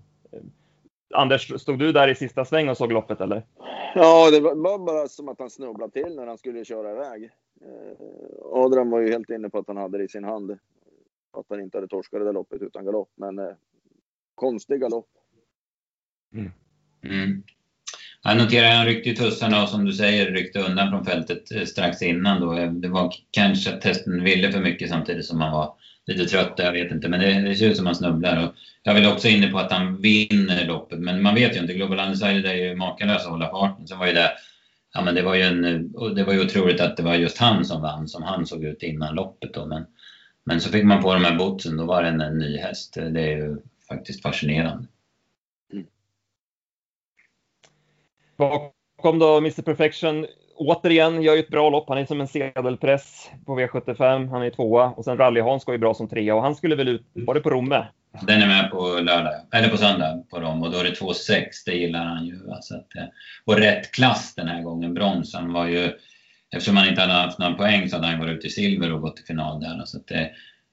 Anders, 1.15 1.61
stod 1.61 1.79
du 1.79 1.93
där 1.93 2.09
i 2.09 2.15
sista 2.15 2.45
sväng 2.45 2.69
och 2.69 2.77
såg 2.77 2.93
loppet 2.93 3.21
eller? 3.21 3.47
Ja, 3.95 4.31
det 4.31 4.41
var 4.41 4.79
bara 4.79 5.09
som 5.09 5.29
att 5.29 5.39
han 5.39 5.51
snubblade 5.51 5.93
till 5.93 6.17
när 6.17 6.27
han 6.27 6.39
skulle 6.39 6.65
köra 6.65 6.91
iväg. 6.91 7.31
Eh, 7.61 8.07
Adrian 8.53 8.91
var 8.91 9.01
ju 9.01 9.13
helt 9.13 9.31
inne 9.31 9.51
på 9.51 9.59
att 9.59 9.69
han 9.69 9.77
hade 9.77 9.99
det 9.99 10.05
i 10.05 10.09
sin 10.09 10.25
hand 10.25 10.59
att 11.33 11.47
han 11.49 11.61
inte 11.61 11.77
hade 11.77 11.89
torskat 11.89 12.21
det 12.21 12.25
där 12.25 12.33
loppet 12.33 12.63
utan 12.63 12.85
galopp. 12.85 13.11
Men 13.15 13.39
eh, 13.39 13.55
konstig 14.35 14.81
galopp. 14.81 15.09
Mm. 16.33 16.51
Mm. 17.03 17.43
Jag 18.23 18.37
noterar 18.37 18.71
han 18.71 18.87
ryckte 18.87 19.09
ju 19.09 19.15
tussarna 19.15 19.63
och 19.63 19.69
som 19.69 19.85
du 19.85 19.93
säger 19.93 20.31
ryckte 20.31 20.59
undan 20.59 20.91
från 20.91 21.05
fältet 21.05 21.53
eh, 21.53 21.65
strax 21.65 22.03
innan 22.03 22.41
då. 22.41 22.59
Eh, 22.59 22.73
det 22.73 22.89
var 22.89 23.15
kanske 23.31 23.75
att 23.75 23.81
testen 23.81 24.25
ville 24.25 24.53
för 24.53 24.61
mycket 24.61 24.89
samtidigt 24.89 25.27
som 25.27 25.41
han 25.41 25.53
var 25.53 25.75
lite 26.07 26.25
trött, 26.25 26.55
jag 26.57 26.73
vet 26.73 26.93
inte. 26.93 27.09
Men 27.09 27.21
det, 27.21 27.41
det 27.41 27.55
ser 27.55 27.71
ut 27.71 27.77
som 27.77 27.87
han 27.87 27.95
snubblar. 27.95 28.47
Och 28.47 28.55
jag 28.83 28.95
vill 28.95 29.07
också 29.07 29.29
inne 29.29 29.47
på 29.47 29.59
att 29.59 29.73
han 29.73 30.01
vinner 30.01 30.67
loppet. 30.67 30.99
Men 30.99 31.23
man 31.23 31.35
vet 31.35 31.57
ju 31.57 31.61
inte. 31.61 31.75
Global 31.75 32.01
Undecided 32.01 32.47
är 32.47 32.55
ju 32.55 32.75
makalös 32.75 33.25
att 33.25 33.31
hålla 33.31 33.51
farten. 33.51 33.89
Sen 33.89 33.99
var 33.99 34.07
ju 34.07 34.13
det, 34.13 34.33
ja 34.95 35.03
men 35.03 35.15
det 35.15 35.23
var 35.23 35.35
ju 35.35 35.43
en, 35.43 35.93
det 36.15 36.25
var 36.25 36.33
ju 36.33 36.45
otroligt 36.45 36.81
att 36.81 36.97
det 36.97 37.03
var 37.03 37.15
just 37.15 37.39
han 37.39 37.65
som 37.65 37.83
vann 37.83 38.09
som 38.09 38.23
han 38.23 38.47
såg 38.47 38.65
ut 38.65 38.83
innan 38.83 39.15
loppet 39.15 39.55
då. 39.55 39.67
Men 39.67 39.87
men 40.45 40.61
så 40.61 40.71
fick 40.71 40.85
man 40.85 41.03
på 41.03 41.15
de 41.15 41.25
här 41.25 41.39
bootsen, 41.39 41.77
då 41.77 41.85
var 41.85 42.03
det 42.03 42.09
en, 42.09 42.21
en 42.21 42.39
ny 42.39 42.59
häst. 42.59 42.95
Det 42.95 43.21
är 43.21 43.37
ju 43.37 43.57
faktiskt 43.89 44.23
fascinerande. 44.23 44.87
Mm. 45.73 45.87
Bakom 48.41 49.19
då 49.19 49.37
Mr 49.39 49.63
Perfection 49.63 50.27
återigen 50.57 51.23
gör 51.23 51.35
ju 51.35 51.41
ett 51.41 51.49
bra 51.49 51.71
lopp. 51.71 51.89
Han 51.89 51.99
är 51.99 52.07
som 52.07 52.21
en 52.21 52.29
sedelpress 52.29 53.31
på 53.47 53.61
V75. 53.61 54.29
Han 54.31 54.43
är 54.43 54.51
tvåa 54.51 54.91
och 54.91 55.05
sen 55.05 55.19
Rally-Hans 55.19 55.65
går 55.65 55.75
ju 55.75 55.79
bra 55.79 55.95
som 55.95 56.09
trea 56.09 56.35
och 56.35 56.43
han 56.43 56.55
skulle 56.55 56.75
väl 56.75 56.89
ut, 56.89 57.03
var 57.13 57.35
det 57.35 57.41
på 57.41 57.51
Romme? 57.51 57.87
Den 58.23 58.43
är 58.43 58.47
med 58.47 58.71
på 58.71 58.99
lördag, 59.01 59.35
eller 59.53 59.69
på 59.69 59.77
söndag 59.77 60.23
på 60.31 60.39
dem 60.39 60.63
och 60.63 60.71
då 60.71 60.79
är 60.79 60.85
det 60.85 61.01
2,6. 61.01 61.45
Det 61.67 61.75
gillar 61.75 62.05
han 62.05 62.27
ju. 62.27 62.39
Så 62.61 62.77
att, 62.77 62.97
eh, 62.97 63.05
och 63.45 63.59
rätt 63.59 63.93
klass 63.93 64.35
den 64.35 64.49
här 64.49 64.63
gången. 64.63 64.95
Brons. 64.95 65.37
Var 65.41 65.67
ju 65.67 65.93
eftersom 66.55 66.77
han 66.77 66.89
inte 66.89 67.01
hade 67.01 67.13
haft 67.13 67.39
några 67.39 67.55
poäng 67.55 67.89
så 67.89 67.97
hade 67.97 68.09
han 68.09 68.19
varit 68.21 68.39
ute 68.39 68.47
i 68.47 68.51
silver 68.51 68.93
och 68.93 69.01
gått 69.01 69.17
till 69.17 69.27
final 69.27 69.61
där. 69.61 69.83
Så 69.85 69.99
att, 69.99 70.11
eh, 70.11 70.27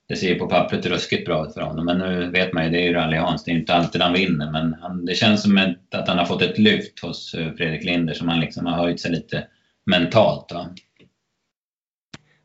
det 0.08 0.16
ser 0.16 0.40
på 0.40 0.48
pappret 0.48 0.86
ruskigt 0.86 1.26
bra 1.26 1.46
ut 1.46 1.54
för 1.54 1.62
honom. 1.62 1.86
Men 1.86 1.98
nu 1.98 2.32
vet 2.32 2.54
man 2.54 2.66
ju, 2.66 2.70
det 2.70 2.82
är 2.82 2.88
ju 2.88 2.94
Rally 2.94 3.18
Hans. 3.18 3.44
Det 3.44 3.52
är 3.52 3.56
inte 3.56 3.74
alltid 3.74 4.02
han 4.02 4.14
vinner. 4.14 4.52
Men 4.52 4.74
han, 4.74 5.06
det 5.06 5.16
känns 5.16 5.44
som 5.44 5.58
ett, 5.58 5.96
att 5.96 6.08
han 6.08 6.18
har 6.18 6.26
fått 6.26 6.42
ett 6.42 6.58
lyft 6.58 7.00
hos 7.00 7.34
eh, 7.34 7.54
Fredrik 7.54 7.84
Linder 7.84 8.14
som 8.14 8.28
han 8.28 8.40
liksom 8.40 8.66
har 8.66 8.74
höjt 8.74 9.00
sig 9.00 9.12
lite 9.12 9.48
mentalt. 9.86 10.52
Va? 10.52 10.70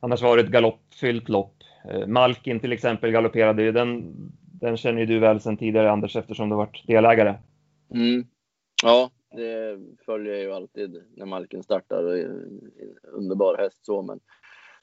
Annars 0.00 0.22
var 0.22 0.36
det 0.36 0.42
ett 0.42 0.50
galoppfyllt 0.50 1.28
lopp. 1.28 1.56
Eh, 1.90 2.06
Malkin 2.06 2.60
till 2.60 2.72
exempel 2.72 3.10
galopperade 3.10 3.62
ju. 3.62 3.72
Den, 3.72 4.14
den 4.60 4.76
känner 4.76 5.00
ju 5.00 5.06
du 5.06 5.18
väl 5.18 5.40
sedan 5.40 5.56
tidigare 5.56 5.90
Anders 5.90 6.16
eftersom 6.16 6.48
du 6.48 6.56
varit 6.56 6.86
delägare. 6.86 7.34
Mm. 7.94 8.26
Ja, 8.82 9.10
det 9.36 9.78
följer 10.06 10.32
jag 10.32 10.42
ju 10.42 10.52
alltid 10.52 11.02
när 11.16 11.26
Malkin 11.26 11.62
startar. 11.62 12.04
Underbar 13.02 13.58
häst 13.58 13.86
så, 13.86 14.02
men 14.02 14.20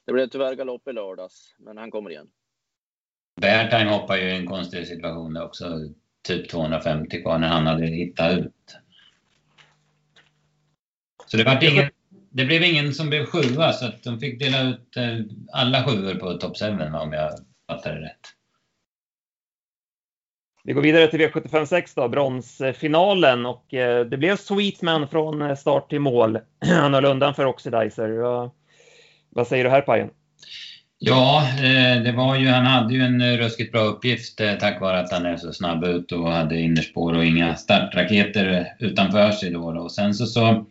det 0.05 0.13
blev 0.13 0.27
tyvärr 0.27 0.55
galopp 0.55 0.87
i 0.87 0.93
lördags. 0.93 1.55
Men 1.59 1.77
han 1.77 1.91
kommer 1.91 2.09
igen. 2.09 2.27
Beartime 3.41 3.91
hoppar 3.91 4.17
ju 4.17 4.23
i 4.23 4.35
en 4.35 4.47
konstig 4.47 4.87
situation 4.87 5.33
där 5.33 5.43
också. 5.43 5.79
Typ 6.27 6.49
250 6.49 7.21
kvar 7.21 7.37
när 7.37 7.47
han 7.47 7.67
hade 7.67 7.85
hittat 7.85 8.37
ut. 8.37 8.53
Så 11.25 11.37
det, 11.37 11.43
var 11.43 11.63
ingen, 11.63 11.89
det 12.29 12.45
blev 12.45 12.63
ingen 12.63 12.93
som 12.93 13.09
blev 13.09 13.25
sjua 13.25 13.73
så 13.73 13.85
att 13.85 14.03
de 14.03 14.19
fick 14.19 14.39
dela 14.39 14.61
ut 14.61 14.97
eh, 14.97 15.17
alla 15.53 15.83
sjuor 15.83 16.15
på 16.15 16.33
top 16.33 16.57
7 16.59 16.65
om 16.65 17.13
jag 17.13 17.31
fattar 17.67 17.95
det 17.95 18.01
rätt. 18.01 18.19
Vi 20.63 20.73
går 20.73 20.81
vidare 20.81 21.07
till 21.07 21.21
V75 21.21 21.65
6 21.65 21.95
då, 21.95 22.07
bronsfinalen 22.07 23.45
och 23.45 23.73
eh, 23.73 24.05
det 24.05 24.17
blev 24.17 24.35
Sweetman 24.35 25.07
från 25.07 25.41
eh, 25.41 25.55
start 25.55 25.89
till 25.89 25.99
mål. 25.99 26.39
Han 26.65 26.93
höll 26.93 27.05
undan 27.05 27.35
för 27.35 27.45
Oxidizer. 27.45 28.09
Vad 29.29 29.47
säger 29.47 29.63
du 29.63 29.69
här 29.69 29.81
Pajen? 29.81 30.09
Ja, 31.01 31.47
eh, 31.57 32.03
det 32.03 32.11
var 32.11 32.35
ju, 32.35 32.47
han 32.47 32.65
hade 32.65 32.93
ju 32.93 33.01
en 33.01 33.37
ruskigt 33.37 33.71
bra 33.71 33.81
uppgift 33.81 34.41
eh, 34.41 34.53
tack 34.53 34.81
vare 34.81 34.99
att 34.99 35.11
han 35.11 35.25
är 35.25 35.37
så 35.37 35.53
snabb 35.53 35.83
ut 35.83 36.11
och 36.11 36.31
hade 36.31 36.59
innerspår 36.59 37.13
och 37.13 37.25
inga 37.25 37.55
startraketer 37.55 38.67
utanför 38.79 39.31
sig 39.31 39.51
då. 39.51 39.63
Och 39.63 39.91
sen 39.91 40.13
så, 40.13 40.25
så 40.25 40.65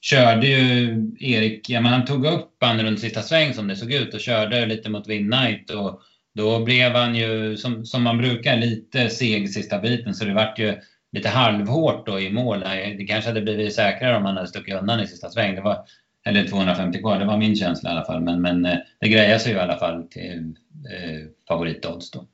körde 0.00 0.46
ju 0.46 0.96
Erik, 1.20 1.70
ja 1.70 1.80
men 1.80 1.92
han 1.92 2.04
tog 2.04 2.26
upp 2.26 2.50
han 2.60 2.82
runt 2.82 3.00
sista 3.00 3.22
sväng 3.22 3.54
som 3.54 3.68
det 3.68 3.76
såg 3.76 3.92
ut 3.92 4.14
och 4.14 4.20
körde 4.20 4.66
lite 4.66 4.90
mot 4.90 5.08
Winnight 5.08 5.70
och 5.70 6.00
då 6.34 6.64
blev 6.64 6.92
han 6.92 7.14
ju, 7.14 7.56
som, 7.56 7.86
som 7.86 8.02
man 8.02 8.18
brukar, 8.18 8.56
lite 8.56 9.10
seg 9.10 9.50
sista 9.50 9.78
biten 9.78 10.14
så 10.14 10.24
det 10.24 10.34
vart 10.34 10.58
ju 10.58 10.74
lite 11.12 11.28
halvhårt 11.28 12.06
då 12.06 12.20
i 12.20 12.32
mål. 12.32 12.60
Det 12.98 13.06
kanske 13.08 13.30
hade 13.30 13.42
blivit 13.42 13.74
säkrare 13.74 14.16
om 14.16 14.24
han 14.24 14.36
hade 14.36 14.48
stuckit 14.48 14.74
undan 14.74 15.00
i 15.00 15.06
sista 15.06 15.30
sväng. 15.30 15.54
Det 15.54 15.60
var, 15.60 15.78
eller 16.24 16.44
250 16.44 16.98
kvar, 16.98 17.18
det 17.18 17.24
var 17.24 17.38
min 17.38 17.56
känsla 17.56 17.90
i 17.90 17.92
alla 17.92 18.04
fall. 18.04 18.20
Men, 18.20 18.42
men 18.42 18.64
eh, 18.64 18.78
det 19.00 19.08
grejer 19.08 19.38
sig 19.38 19.52
ju 19.52 19.58
i 19.58 19.60
alla 19.60 19.76
fall 19.76 20.02
till 20.02 20.56
eh, 20.92 21.28
favoritodds 21.48 22.10
då. 22.10 22.26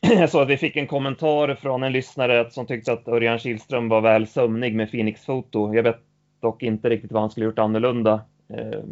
Jag 0.00 0.30
såg 0.30 0.42
att 0.42 0.48
vi 0.48 0.56
fick 0.56 0.76
en 0.76 0.86
kommentar 0.86 1.54
från 1.54 1.82
en 1.82 1.92
lyssnare 1.92 2.50
som 2.50 2.66
tyckte 2.66 2.92
att 2.92 3.08
Örjan 3.08 3.38
Kihlström 3.38 3.88
var 3.88 4.00
väl 4.00 4.26
sömnig 4.26 4.74
med 4.74 4.90
Phoenix 4.90 5.24
Foto. 5.24 5.74
Jag 5.74 5.82
vet 5.82 6.00
dock 6.40 6.62
inte 6.62 6.88
riktigt 6.88 7.12
vad 7.12 7.22
han 7.22 7.30
skulle 7.30 7.46
gjort 7.46 7.58
annorlunda. 7.58 8.24
Eh, 8.48 8.82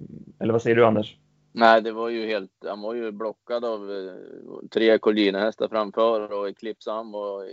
eller 0.41 0.53
vad 0.53 0.63
säger 0.63 0.77
du 0.77 0.87
Anders? 0.87 1.17
Nej, 1.53 1.83
det 1.83 1.93
var 1.93 2.09
ju 2.09 2.27
helt, 2.27 2.51
han 2.65 2.81
var 2.81 2.95
ju 2.95 3.13
blockad 3.13 3.65
av 3.65 3.91
eh, 3.91 4.69
tre 4.69 4.99
Colgjini-hästar 4.99 5.69
framför 5.69 6.33
och 6.33 6.49
Eclipse 6.49 6.91
han 6.91 7.13
var 7.13 7.45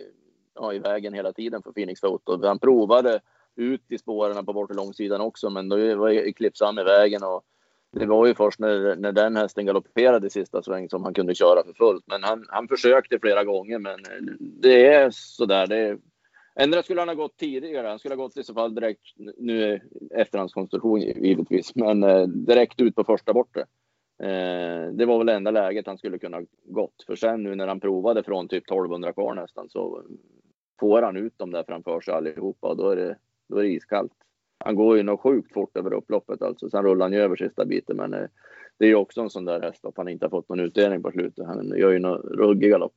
ja, 0.55 0.73
i 0.73 0.79
vägen 0.79 1.13
hela 1.13 1.33
tiden 1.33 1.63
för 1.63 1.71
Phoenix 1.71 2.01
Photo. 2.01 2.47
Han 2.47 2.59
provade 2.59 3.19
ut 3.59 3.81
i 3.87 3.97
spåren 3.97 4.45
på 4.45 4.53
bortre 4.53 4.75
långsidan 4.75 5.21
också, 5.21 5.49
men 5.49 5.69
då 5.69 5.95
var 5.95 6.09
Eclipse 6.09 6.65
i 6.81 6.83
vägen 6.83 7.23
och 7.23 7.43
det 7.91 8.05
var 8.05 8.27
ju 8.27 8.35
först 8.35 8.59
när, 8.59 8.95
när 8.95 9.11
den 9.11 9.35
hästen 9.35 9.65
galopperade 9.65 10.27
i 10.27 10.29
sista 10.29 10.63
sväng 10.63 10.89
som 10.89 11.03
han 11.03 11.13
kunde 11.13 11.35
köra 11.35 11.63
för 11.63 11.73
fullt. 11.73 12.03
Men 12.07 12.23
han, 12.23 12.45
han 12.49 12.67
försökte 12.67 13.19
flera 13.19 13.43
gånger, 13.43 13.79
men 13.79 13.99
det 14.39 14.85
är 14.85 15.09
sådär. 15.11 15.67
Det 15.67 15.97
Ändra 16.59 16.83
skulle 16.83 17.01
han 17.01 17.07
ha 17.07 17.15
gått 17.15 17.37
tidigare. 17.37 17.87
Han 17.87 17.99
skulle 17.99 18.15
ha 18.15 18.23
gått 18.23 18.37
i 18.37 18.43
så 18.43 18.53
fall 18.53 18.75
direkt, 18.75 19.01
nu 19.37 19.81
efterhandskonstruktion 20.11 21.01
givetvis, 21.01 21.75
men 21.75 22.03
eh, 22.03 22.27
direkt 22.27 22.81
ut 22.81 22.95
på 22.95 23.03
första 23.03 23.33
bortre. 23.33 23.61
Eh, 24.23 24.91
det 24.91 25.05
var 25.05 25.17
väl 25.17 25.29
enda 25.29 25.51
läget 25.51 25.87
han 25.87 25.97
skulle 25.97 26.19
kunna 26.19 26.41
gått. 26.65 27.03
För 27.07 27.15
sen 27.15 27.43
nu 27.43 27.55
när 27.55 27.67
han 27.67 27.79
provade 27.79 28.23
från 28.23 28.47
typ 28.47 28.63
1200 28.63 29.13
kvar 29.13 29.35
nästan 29.35 29.69
så 29.69 30.03
får 30.79 31.01
han 31.01 31.17
ut 31.17 31.37
dem 31.37 31.51
där 31.51 31.63
framför 31.63 32.01
sig 32.01 32.13
allihopa 32.13 32.67
och 32.67 32.77
då 32.77 32.89
är 32.89 32.95
det, 32.95 33.17
då 33.47 33.57
är 33.57 33.63
det 33.63 33.69
iskallt. 33.69 34.13
Han 34.59 34.75
går 34.75 34.97
ju 34.97 35.03
nog 35.03 35.19
sjukt 35.19 35.53
fort 35.53 35.77
över 35.77 35.93
upploppet 35.93 36.41
alltså. 36.41 36.69
Sen 36.69 36.83
rullar 36.83 37.05
han 37.05 37.13
ju 37.13 37.19
över 37.19 37.35
sista 37.35 37.65
biten 37.65 37.97
men 37.97 38.13
eh, 38.13 38.27
det 38.77 38.85
är 38.85 38.89
ju 38.89 38.95
också 38.95 39.21
en 39.21 39.29
sån 39.29 39.45
där 39.45 39.61
häst 39.61 39.85
att 39.85 39.97
han 39.97 40.07
inte 40.07 40.25
har 40.25 40.29
fått 40.29 40.49
någon 40.49 40.59
utdelning 40.59 41.03
på 41.03 41.11
slutet. 41.11 41.45
Han 41.45 41.73
gör 41.77 41.91
ju 41.91 41.99
någon 41.99 42.21
ruggig 42.21 42.71
galopp. 42.71 42.95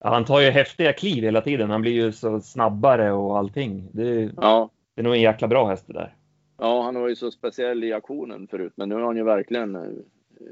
Ja, 0.00 0.10
han 0.10 0.24
tar 0.24 0.40
ju 0.40 0.50
häftiga 0.50 0.92
kliv 0.92 1.24
hela 1.24 1.40
tiden. 1.40 1.70
Han 1.70 1.82
blir 1.82 1.92
ju 1.92 2.12
så 2.12 2.40
snabbare 2.40 3.12
och 3.12 3.38
allting. 3.38 3.88
Det, 3.92 4.32
ja. 4.36 4.70
det 4.94 5.00
är 5.00 5.02
nog 5.02 5.14
en 5.14 5.20
jäkla 5.20 5.48
bra 5.48 5.68
häst 5.68 5.86
det 5.86 5.92
där. 5.92 6.16
Ja, 6.58 6.82
han 6.82 7.00
var 7.00 7.08
ju 7.08 7.16
så 7.16 7.30
speciell 7.30 7.84
i 7.84 7.92
aktionen 7.92 8.48
förut, 8.48 8.72
men 8.76 8.88
nu 8.88 8.94
har 8.94 9.02
han 9.02 9.16
ju 9.16 9.24
verkligen 9.24 9.76
eh, 9.76 9.82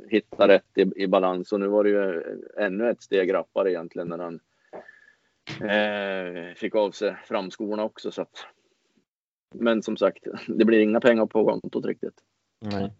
hittat 0.08 0.48
rätt 0.48 0.78
i, 0.78 1.02
i 1.02 1.06
balans 1.06 1.52
och 1.52 1.60
nu 1.60 1.68
var 1.68 1.84
det 1.84 1.90
ju 1.90 2.22
ännu 2.58 2.90
ett 2.90 3.02
steg 3.02 3.34
rappare 3.34 3.70
egentligen 3.70 4.08
när 4.08 4.18
han 4.18 4.40
eh, 5.70 6.54
fick 6.54 6.74
av 6.74 6.90
sig 6.90 7.16
framskorna 7.24 7.84
också. 7.84 8.10
Så 8.10 8.22
att, 8.22 8.46
men 9.54 9.82
som 9.82 9.96
sagt, 9.96 10.26
det 10.46 10.64
blir 10.64 10.80
inga 10.80 11.00
pengar 11.00 11.26
på 11.26 11.44
kontot 11.44 11.86
riktigt. 11.86 12.14
Nej. 12.60 12.92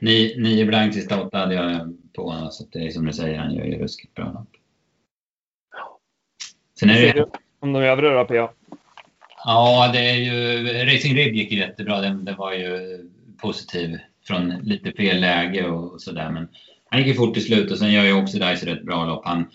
Nio, 0.00 0.40
nio 0.40 0.64
blank 0.66 0.94
sista 0.94 1.22
åtta 1.22 1.38
hade 1.38 1.54
jag 1.54 1.96
på 2.12 2.30
honom, 2.30 2.50
så 2.50 2.64
det 2.72 2.86
är 2.86 2.90
som 2.90 3.06
du 3.06 3.12
säger, 3.12 3.38
han 3.38 3.54
gör 3.54 3.64
ju 3.64 3.78
ruskigt 3.78 4.14
bra. 4.14 4.46
Sen 6.80 6.90
är 6.90 7.14
det... 7.14 7.26
Om 7.60 7.72
de 7.72 7.82
övriga 7.82 8.14
då, 8.14 8.24
Pia? 8.24 8.50
Ja, 9.44 9.90
det 9.92 10.10
är 10.10 10.16
ju... 10.16 10.64
Racing 10.84 11.16
Rib 11.16 11.34
gick 11.34 11.52
ju 11.52 11.58
jättebra. 11.58 12.00
Den, 12.00 12.24
den 12.24 12.36
var 12.36 12.52
ju 12.52 12.98
positiv 13.42 13.98
från 14.26 14.48
lite 14.48 14.92
fel 14.92 15.20
läge 15.20 15.68
och 15.68 16.00
sådär. 16.00 16.30
Men 16.30 16.48
han 16.90 17.00
gick 17.00 17.08
ju 17.08 17.14
fort 17.14 17.34
till 17.34 17.44
slut 17.44 17.70
och 17.70 17.78
sen 17.78 17.92
gör 17.92 18.04
ju 18.04 18.22
också 18.22 18.38
Dice 18.38 18.66
rätt 18.66 18.82
bra 18.82 19.06
lopp. 19.06 19.24
Han, 19.24 19.50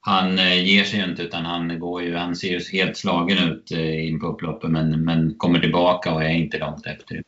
han 0.00 0.38
eh, 0.38 0.64
ger 0.64 0.84
sig 0.84 0.98
ju 0.98 1.04
inte 1.04 1.22
utan 1.22 1.44
han 1.44 1.78
går 1.78 2.02
ju, 2.02 2.16
han 2.16 2.36
ser 2.36 2.48
ju 2.48 2.78
helt 2.78 2.96
slagen 2.96 3.38
ut 3.38 3.72
eh, 3.72 4.08
in 4.08 4.20
på 4.20 4.26
upploppet 4.26 4.70
men, 4.70 5.04
men 5.04 5.34
kommer 5.34 5.60
tillbaka 5.60 6.14
och 6.14 6.24
är 6.24 6.34
inte 6.34 6.58
långt 6.58 6.86
efter. 6.86 7.22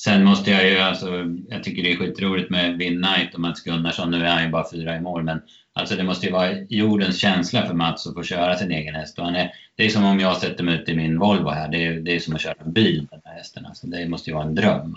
Sen 0.00 0.24
måste 0.24 0.50
jag 0.50 0.68
ju, 0.68 0.78
alltså, 0.78 1.24
jag 1.48 1.64
tycker 1.64 1.82
det 1.82 1.92
är 1.92 1.96
skitroligt 1.96 2.50
med 2.50 2.78
Vin 2.78 3.02
Knight 3.02 3.34
och 3.34 3.40
Mats 3.40 3.62
Gunnarsson. 3.62 4.10
Nu 4.10 4.24
är 4.26 4.30
han 4.30 4.44
ju 4.44 4.50
bara 4.50 4.70
fyra 4.70 4.96
i 4.96 5.00
mål 5.00 5.22
men 5.22 5.40
Alltså 5.72 5.96
det 5.96 6.04
måste 6.04 6.26
ju 6.26 6.32
vara 6.32 6.52
jordens 6.68 7.18
känsla 7.18 7.66
för 7.66 7.74
Mats 7.74 8.06
att 8.06 8.14
få 8.14 8.22
köra 8.22 8.56
sin 8.56 8.72
egen 8.72 8.94
häst. 8.94 9.18
Och 9.18 9.24
han 9.24 9.36
är, 9.36 9.52
det 9.76 9.84
är 9.84 9.88
som 9.88 10.04
om 10.04 10.20
jag 10.20 10.36
sätter 10.36 10.64
mig 10.64 10.74
ut 10.74 10.88
i 10.88 10.96
min 10.96 11.18
Volvo 11.18 11.48
här. 11.48 11.68
Det 11.68 11.86
är, 11.86 12.00
det 12.00 12.16
är 12.16 12.20
som 12.20 12.34
att 12.34 12.40
köra 12.40 12.54
en 12.64 12.72
bil, 12.72 13.06
den 13.10 13.20
här 13.24 13.32
hästen. 13.32 13.66
Alltså 13.66 13.86
det 13.86 14.08
måste 14.08 14.30
ju 14.30 14.34
vara 14.34 14.46
en 14.46 14.54
dröm. 14.54 14.96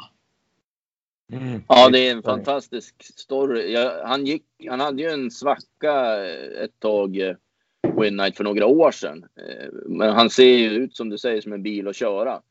Mm. 1.33 1.61
Ja, 1.67 1.89
det 1.89 2.07
är 2.07 2.11
en 2.11 2.23
fantastisk 2.23 2.95
story. 3.17 3.73
Jag, 3.73 4.05
han, 4.05 4.25
gick, 4.25 4.45
han 4.69 4.79
hade 4.79 5.01
ju 5.01 5.09
en 5.09 5.31
svacka 5.31 6.25
ett 6.63 6.79
tag, 6.79 7.17
eh, 7.17 7.35
Win 7.99 8.17
Night, 8.17 8.37
för 8.37 8.43
några 8.43 8.65
år 8.65 8.91
sedan. 8.91 9.25
Eh, 9.35 9.69
men 9.85 10.13
han 10.13 10.29
ser 10.29 10.57
ju 10.57 10.69
ut 10.69 10.95
som 10.95 11.09
du 11.09 11.17
säger 11.17 11.41
som 11.41 11.53
en 11.53 11.63
bil 11.63 11.87
att 11.87 11.95
köra. 11.95 12.41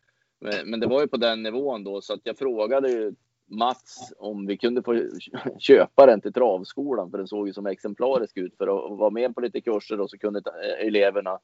Men, 0.40 0.70
men 0.70 0.80
det 0.80 0.86
var 0.86 1.00
ju 1.00 1.08
på 1.08 1.16
den 1.16 1.42
nivån 1.42 1.84
då, 1.84 2.00
så 2.00 2.12
att 2.12 2.20
jag 2.24 2.38
frågade 2.38 2.90
ju 2.90 3.14
Mats 3.46 4.12
om 4.18 4.46
vi 4.46 4.56
kunde 4.56 4.82
få 4.82 5.08
köpa 5.58 6.06
den 6.06 6.20
till 6.20 6.32
travskolan 6.32 7.10
för 7.10 7.18
den 7.18 7.28
såg 7.28 7.46
ju 7.46 7.52
som 7.52 7.66
exemplarisk 7.66 8.36
ut 8.36 8.56
för 8.56 8.64
att 8.64 8.98
vara 8.98 9.10
med 9.10 9.34
på 9.34 9.40
lite 9.40 9.60
kurser 9.60 10.00
och 10.00 10.10
så 10.10 10.18
kunde 10.18 10.42
eleverna 10.78 11.38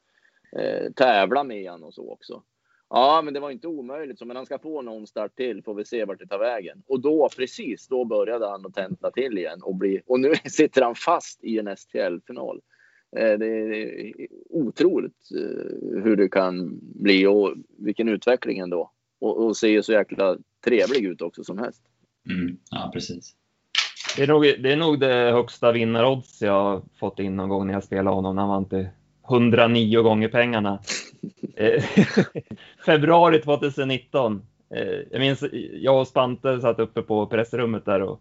eh, 0.52 0.92
tävla 0.92 1.44
med 1.44 1.70
han 1.70 1.82
och 1.82 1.94
så 1.94 2.12
också. 2.12 2.42
Ja, 2.90 3.22
men 3.24 3.34
det 3.34 3.40
var 3.40 3.50
inte 3.50 3.68
omöjligt, 3.68 4.18
så 4.18 4.24
men 4.24 4.36
han 4.36 4.46
ska 4.46 4.58
få 4.58 4.82
någon 4.82 5.06
start 5.06 5.36
till 5.36 5.62
får 5.62 5.74
vi 5.74 5.84
se 5.84 6.04
vart 6.04 6.18
det 6.18 6.26
tar 6.26 6.38
vägen. 6.38 6.82
Och 6.86 7.00
då 7.00 7.28
precis 7.36 7.88
då 7.88 8.04
började 8.04 8.48
han 8.48 8.66
att 8.66 8.74
tenta 8.74 9.10
till 9.10 9.38
igen 9.38 9.62
och 9.62 9.74
bli 9.74 10.00
och 10.06 10.20
nu 10.20 10.32
sitter 10.44 10.82
han 10.82 10.94
fast 10.94 11.44
i 11.44 11.58
en 11.58 11.76
STL-final. 11.76 12.60
Eh, 13.16 13.38
det 13.38 13.46
är 13.46 14.12
otroligt 14.50 15.30
eh, 15.34 16.02
hur 16.02 16.16
det 16.16 16.28
kan 16.28 16.78
bli 16.80 17.26
och 17.26 17.54
vilken 17.78 18.08
utveckling 18.08 18.58
ändå. 18.58 18.92
Och, 19.20 19.44
och 19.44 19.56
ser 19.56 19.82
så 19.82 19.92
jäkla 19.92 20.36
trevlig 20.64 21.04
ut 21.04 21.22
också 21.22 21.44
som 21.44 21.58
häst. 21.58 21.82
Mm, 22.30 22.58
ja, 22.70 22.90
precis. 22.92 23.34
Det 24.16 24.22
är, 24.22 24.26
nog, 24.26 24.42
det 24.42 24.72
är 24.72 24.76
nog 24.76 25.00
det 25.00 25.32
högsta 25.32 25.72
vinnarodds 25.72 26.42
jag 26.42 26.52
har 26.52 26.82
fått 27.00 27.18
in 27.18 27.36
någon 27.36 27.48
gång 27.48 27.66
när 27.66 27.74
jag 27.74 27.84
spelade 27.84 28.14
honom. 28.14 28.38
Han 28.38 28.48
vann 28.48 28.68
till 28.68 28.88
109 29.28 30.02
gånger 30.02 30.28
pengarna. 30.28 30.80
Eh, 31.56 31.84
februari 32.86 33.42
2019. 33.42 34.42
Eh, 34.74 34.82
jag 35.10 35.20
minns, 35.20 35.44
jag 35.72 36.00
och 36.00 36.08
Spante 36.08 36.60
satt 36.60 36.78
uppe 36.78 37.02
på 37.02 37.26
pressrummet 37.26 37.84
där 37.84 38.02
och 38.02 38.20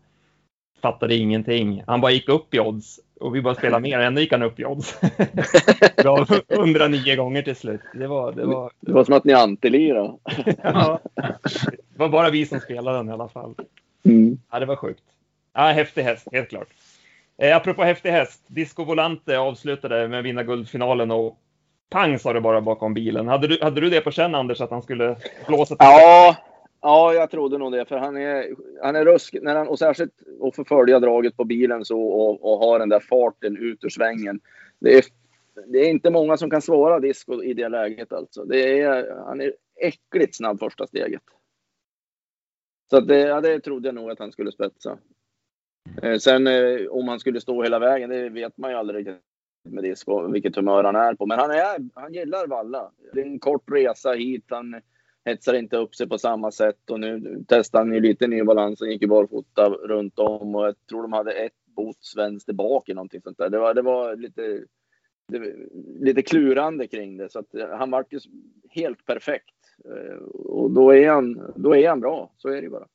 fattade 0.82 1.16
ingenting. 1.16 1.84
Han 1.88 2.02
bara 2.02 2.12
gick 2.12 2.30
upp 2.30 2.54
i 2.54 2.60
odds 2.60 3.00
och 3.20 3.36
vi 3.36 3.42
bara 3.42 3.56
spelade 3.56 3.82
mer. 3.82 4.00
Ändå 4.00 4.22
gick 4.22 4.32
han 4.32 4.44
upp 4.44 4.60
i 4.60 4.66
odds. 4.66 5.00
109 6.50 7.16
gånger 7.16 7.42
till 7.42 7.56
slut. 7.56 7.82
Det 7.94 8.08
var, 8.08 8.32
det 8.32 8.46
var, 8.46 8.72
det 8.80 8.92
var 8.92 9.04
som 9.04 9.14
att 9.14 9.24
ni 9.24 9.34
antilirade. 9.34 10.14
ja, 10.64 11.00
det 11.64 12.00
var 12.00 12.10
bara 12.10 12.30
vi 12.30 12.46
som 12.46 12.60
spelade 12.60 12.98
den 12.98 13.10
i 13.10 13.12
alla 13.12 13.28
fall. 13.28 13.56
Mm. 14.04 14.40
Ja, 14.52 14.60
det 14.60 14.66
var 14.66 14.76
sjukt. 14.76 15.04
Ja, 15.54 15.62
häftig 15.62 16.02
häst, 16.02 16.28
helt 16.32 16.50
klart. 16.50 16.68
Eh, 17.38 17.56
apropå 17.56 17.84
häftig 17.84 18.10
häst, 18.10 18.44
Disco 18.48 18.84
Volante 18.84 19.40
avslutade 19.40 20.08
med 20.08 20.20
att 20.20 20.26
vinna 20.26 20.44
guldfinalen 20.44 21.12
och 21.12 21.40
pang 21.90 22.20
sa 22.20 22.34
det 22.34 22.42
bara 22.42 22.62
bakom 22.62 22.94
bilen. 22.94 23.28
Hade 23.28 23.48
du, 23.48 23.58
hade 23.62 23.82
du 23.82 23.90
det 23.90 24.02
på 24.02 24.12
känn 24.12 24.36
Anders, 24.36 24.62
att 24.62 24.72
han 24.72 24.82
skulle 24.82 25.18
blåsa 25.48 25.76
till? 25.76 25.78
Ja, 25.80 26.36
ja, 26.82 27.14
jag 27.14 27.32
trodde 27.32 27.58
nog 27.58 27.72
det. 27.72 27.86
För 27.86 27.98
han 27.98 28.18
är, 28.18 28.56
han 28.82 28.96
är 28.96 29.06
rusk, 29.06 29.36
när 29.42 29.56
han, 29.56 29.68
och 29.68 29.80
särskilt 29.80 30.14
att 30.42 30.56
få 30.56 30.66
följa 30.66 31.00
draget 31.00 31.38
på 31.38 31.44
bilen 31.44 31.86
så 31.86 32.02
och, 32.02 32.52
och 32.52 32.60
ha 32.60 32.78
den 32.78 32.90
där 32.90 33.00
farten 33.00 33.58
ut 33.58 33.84
ur 33.84 33.90
svängen. 33.90 34.40
Det 34.80 34.98
är, 34.98 35.06
det 35.66 35.78
är 35.78 35.90
inte 35.90 36.10
många 36.10 36.38
som 36.38 36.50
kan 36.50 36.62
svara 36.62 37.00
Disco 37.00 37.44
i 37.44 37.54
det 37.54 37.70
läget 37.70 38.14
alltså. 38.14 38.44
Det 38.44 38.82
är, 38.82 39.16
han 39.26 39.42
är 39.42 39.54
äckligt 39.82 40.36
snabb 40.36 40.60
första 40.60 40.88
steget. 40.88 41.22
Så 42.90 43.00
det, 43.00 43.20
ja, 43.20 43.42
det 43.42 43.60
trodde 43.60 43.88
jag 43.88 43.96
nog 43.96 44.12
att 44.12 44.20
han 44.20 44.32
skulle 44.32 44.52
spetsa. 44.52 44.98
Eh, 46.04 46.18
sen 46.18 46.48
eh, 46.48 46.88
om 46.90 47.08
han 47.08 47.20
skulle 47.20 47.42
stå 47.42 47.64
hela 47.64 47.80
vägen, 47.80 48.10
det 48.10 48.30
vet 48.30 48.58
man 48.58 48.72
ju 48.72 48.78
aldrig 48.78 49.08
med 49.64 49.84
det, 49.84 50.06
vilket 50.32 50.56
humör 50.56 50.84
han 50.84 50.96
är 50.96 51.14
på. 51.14 51.26
Men 51.26 51.40
han, 51.40 51.52
är, 51.52 51.90
han 51.94 52.14
gillar 52.14 52.48
valla. 52.48 52.92
Det 53.14 53.22
är 53.22 53.26
en 53.26 53.40
kort 53.40 53.72
resa 53.72 54.12
hit. 54.12 54.46
Han 54.50 54.82
hetsar 55.26 55.54
inte 55.54 55.78
upp 55.78 55.96
sig 55.96 56.10
på 56.10 56.18
samma 56.18 56.52
sätt 56.52 56.90
och 56.90 57.00
nu 57.00 57.44
testar 57.48 57.80
han 57.80 57.94
ju 57.94 58.00
lite 58.00 58.28
ny 58.28 58.44
balans. 58.44 58.80
Han 58.80 58.90
gick 58.90 59.02
ju 59.02 59.08
barfota 59.08 59.70
runt 59.70 60.20
om 60.20 60.56
och 60.56 60.66
jag 60.66 60.76
tror 60.90 61.02
de 61.02 61.14
hade 61.14 61.32
ett 61.32 61.54
bots 61.76 62.18
vänster 62.18 62.54
bak 62.54 62.90
i 62.90 62.94
någonting 62.94 63.22
sånt 63.22 63.38
där. 63.38 63.50
Det 63.50 63.60
var, 63.60 63.74
det 63.74 63.82
var 63.82 64.16
lite, 64.16 64.64
det, 65.28 65.56
lite 66.00 66.22
klurande 66.22 66.88
kring 66.88 67.18
det 67.18 67.32
så 67.32 67.40
att 67.40 67.56
eh, 67.56 67.70
han 67.70 67.92
vart 67.92 68.14
ju 68.14 68.20
helt 68.70 69.06
perfekt. 69.06 69.56
Eh, 69.86 70.18
och 70.34 70.72
då 70.72 70.96
är, 70.96 71.10
han, 71.10 71.54
då 71.56 71.76
är 71.76 71.90
han 71.90 72.00
bra, 72.00 72.32
så 72.38 72.50
är 72.50 72.56
det 72.56 72.62
ju 72.62 72.70
bara. 72.70 72.88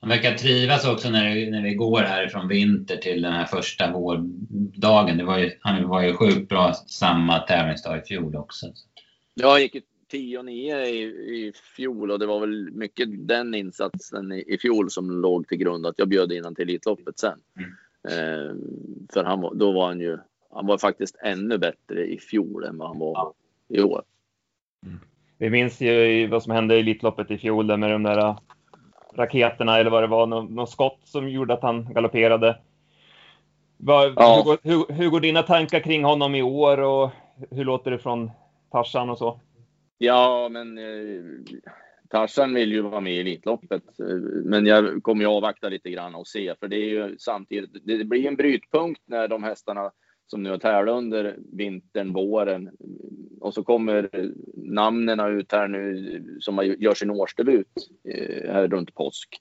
Han 0.00 0.08
verkar 0.08 0.34
trivas 0.34 0.86
också 0.86 1.10
när, 1.10 1.50
när 1.50 1.62
vi 1.62 1.74
går 1.74 2.00
härifrån 2.00 2.48
vinter 2.48 2.96
till 2.96 3.22
den 3.22 3.32
här 3.32 3.44
första 3.44 3.92
vårdagen. 3.92 5.18
Det 5.18 5.24
var 5.24 5.38
ju, 5.38 5.50
han 5.60 5.88
var 5.88 6.02
ju 6.02 6.14
sjukt 6.14 6.48
bra 6.48 6.72
samma 6.86 7.38
tävlingsdag 7.38 7.98
i 7.98 8.02
fjol 8.02 8.36
också. 8.36 8.66
Ja, 9.34 9.50
han 9.50 9.62
gick 9.62 9.74
ju 9.74 9.80
10 10.10 10.38
och 10.38 10.44
9 10.44 10.86
i, 10.86 11.02
i 11.02 11.52
fjol 11.76 12.10
och 12.10 12.18
det 12.18 12.26
var 12.26 12.40
väl 12.40 12.70
mycket 12.70 13.28
den 13.28 13.54
insatsen 13.54 14.32
i, 14.32 14.44
i 14.46 14.58
fjol 14.58 14.90
som 14.90 15.10
låg 15.10 15.48
till 15.48 15.58
grund 15.58 15.86
att 15.86 15.98
jag 15.98 16.08
bjöd 16.08 16.32
in 16.32 16.38
honom 16.38 16.54
till 16.54 16.68
Elitloppet 16.68 17.18
sen. 17.18 17.38
Mm. 17.56 17.70
Eh, 18.08 18.54
för 19.12 19.24
han, 19.24 19.58
då 19.58 19.72
var 19.72 19.86
han 19.86 20.00
ju, 20.00 20.18
han 20.50 20.66
var 20.66 20.78
faktiskt 20.78 21.16
ännu 21.22 21.58
bättre 21.58 22.06
i 22.06 22.18
fjol 22.18 22.64
än 22.64 22.78
vad 22.78 22.88
han 22.88 22.98
var 22.98 23.12
ja. 23.14 23.34
i 23.68 23.82
år. 23.82 24.02
Mm. 24.86 24.98
Vi 25.38 25.50
minns 25.50 25.80
ju 25.80 26.26
vad 26.26 26.42
som 26.42 26.52
hände 26.52 26.76
i 26.76 26.80
Elitloppet 26.80 27.30
i 27.30 27.38
fjol 27.38 27.66
där 27.66 27.76
med 27.76 27.90
de 27.90 28.02
där 28.02 28.36
raketerna 29.14 29.78
eller 29.78 29.90
vad 29.90 30.02
det 30.02 30.06
var, 30.06 30.26
något, 30.26 30.50
något 30.50 30.70
skott 30.70 31.00
som 31.04 31.28
gjorde 31.28 31.54
att 31.54 31.62
han 31.62 31.92
galopperade. 31.92 32.58
Vad, 33.76 34.12
ja. 34.16 34.36
hur, 34.36 34.44
går, 34.44 34.58
hur, 34.62 34.94
hur, 34.94 35.10
går 35.10 35.20
dina 35.20 35.42
tankar 35.42 35.80
kring 35.80 36.04
honom 36.04 36.34
i 36.34 36.42
år 36.42 36.80
och 36.80 37.10
hur 37.50 37.64
låter 37.64 37.90
det 37.90 37.98
från 37.98 38.30
Tarzan 38.70 39.10
och 39.10 39.18
så? 39.18 39.40
Ja, 39.98 40.48
men 40.50 40.78
eh, 40.78 41.22
Tarzan 42.10 42.54
vill 42.54 42.72
ju 42.72 42.82
vara 42.82 43.00
med 43.00 43.12
i 43.12 43.20
Elitloppet, 43.20 43.82
men 44.44 44.66
jag 44.66 45.02
kommer 45.02 45.24
ju 45.24 45.30
avvakta 45.30 45.68
lite 45.68 45.90
grann 45.90 46.14
och 46.14 46.26
se, 46.26 46.54
för 46.60 46.68
det 46.68 46.76
är 46.76 46.88
ju 46.88 47.16
samtidigt, 47.18 47.70
det 47.84 48.04
blir 48.04 48.26
en 48.26 48.36
brytpunkt 48.36 49.02
när 49.06 49.28
de 49.28 49.42
hästarna 49.42 49.90
som 50.30 50.42
nu 50.42 50.50
har 50.50 50.58
tävlat 50.58 50.94
under 50.94 51.36
vintern, 51.52 52.12
våren. 52.12 52.70
Och 53.40 53.54
så 53.54 53.62
kommer 53.62 54.10
namnen 54.54 55.20
ut 55.20 55.52
här 55.52 55.68
nu 55.68 56.38
som 56.40 56.74
gör 56.78 56.94
sin 56.94 57.10
årsdebut 57.10 57.66
eh, 58.04 58.52
här 58.52 58.68
runt 58.68 58.94
påsk. 58.94 59.40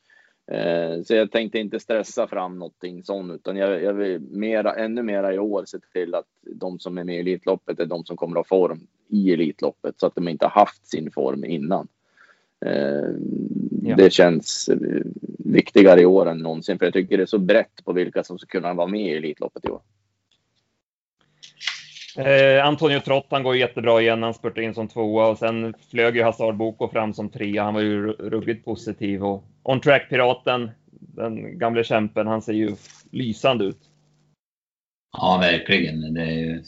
Eh, 0.51 1.01
så 1.03 1.15
jag 1.15 1.31
tänkte 1.31 1.59
inte 1.59 1.79
stressa 1.79 2.27
fram 2.27 2.59
någonting 2.59 3.03
sånt, 3.03 3.33
utan 3.33 3.57
jag, 3.57 3.83
jag 3.83 3.93
vill 3.93 4.19
mera, 4.19 4.75
ännu 4.75 5.03
mera 5.03 5.33
i 5.33 5.39
år 5.39 5.63
se 5.65 5.77
till 5.93 6.15
att 6.15 6.25
de 6.41 6.79
som 6.79 6.97
är 6.97 7.03
med 7.03 7.15
i 7.15 7.19
Elitloppet 7.19 7.79
är 7.79 7.85
de 7.85 8.05
som 8.05 8.17
kommer 8.17 8.39
att 8.39 8.49
ha 8.49 8.57
form 8.57 8.87
i 9.07 9.33
Elitloppet 9.33 9.99
så 9.99 10.05
att 10.05 10.15
de 10.15 10.27
inte 10.27 10.45
har 10.45 10.61
haft 10.61 10.87
sin 10.87 11.11
form 11.11 11.45
innan. 11.45 11.87
Eh, 12.65 13.13
ja. 13.83 13.95
Det 13.95 14.13
känns 14.13 14.69
viktigare 15.45 16.01
i 16.01 16.05
år 16.05 16.29
än 16.29 16.37
någonsin, 16.37 16.79
för 16.79 16.85
jag 16.85 16.93
tycker 16.93 17.17
det 17.17 17.23
är 17.23 17.27
så 17.27 17.39
brett 17.39 17.85
på 17.85 17.93
vilka 17.93 18.23
som 18.23 18.39
ska 18.39 18.47
kunna 18.47 18.73
vara 18.73 18.87
med 18.87 19.01
i 19.01 19.17
Elitloppet 19.17 19.65
i 19.65 19.69
år. 19.69 19.81
Eh, 22.19 22.65
Antonio 22.65 22.99
Trottan 22.99 23.43
går 23.43 23.55
jättebra 23.55 24.01
igen. 24.01 24.23
Han 24.23 24.33
spurtade 24.33 24.63
in 24.63 24.73
som 24.73 24.87
tvåa 24.87 25.27
och 25.27 25.37
sen 25.37 25.73
flög 25.91 26.15
ju 26.15 26.23
Hazard 26.23 26.55
Boko 26.55 26.89
fram 26.89 27.13
som 27.13 27.29
trea. 27.29 27.63
Han 27.63 27.73
var 27.73 27.81
ju 27.81 28.11
ruggigt 28.11 28.65
positiv 28.65 29.25
och 29.25 29.43
On 29.63 29.81
Track-piraten, 29.81 30.71
den 30.91 31.59
gamle 31.59 31.83
kämpen, 31.83 32.27
han 32.27 32.41
ser 32.41 32.53
ju 32.53 32.75
lysande 33.11 33.65
ut. 33.65 33.79
Ja, 35.17 35.37
verkligen. 35.41 36.13
Det 36.13 36.21
är 36.21 36.31
ju, 36.31 36.63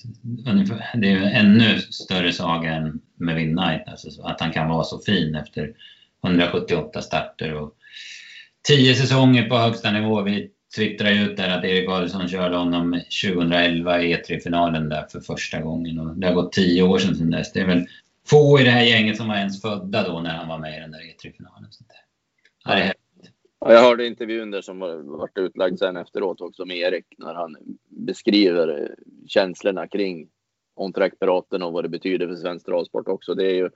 det 0.95 1.07
är 1.07 1.11
ju 1.11 1.23
ännu 1.23 1.79
större 1.79 2.31
saga 2.31 2.71
än 2.71 3.01
med 3.15 3.35
Winnight. 3.35 3.87
Alltså, 3.87 4.21
att 4.23 4.41
han 4.41 4.51
kan 4.51 4.69
vara 4.69 4.83
så 4.83 4.99
fin 4.99 5.35
efter 5.35 5.73
178 6.23 7.01
starter 7.01 7.53
och 7.53 7.75
10 8.67 8.95
säsonger 8.95 9.49
på 9.49 9.57
högsta 9.57 9.91
nivå. 9.91 10.21
vid 10.21 10.51
twittrade 10.75 11.21
ut 11.21 11.37
där 11.37 11.57
att 11.57 11.63
Erik 11.63 11.89
Adelsson 11.89 12.27
körde 12.27 12.57
honom 12.57 13.01
2011 13.23 14.01
i 14.01 14.15
E3-finalen 14.15 14.89
där 14.89 15.05
för 15.11 15.19
första 15.19 15.61
gången. 15.61 15.99
Och 15.99 16.15
det 16.15 16.27
har 16.27 16.33
gått 16.33 16.53
tio 16.53 16.83
år 16.83 16.97
sedan 16.97 17.31
dess. 17.31 17.53
Det 17.53 17.59
är 17.59 17.67
väl 17.67 17.85
få 18.27 18.59
i 18.59 18.63
det 18.63 18.69
här 18.69 18.83
gänget 18.83 19.17
som 19.17 19.27
var 19.27 19.35
ens 19.35 19.61
födda 19.61 20.07
då 20.07 20.19
när 20.19 20.35
han 20.35 20.47
var 20.47 20.57
med 20.57 20.77
i 20.77 20.79
den 20.79 20.91
där 20.91 20.99
E3-finalen. 20.99 21.69
Ja, 22.65 22.75
det 22.75 22.81
är 22.81 22.93
Ja, 23.65 23.73
jag 23.73 23.81
hörde 23.81 24.07
intervjun 24.07 24.51
där 24.51 24.61
som 24.61 24.79
varit 24.79 25.37
utlagd 25.37 25.79
sen 25.79 25.97
efteråt 25.97 26.41
också 26.41 26.65
med 26.65 26.77
Erik 26.77 27.05
när 27.17 27.33
han 27.33 27.57
beskriver 27.89 28.95
känslorna 29.27 29.87
kring 29.87 30.29
on-track-piraten 30.75 31.63
och 31.63 31.73
vad 31.73 31.83
det 31.83 31.89
betyder 31.89 32.27
för 32.27 32.35
svensk 32.35 32.65
travsport 32.65 33.07
också. 33.07 33.35
Det 33.35 33.45
är 33.45 33.55
ju, 33.55 33.69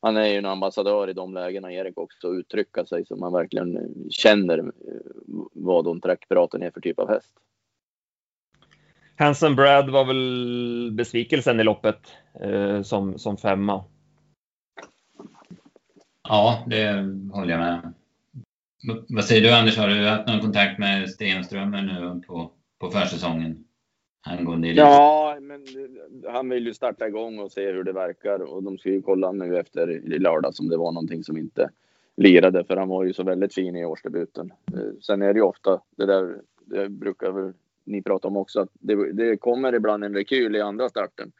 han 0.00 0.16
är 0.16 0.26
ju 0.26 0.36
en 0.36 0.46
ambassadör 0.46 1.10
i 1.10 1.12
de 1.12 1.34
lägena, 1.34 1.72
Erik 1.72 1.98
också, 1.98 2.28
uttrycka 2.28 2.84
sig 2.84 3.06
så 3.06 3.16
man 3.16 3.32
verkligen 3.32 3.94
känner 4.10 4.72
vad 5.52 5.86
on-track-piraten 5.86 6.62
är 6.62 6.70
för 6.70 6.80
typ 6.80 6.98
av 6.98 7.08
häst. 7.08 7.32
Hansen 9.16 9.56
Brad 9.56 9.90
var 9.90 10.04
väl 10.04 10.90
besvikelsen 10.92 11.60
i 11.60 11.64
loppet 11.64 12.12
eh, 12.40 12.82
som, 12.82 13.18
som 13.18 13.36
femma. 13.36 13.84
Ja, 16.28 16.64
det 16.66 16.92
håller 17.32 17.50
jag 17.50 17.60
med 17.60 17.92
vad 19.08 19.24
säger 19.24 19.42
du 19.42 19.54
Anders, 19.54 19.76
har 19.78 19.88
du 19.88 20.06
haft 20.06 20.28
någon 20.28 20.40
kontakt 20.40 20.78
med 20.78 21.10
Stenströmer 21.10 21.82
nu 21.82 22.22
på, 22.26 22.50
på 22.78 22.90
försäsongen? 22.90 23.64
Angående 24.22 24.68
ja, 24.68 25.36
men 25.40 25.62
eh, 25.62 26.32
han 26.32 26.48
vill 26.48 26.66
ju 26.66 26.74
starta 26.74 27.08
igång 27.08 27.38
och 27.38 27.52
se 27.52 27.72
hur 27.72 27.84
det 27.84 27.92
verkar 27.92 28.40
och 28.40 28.62
de 28.62 28.78
ska 28.78 28.88
ju 28.88 29.02
kolla 29.02 29.32
nu 29.32 29.58
efter 29.58 29.90
i 29.90 30.18
lördag 30.18 30.52
om 30.60 30.68
det 30.68 30.76
var 30.76 30.92
någonting 30.92 31.24
som 31.24 31.36
inte 31.36 31.70
lirade 32.16 32.64
för 32.64 32.76
han 32.76 32.88
var 32.88 33.04
ju 33.04 33.12
så 33.12 33.22
väldigt 33.22 33.54
fin 33.54 33.76
i 33.76 33.84
årsdebuten. 33.84 34.52
Eh, 34.74 35.00
sen 35.00 35.22
är 35.22 35.34
det 35.34 35.38
ju 35.38 35.44
ofta 35.44 35.80
det 35.96 36.06
där, 36.06 36.40
det 36.64 36.88
brukar 36.88 37.30
väl 37.30 37.52
ni 37.84 38.02
prata 38.02 38.28
om 38.28 38.36
också, 38.36 38.60
att 38.60 38.70
det, 38.72 39.12
det 39.12 39.36
kommer 39.36 39.74
ibland 39.74 40.04
en 40.04 40.14
rekyl 40.14 40.56
i 40.56 40.60
andra 40.60 40.88
starten. 40.88 41.32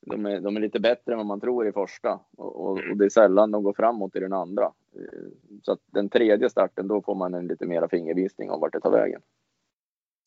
De 0.00 0.26
är, 0.26 0.40
de 0.40 0.56
är 0.56 0.60
lite 0.60 0.80
bättre 0.80 1.12
än 1.12 1.18
vad 1.18 1.26
man 1.26 1.40
tror 1.40 1.68
i 1.68 1.72
första 1.72 2.20
och, 2.36 2.56
och, 2.56 2.70
och 2.90 2.96
det 2.96 3.04
är 3.04 3.08
sällan 3.08 3.50
de 3.50 3.62
går 3.62 3.72
framåt 3.72 4.16
i 4.16 4.20
den 4.20 4.32
andra. 4.32 4.64
Eh, 4.94 5.28
så 5.62 5.72
att 5.72 5.80
den 5.86 6.08
tredje 6.08 6.50
starten, 6.50 6.88
då 6.88 7.02
får 7.02 7.14
man 7.14 7.34
en 7.34 7.46
lite 7.46 7.66
mera 7.66 7.88
fingervisning 7.88 8.50
om 8.50 8.60
vart 8.60 8.72
det 8.72 8.80
tar 8.80 8.90
vägen. 8.90 9.20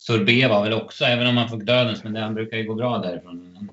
Sorbet 0.05 0.49
var 0.49 0.63
väl 0.63 0.73
också, 0.73 1.05
även 1.05 1.27
om 1.27 1.37
han 1.37 1.49
fick 1.49 1.63
dödens, 1.63 2.03
men 2.03 2.13
det, 2.13 2.19
han 2.19 2.33
brukar 2.33 2.57
ju 2.57 2.63
gå 2.63 2.75
bra 2.75 2.97
därifrån. 2.97 3.69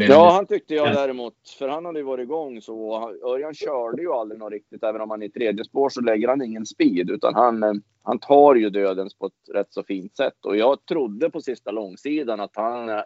Ja, 0.00 0.30
han 0.30 0.46
tyckte 0.46 0.74
jag 0.74 0.94
däremot, 0.94 1.34
för 1.58 1.68
han 1.68 1.84
hade 1.84 1.98
ju 1.98 2.04
varit 2.04 2.22
igång 2.22 2.62
så. 2.62 3.08
Örjan 3.24 3.54
körde 3.54 4.02
ju 4.02 4.12
aldrig 4.12 4.40
något 4.40 4.52
riktigt, 4.52 4.84
även 4.84 5.00
om 5.00 5.10
han 5.10 5.22
i 5.22 5.30
tredje 5.30 5.64
spår 5.64 5.88
så 5.88 6.00
lägger 6.00 6.28
han 6.28 6.42
ingen 6.42 6.66
speed, 6.66 7.10
utan 7.10 7.34
han, 7.34 7.62
eh, 7.62 7.72
han 8.02 8.18
tar 8.18 8.54
ju 8.54 8.70
dödens 8.70 9.14
på 9.14 9.26
ett 9.26 9.54
rätt 9.54 9.72
så 9.72 9.82
fint 9.82 10.16
sätt. 10.16 10.44
Och 10.44 10.56
jag 10.56 10.86
trodde 10.86 11.30
på 11.30 11.40
sista 11.40 11.70
långsidan 11.70 12.40
att 12.40 12.56
han 12.56 12.88
eh, 12.88 13.02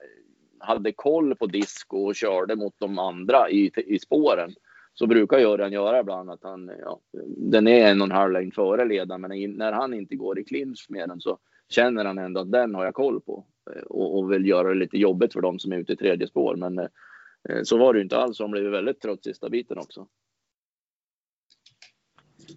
hade 0.58 0.92
koll 0.92 1.34
på 1.34 1.46
disco 1.46 1.96
och 1.96 2.14
körde 2.14 2.56
mot 2.56 2.74
de 2.78 2.98
andra 2.98 3.50
i, 3.50 3.70
i 3.76 3.98
spåren 3.98 4.54
så 4.94 5.06
brukar 5.06 5.38
Göran 5.38 5.72
göra 5.72 6.00
ibland 6.00 6.30
att 6.30 6.42
han, 6.42 6.70
ja, 6.80 7.00
den 7.36 7.68
är 7.68 7.90
en 7.90 8.00
och 8.00 8.06
en 8.06 8.12
halv 8.12 8.32
längd 8.32 8.54
före 8.54 8.84
ledaren, 8.84 9.20
men 9.20 9.50
när 9.56 9.72
han 9.72 9.94
inte 9.94 10.16
går 10.16 10.38
i 10.38 10.44
clinch 10.44 10.86
med 10.88 11.08
den 11.08 11.20
så 11.20 11.38
känner 11.68 12.04
han 12.04 12.18
ändå 12.18 12.40
att 12.40 12.52
den 12.52 12.74
har 12.74 12.84
jag 12.84 12.94
koll 12.94 13.20
på 13.20 13.44
eh, 13.70 13.82
och, 13.82 14.18
och 14.18 14.32
vill 14.32 14.46
göra 14.46 14.68
det 14.68 14.74
lite 14.74 14.98
jobbigt 14.98 15.32
för 15.32 15.40
dem 15.40 15.58
som 15.58 15.72
är 15.72 15.76
ute 15.76 15.92
i 15.92 15.96
tredje 15.96 16.28
spår. 16.28 16.56
Men 16.56 16.78
eh, 16.78 17.62
så 17.62 17.78
var 17.78 17.92
det 17.92 17.98
ju 17.98 18.02
inte 18.02 18.18
alls. 18.18 18.38
De 18.38 18.50
blev 18.50 18.64
väldigt 18.64 19.00
trött 19.00 19.24
sista 19.24 19.48
biten 19.48 19.78
också. 19.78 20.06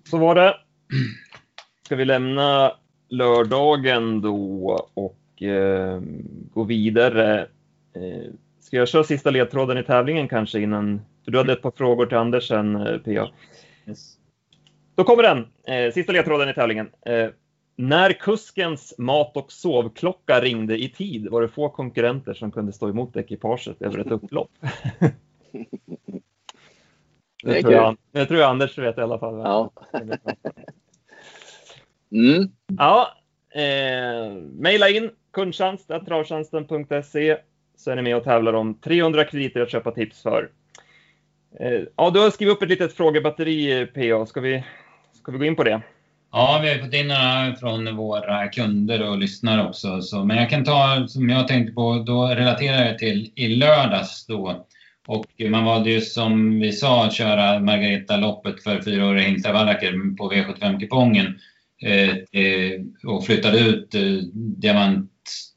Så 0.03 0.18
var 0.18 0.36
det. 0.36 0.55
Ska 1.86 1.95
vi 1.95 2.05
lämna 2.05 2.72
lördagen 3.10 4.22
då 4.22 4.89
och 4.93 5.43
eh, 5.43 6.01
gå 6.53 6.64
vidare? 6.64 7.41
Eh, 7.93 8.32
ska 8.60 8.78
jag 8.78 8.88
köra 8.88 9.03
sista 9.03 9.32
ledtråden 9.32 9.78
i 9.78 9.84
tävlingen 9.84 10.28
kanske 10.28 10.60
innan 10.60 11.01
för 11.30 11.32
du 11.32 11.38
hade 11.38 11.53
ett 11.53 11.62
par 11.62 11.72
frågor 11.72 12.05
till 12.05 12.18
Anders 12.18 12.47
sen, 12.47 12.76
eh, 12.76 12.97
Pia. 12.97 13.30
Yes. 13.88 14.18
Då 14.95 15.03
kommer 15.03 15.24
den, 15.24 15.47
eh, 15.68 15.93
sista 15.93 16.12
ledtråden 16.12 16.49
i 16.49 16.53
tävlingen. 16.53 16.89
Eh, 17.05 17.30
när 17.80 18.14
kuskens 18.14 18.94
mat 18.98 19.38
och 19.38 19.52
sovklocka 19.52 20.42
ringde 20.42 20.78
i 20.78 20.90
tid 20.90 21.30
var 21.30 21.42
det 21.42 21.48
få 21.48 21.70
konkurrenter 21.70 22.34
som 22.34 22.52
kunde 22.52 22.74
stå 22.74 22.90
emot 22.90 23.16
ekipaget 23.16 23.82
över 23.82 24.00
ett 24.00 24.12
upplopp. 24.12 24.52
det, 27.44 27.62
tror 27.62 27.74
jag, 27.74 27.98
det 28.12 28.26
tror 28.26 28.40
jag 28.40 28.50
Anders 28.50 28.78
vet 28.78 28.98
i 28.98 29.02
alla 29.02 29.20
fall. 29.20 29.38
Ja. 29.38 29.72
mm. 32.12 32.52
Ja, 32.78 33.18
eh, 33.50 34.34
maila 34.60 34.90
in 34.90 35.10
kundtjänst.travtjänsten.se 35.34 37.38
så 37.78 37.92
är 37.92 37.96
ni 37.96 38.02
med 38.02 38.18
och 38.18 38.24
tävlar 38.24 38.54
om 38.54 38.74
300 38.74 39.24
krediter 39.24 39.62
att 39.62 39.72
köpa 39.72 39.92
tips 39.92 40.22
för. 40.22 40.50
Eh, 41.60 41.82
ja, 41.96 42.10
du 42.10 42.20
har 42.20 42.30
skrivit 42.30 42.56
upp 42.56 42.62
ett 42.62 42.70
litet 42.70 42.94
frågebatteri, 42.94 43.86
PA. 43.86 44.26
Ska 44.26 44.42
vi, 44.42 44.64
ska 45.14 45.32
vi 45.32 45.38
gå 45.38 45.46
in 45.46 45.56
på 45.56 45.64
det? 45.64 45.82
Ja, 46.32 46.60
vi 46.64 46.70
har 46.70 46.78
fått 46.78 46.94
in 46.94 47.08
några 47.08 47.56
från 47.56 47.96
våra 47.96 48.48
kunder 48.48 49.10
och 49.10 49.18
lyssnare 49.18 49.68
också. 49.68 50.02
Så, 50.02 50.26
men 50.26 50.38
jag 50.38 50.50
kan 50.50 50.64
ta, 50.64 51.08
som 51.08 51.30
jag 51.30 51.48
tänkte 51.48 51.74
på, 51.74 52.04
då 52.08 52.28
relaterar 52.28 52.86
jag 52.86 52.98
till 52.98 53.32
i 53.36 53.48
lördags 53.48 54.26
då. 54.26 54.66
Och 55.08 55.26
man 55.50 55.66
valde 55.66 55.90
ju 55.90 56.02
som 56.02 56.60
vi 56.60 56.72
sa 56.72 57.06
att 57.06 57.14
köra 57.14 57.60
Margareta-loppet 57.60 58.64
för 58.64 58.82
fyraåriga 58.82 59.28
hingstar 59.28 59.54
Wallacker 59.54 60.16
på 60.18 60.32
V75-kupongen. 60.32 61.40
Eh, 61.82 62.10
eh, 62.42 62.82
och 63.08 63.26
flyttade 63.26 63.60
ut 63.60 63.96
eh, 63.96 64.02
diamant, 64.34 65.12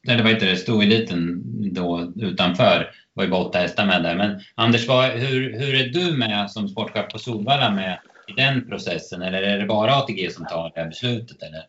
eller 0.07 0.23
vad 0.23 0.31
heter 0.31 0.47
det, 0.47 0.55
stoeliten 0.55 1.41
då 1.73 2.13
utanför 2.15 2.79
Det 2.79 2.87
var 3.13 3.23
ju 3.23 3.29
bara 3.29 3.45
åtta 3.45 3.59
hästar 3.59 3.85
med 3.85 4.03
där. 4.03 4.15
Men 4.15 4.39
Anders, 4.55 4.87
vad, 4.87 5.09
hur, 5.09 5.59
hur 5.59 5.75
är 5.75 5.87
du 5.87 6.17
med 6.17 6.51
som 6.51 6.67
sportchef 6.67 7.11
på 7.11 7.19
Solvalla 7.19 7.71
med 7.71 7.99
i 8.27 8.31
den 8.31 8.69
processen? 8.69 9.21
Eller 9.21 9.41
är 9.41 9.59
det 9.59 9.65
bara 9.65 9.95
ATG 9.95 10.29
som 10.31 10.45
tar 10.45 10.71
det 10.75 10.81
här 10.81 10.87
beslutet? 10.87 11.43
Eller? 11.43 11.67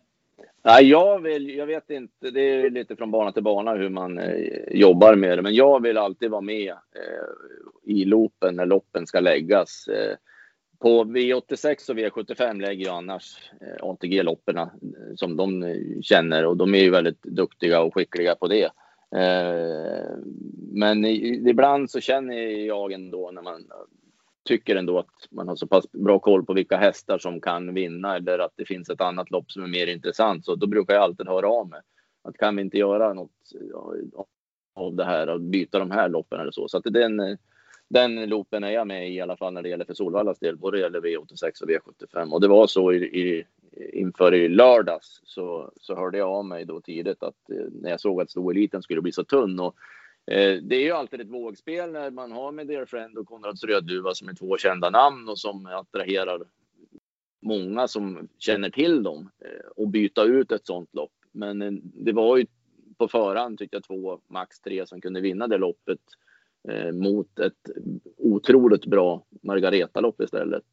Nej, 0.65 0.91
jag, 0.91 1.21
vill, 1.21 1.49
jag 1.49 1.67
vet 1.67 1.91
inte. 1.91 2.31
Det 2.31 2.41
är 2.41 2.71
lite 2.71 2.97
från 2.97 3.11
bana 3.11 3.33
till 3.33 3.43
bana 3.43 3.75
hur 3.75 3.89
man 3.89 4.19
eh, 4.19 4.49
jobbar 4.71 5.15
med 5.15 5.39
det. 5.39 5.43
Men 5.43 5.55
jag 5.55 5.83
vill 5.83 5.99
alltid 5.99 6.31
vara 6.31 6.41
med 6.41 6.71
eh, 6.71 7.95
i 7.95 8.05
loopen 8.05 8.57
när 8.57 8.67
loppen 8.67 9.07
ska 9.07 9.21
läggas. 9.21 9.89
Eh, 9.89 10.17
på 10.79 11.05
V86 11.05 11.91
och 11.91 11.97
V75 11.97 12.61
lägger 12.61 12.87
jag 12.87 12.97
annars 12.97 13.51
eh, 13.61 13.85
ATG-loppen 13.85 14.57
eh, 14.59 14.69
som 15.17 15.37
de 15.37 15.63
eh, 15.63 15.77
känner 16.03 16.47
och 16.47 16.57
de 16.57 16.75
är 16.75 16.83
ju 16.83 16.91
väldigt 16.91 17.23
duktiga 17.23 17.81
och 17.81 17.95
skickliga 17.95 18.35
på 18.35 18.49
det. 18.49 18.71
Eh, 19.17 20.09
men 20.73 21.05
ibland 21.05 21.91
så 21.91 22.01
känner 22.01 22.35
jag 22.67 22.93
ändå 22.93 23.31
när 23.31 23.43
man 23.43 23.65
tycker 24.45 24.77
ändå 24.77 24.99
att 24.99 25.29
man 25.31 25.49
har 25.49 25.57
så 25.57 25.67
pass 25.67 25.93
bra 25.93 26.19
koll 26.19 26.45
på 26.45 26.53
vilka 26.53 26.77
hästar 26.77 27.19
som 27.19 27.41
kan 27.41 27.75
vinna 27.75 28.17
eller 28.17 28.39
att 28.39 28.53
det 28.57 28.65
finns 28.65 28.91
ett 28.91 29.01
annat 29.01 29.31
lopp 29.31 29.51
som 29.51 29.63
är 29.63 29.69
mer 29.69 29.87
intressant. 29.87 30.45
Så 30.45 30.55
då 30.55 30.67
brukar 30.67 30.95
jag 30.95 31.03
alltid 31.03 31.29
höra 31.29 31.49
av 31.49 31.69
mig. 31.69 31.81
Att 32.23 32.37
kan 32.37 32.57
vi 32.57 32.63
inte 32.63 32.79
göra 32.79 33.13
något 33.13 33.31
av 34.75 34.95
det 34.95 35.05
här 35.05 35.29
och 35.29 35.41
byta 35.41 35.79
de 35.79 35.91
här 35.91 36.09
loppen 36.09 36.41
eller 36.41 36.51
så. 36.51 36.69
Så 36.69 36.79
att 36.79 36.85
den, 36.85 37.39
den 37.89 38.29
loopen 38.29 38.65
är 38.65 38.71
jag 38.71 38.87
med 38.87 39.09
i, 39.09 39.15
i 39.15 39.21
alla 39.21 39.37
fall 39.37 39.53
när 39.53 39.63
det 39.63 39.69
gäller 39.69 39.85
för 39.85 39.95
Solvallas 39.95 40.39
del, 40.39 40.57
både 40.57 40.77
det 40.77 40.81
gäller 40.81 41.01
V86 41.01 41.63
och 41.63 41.69
V75. 41.69 42.31
Och 42.31 42.41
det 42.41 42.49
var 42.49 42.67
så 42.67 42.93
i, 42.93 42.97
i 43.05 43.45
inför 43.93 44.35
i 44.35 44.49
lördags 44.49 45.21
så, 45.25 45.71
så 45.77 45.97
hörde 45.97 46.19
jag 46.19 46.29
av 46.29 46.45
mig 46.45 46.65
då 46.65 46.81
tidigt 46.81 47.23
att 47.23 47.51
eh, 47.51 47.67
när 47.83 47.91
jag 47.91 48.01
såg 48.01 48.21
att 48.21 48.31
stoeliten 48.31 48.83
skulle 48.83 49.03
bli 49.03 49.13
så 49.13 49.25
tunn 49.25 49.61
och 49.61 49.75
Eh, 50.27 50.63
det 50.63 50.77
är 50.77 50.83
ju 50.83 50.91
alltid 50.91 51.21
ett 51.21 51.31
vågspel 51.31 51.93
när 51.93 52.11
man 52.11 52.33
har 52.33 52.53
med 52.53 52.67
Dear 52.67 52.85
Friend 52.85 53.19
och 53.19 53.27
Konrads 53.27 53.65
Rödduva 53.65 54.15
som 54.15 54.29
är 54.29 54.35
två 54.35 54.57
kända 54.57 54.91
namn 54.91 55.29
och 55.29 55.39
som 55.39 55.67
attraherar 55.67 56.43
många 57.43 57.89
som 57.89 58.29
känner 58.39 58.71
till 58.71 59.03
dem 59.03 59.31
eh, 59.45 59.67
och 59.77 59.89
byta 59.89 60.25
ut 60.25 60.53
ett 60.53 60.67
sånt 60.67 60.95
lopp. 60.95 61.13
Men 61.33 61.63
eh, 61.63 61.73
det 61.83 62.13
var 62.13 62.37
ju 62.37 62.47
på 62.99 63.09
förhand 63.09 63.59
tyckte 63.59 63.77
jag 63.77 63.85
två, 63.85 64.21
max 64.29 64.61
tre 64.61 64.87
som 64.87 65.01
kunde 65.01 65.21
vinna 65.21 65.49
det 65.49 65.59
loppet 65.59 66.01
mot 66.93 67.39
ett 67.39 67.71
otroligt 68.17 68.87
bra 68.87 69.27
Margareta-lopp 69.43 70.21
istället. 70.21 70.65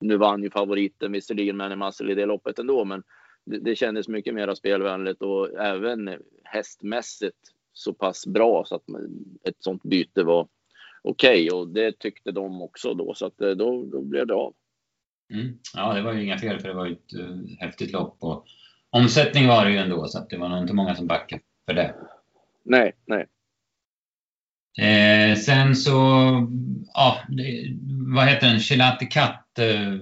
Nu 0.00 0.16
vann 0.16 0.42
ju 0.42 0.50
favoriten 0.50 1.12
visserligen 1.12 1.56
Manny 1.56 1.76
Muscle 1.76 2.12
i 2.12 2.14
det 2.14 2.26
loppet 2.26 2.58
ändå, 2.58 2.84
men 2.84 3.02
det, 3.44 3.58
det 3.58 3.76
kändes 3.76 4.08
mycket 4.08 4.34
mer 4.34 4.54
spelvänligt 4.54 5.22
och 5.22 5.58
även 5.58 6.10
hästmässigt 6.44 7.54
så 7.78 7.92
pass 7.92 8.26
bra 8.26 8.64
så 8.64 8.74
att 8.74 8.84
ett 9.42 9.56
sånt 9.58 9.82
byte 9.82 10.22
var 10.22 10.48
okej 11.02 11.46
okay. 11.46 11.58
och 11.58 11.68
det 11.68 11.98
tyckte 11.98 12.30
de 12.32 12.62
också 12.62 12.94
då 12.94 13.14
så 13.14 13.26
att 13.26 13.40
eh, 13.40 13.50
då, 13.50 13.84
då 13.84 14.02
blev 14.02 14.26
det 14.26 14.34
av. 14.34 14.54
Mm. 15.32 15.58
Ja, 15.74 15.94
det 15.94 16.02
var 16.02 16.12
ju 16.12 16.24
inga 16.24 16.38
fel 16.38 16.60
för 16.60 16.68
det 16.68 16.74
var 16.74 16.86
ju 16.86 16.92
ett 16.92 17.14
uh, 17.18 17.44
häftigt 17.58 17.92
lopp 17.92 18.16
och 18.20 18.46
omsättning 18.90 19.48
var 19.48 19.64
det 19.64 19.70
ju 19.70 19.76
ändå 19.76 20.08
så 20.08 20.18
att 20.18 20.30
det 20.30 20.38
var 20.38 20.48
nog 20.48 20.58
inte 20.58 20.74
många 20.74 20.94
som 20.94 21.06
backade 21.06 21.42
för 21.66 21.74
det. 21.74 21.94
Nej, 22.62 22.92
nej. 23.06 23.26
Eh, 24.78 25.36
sen 25.36 25.76
så, 25.76 25.90
ja, 26.94 27.18
det, 27.28 27.76
vad 28.14 28.26
heter 28.26 28.46
den, 28.46 28.60
Chilati 28.60 29.06
Katt 29.06 29.58
eh, 29.58 29.92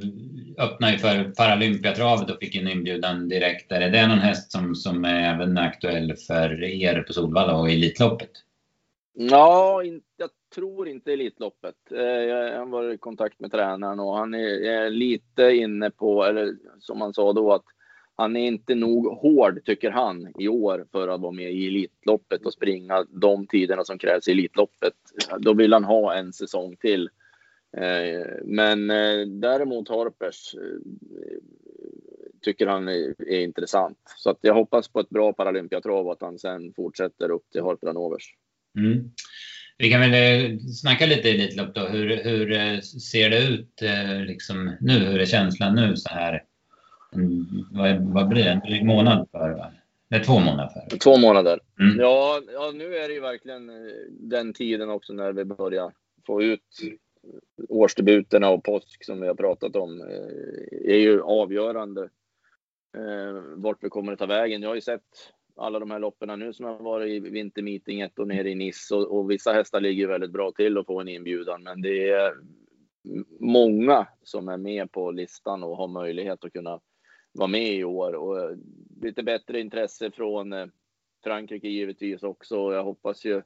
öppnade 0.65 0.93
ju 0.93 0.99
för 0.99 1.25
Paralympiatravet 1.25 2.31
och 2.31 2.39
fick 2.41 2.55
en 2.55 2.69
inbjudan 2.69 3.29
direkt. 3.29 3.73
Är 3.73 3.91
det 3.91 4.07
någon 4.07 4.19
häst 4.19 4.53
som, 4.53 4.75
som 4.75 5.05
är 5.05 5.35
även 5.35 5.59
aktuell 5.59 6.17
för 6.27 6.65
er 6.65 7.03
på 7.03 7.13
Solvalla 7.13 7.57
och 7.57 7.71
Elitloppet? 7.71 8.31
Ja, 9.13 9.83
jag 10.17 10.31
tror 10.55 10.89
inte 10.89 11.13
Elitloppet. 11.13 11.75
Eh, 11.91 12.01
jag 12.01 12.59
har 12.59 12.67
varit 12.67 12.95
i 12.95 12.99
kontakt 12.99 13.41
med 13.41 13.53
tränaren 13.53 14.01
och 14.01 14.17
han 14.17 14.35
är 14.35 14.91
lite 14.91 15.43
inne 15.43 15.91
på, 15.91 16.25
eller 16.25 16.55
som 16.81 17.01
han 17.01 17.15
sa 17.15 17.33
då, 17.33 17.53
att 17.53 17.65
han 18.17 18.37
är 18.37 18.47
inte 18.47 18.75
nog 18.75 19.07
hård, 19.07 19.65
tycker 19.65 19.91
han, 19.91 20.33
i 20.39 20.49
år 20.49 20.87
för 20.93 21.09
att 21.09 21.21
vara 21.21 21.33
med 21.33 21.53
i 21.53 21.67
Elitloppet 21.67 22.47
och 22.47 22.53
springa 22.53 23.07
de 23.11 23.47
tiderna 23.47 23.85
som 23.85 23.99
krävs 23.99 24.29
i 24.29 24.33
Elitloppet. 24.33 24.95
Då 25.39 25.55
vill 25.55 25.73
han 25.73 25.85
ha 25.85 26.15
en 26.15 26.33
säsong 26.33 26.77
till. 26.77 27.09
Eh, 27.77 28.27
men 28.45 28.91
eh, 28.91 29.27
däremot 29.27 29.89
Harpers 29.89 30.55
eh, 30.55 31.39
tycker 32.43 32.67
han 32.67 32.89
är, 32.89 33.33
intressant. 33.33 33.99
Så 34.17 34.31
att 34.31 34.39
jag 34.41 34.55
hoppas 34.55 34.89
på 34.89 35.01
ett 35.01 35.09
bra 35.09 35.33
Paralympiatrav 35.33 36.07
och 36.07 36.13
att 36.13 36.21
han 36.21 36.39
sen 36.39 36.73
fortsätter 36.77 37.31
upp 37.31 37.51
till 37.53 37.63
Harper 37.63 37.95
Mm. 38.79 39.11
Vi 39.79 39.91
kan 39.91 40.01
väl 40.01 40.61
snacka 40.61 41.07
lite 41.07 41.31
Elitlopp 41.31 41.75
då. 41.75 41.81
Hur, 41.81 42.25
hur 42.25 42.81
ser 42.81 43.31
det 43.31 43.49
ut 43.49 43.83
liksom 44.27 44.77
nu? 44.81 44.99
Hur 44.99 45.21
är 45.21 45.27
känslan 45.27 45.75
nu 45.75 45.97
så 45.97 46.09
här? 46.09 46.43
Mm, 47.17 47.47
vad, 47.71 48.01
vad 48.01 48.29
blir 48.29 48.45
det? 48.45 48.51
En 48.51 48.61
dryg 48.61 48.85
månad 48.85 49.29
för? 49.33 49.51
Va? 49.51 49.73
Det 50.09 50.17
är 50.17 50.25
två 50.25 50.39
månader 50.41 50.69
för. 50.69 50.99
Två 50.99 51.17
månader. 51.17 51.61
Mm. 51.81 52.01
Ja, 52.01 52.41
ja, 52.53 52.73
nu 52.75 52.97
är 52.97 53.09
det 53.09 53.15
ju 53.15 53.21
verkligen 53.21 53.71
den 54.11 54.53
tiden 54.53 54.91
också 54.91 55.13
när 55.13 55.33
vi 55.33 55.45
börjar 55.45 55.93
få 56.27 56.43
ut 56.43 56.61
årsdebuterna 57.69 58.49
och 58.49 58.65
påsk 58.65 59.05
som 59.05 59.21
vi 59.21 59.27
har 59.27 59.35
pratat 59.35 59.77
om 59.77 60.01
eh, 60.01 60.95
är 60.95 60.99
ju 60.99 61.23
avgörande 61.23 62.03
eh, 62.97 63.43
vart 63.57 63.85
vi 63.85 63.89
kommer 63.89 64.13
att 64.13 64.19
ta 64.19 64.27
vägen. 64.27 64.63
Jag 64.63 64.71
har 64.71 64.75
ju 64.75 64.81
sett 64.81 65.03
alla 65.57 65.79
de 65.79 65.91
här 65.91 65.99
loppen 65.99 66.39
nu 66.39 66.53
som 66.53 66.67
har 66.67 66.79
varit 66.79 67.09
i 67.09 67.31
vintermeetinget 67.31 68.19
och 68.19 68.29
nere 68.29 68.51
i 68.51 68.55
Nice 68.55 68.95
och, 68.95 69.19
och 69.19 69.31
vissa 69.31 69.53
hästar 69.53 69.81
ligger 69.81 70.07
väldigt 70.07 70.33
bra 70.33 70.53
till 70.53 70.79
att 70.79 70.87
få 70.87 71.01
en 71.01 71.09
inbjudan. 71.09 71.63
Men 71.63 71.83
det 71.83 72.11
är 72.11 72.35
många 73.41 74.07
som 74.23 74.49
är 74.49 74.57
med 74.57 74.93
på 74.93 75.11
listan 75.11 75.63
och 75.63 75.77
har 75.77 75.89
möjlighet 75.89 76.45
att 76.45 76.53
kunna 76.53 76.81
vara 77.37 77.49
med 77.49 77.75
i 77.75 77.85
år 77.85 78.13
och 78.13 78.41
eh, 78.41 78.57
lite 79.03 79.23
bättre 79.23 79.61
intresse 79.61 80.11
från 80.11 80.53
eh, 80.53 80.67
Frankrike 81.25 81.69
givetvis 81.69 82.23
också. 82.23 82.55
Jag 82.55 82.85
hoppas 82.85 83.25
ju 83.25 83.43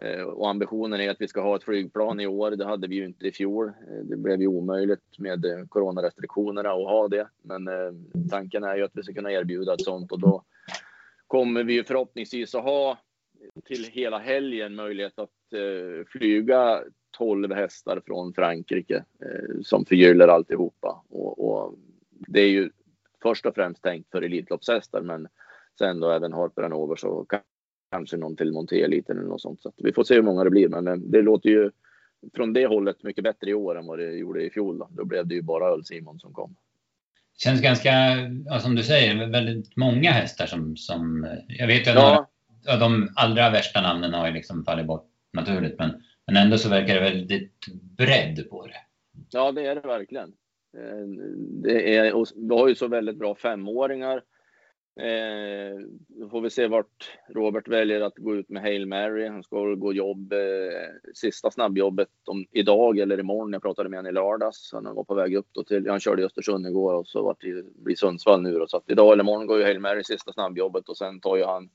eh, 0.00 0.22
och 0.22 0.50
ambitionen 0.50 1.00
är 1.00 1.10
att 1.10 1.20
vi 1.20 1.28
ska 1.28 1.40
ha 1.40 1.56
ett 1.56 1.64
flygplan 1.64 2.20
i 2.20 2.26
år. 2.26 2.50
Det 2.50 2.64
hade 2.64 2.88
vi 2.88 2.96
ju 2.96 3.04
inte 3.04 3.26
i 3.26 3.32
fjol. 3.32 3.72
Det 4.02 4.16
blev 4.16 4.40
ju 4.40 4.46
omöjligt 4.46 5.18
med 5.18 5.66
coronarestriktionerna 5.68 6.70
att 6.70 6.88
ha 6.88 7.08
det. 7.08 7.28
Men 7.42 7.68
tanken 8.30 8.64
är 8.64 8.76
ju 8.76 8.84
att 8.84 8.96
vi 8.96 9.02
ska 9.02 9.12
kunna 9.12 9.32
erbjuda 9.32 9.74
ett 9.74 9.84
sånt 9.84 10.12
och 10.12 10.20
då 10.20 10.44
kommer 11.26 11.64
vi 11.64 11.72
ju 11.72 11.84
förhoppningsvis 11.84 12.54
att 12.54 12.64
ha 12.64 12.98
till 13.64 13.84
hela 13.84 14.18
helgen 14.18 14.74
möjlighet 14.74 15.18
att 15.18 15.30
flyga 16.06 16.82
12 17.10 17.52
hästar 17.52 18.02
från 18.06 18.34
Frankrike 18.34 19.04
som 19.62 19.84
förgyller 19.84 20.28
alltihopa. 20.28 21.04
Och, 21.08 21.44
och 21.44 21.74
det 22.10 22.40
är 22.40 22.50
ju 22.50 22.70
först 23.22 23.46
och 23.46 23.54
främst 23.54 23.82
tänkt 23.82 24.10
för 24.10 24.22
Elitloppshästar 24.22 25.02
men 25.02 25.28
sen 25.78 26.00
då 26.00 26.10
även 26.10 26.32
Harper 26.32 26.62
Hanover 26.62 26.96
så 26.96 27.26
kanske 27.90 28.16
någon 28.16 28.36
till 28.36 28.52
Monté-eliten 28.52 29.18
eller 29.18 29.28
något 29.28 29.40
sånt. 29.40 29.62
Så 29.62 29.72
vi 29.76 29.92
får 29.92 30.04
se 30.04 30.14
hur 30.14 30.22
många 30.22 30.44
det 30.44 30.50
blir, 30.50 30.68
men 30.68 31.10
det 31.10 31.22
låter 31.22 31.50
ju 31.50 31.70
från 32.34 32.52
det 32.52 32.66
hållet 32.66 33.02
mycket 33.02 33.24
bättre 33.24 33.50
i 33.50 33.54
år 33.54 33.78
än 33.78 33.86
vad 33.86 33.98
det 33.98 34.12
gjorde 34.12 34.44
i 34.44 34.50
fjol. 34.50 34.78
Då, 34.78 34.88
då 34.90 35.04
blev 35.04 35.26
det 35.26 35.34
ju 35.34 35.42
bara 35.42 35.68
Öl-Simon 35.68 36.20
som 36.20 36.32
kom. 36.32 36.56
Känns 37.38 37.62
ganska, 37.62 37.90
ja, 38.46 38.60
som 38.60 38.74
du 38.74 38.82
säger, 38.82 39.26
väldigt 39.26 39.76
många 39.76 40.10
hästar 40.10 40.46
som, 40.46 40.76
som 40.76 41.26
jag 41.48 41.66
vet 41.66 41.86
ju 41.86 41.90
att 41.90 41.96
ja. 41.96 42.28
några, 42.64 42.78
de 42.78 43.08
allra 43.16 43.50
värsta 43.50 43.80
namnen 43.80 44.14
har 44.14 44.26
ju 44.26 44.32
liksom 44.32 44.64
fallit 44.64 44.86
bort 44.86 45.08
naturligt, 45.32 45.78
men, 45.78 46.02
men 46.26 46.36
ändå 46.36 46.58
så 46.58 46.68
verkar 46.68 46.94
det 46.94 47.00
väldigt 47.00 47.66
bredd 47.96 48.50
på 48.50 48.66
det. 48.66 48.76
Ja, 49.30 49.52
det 49.52 49.66
är 49.66 49.74
det 49.74 49.80
verkligen. 49.80 50.32
Eh, 50.76 51.06
det 51.62 51.96
är, 51.96 52.14
och 52.14 52.26
vi 52.36 52.54
har 52.54 52.68
ju 52.68 52.74
så 52.74 52.88
väldigt 52.88 53.16
bra 53.16 53.34
femåringar 53.34 54.22
Eh, 54.96 55.78
då 56.08 56.28
får 56.28 56.40
vi 56.40 56.50
se 56.50 56.66
vart 56.66 57.18
Robert 57.28 57.68
väljer 57.68 58.00
att 58.00 58.16
gå 58.16 58.34
ut 58.34 58.48
med 58.48 58.62
Hail 58.62 58.86
Mary. 58.86 59.26
Han 59.26 59.42
ska 59.42 59.74
gå 59.74 59.92
jobb, 59.92 60.32
eh, 60.32 61.12
sista 61.14 61.50
snabbjobbet 61.50 62.08
om, 62.26 62.46
idag 62.50 62.98
eller 62.98 63.20
imorgon. 63.20 63.52
Jag 63.52 63.62
pratade 63.62 63.88
med 63.88 63.98
honom 63.98 64.10
i 64.10 64.14
lördags. 64.14 64.70
Han 64.72 64.94
var 64.94 65.04
på 65.04 65.14
väg 65.14 65.34
upp 65.34 65.48
då 65.52 65.64
till, 65.64 65.88
han 65.88 66.00
körde 66.00 66.22
i 66.22 66.24
Östersund 66.24 66.66
igår 66.66 66.94
och 66.94 67.06
så 67.06 67.22
vart 67.22 67.40
det 67.40 67.64
blir 67.84 67.96
Sundsvall 67.96 68.42
nu 68.42 68.58
då. 68.58 68.66
Så 68.66 68.76
att 68.76 68.90
idag 68.90 69.12
eller 69.12 69.24
imorgon 69.24 69.46
går 69.46 69.58
ju 69.58 69.64
Hail 69.64 69.80
Mary 69.80 70.04
sista 70.04 70.32
snabbjobbet 70.32 70.88
och 70.88 70.96
sen 70.96 71.20
tar 71.20 71.36
ju 71.36 71.44
han 71.44 71.70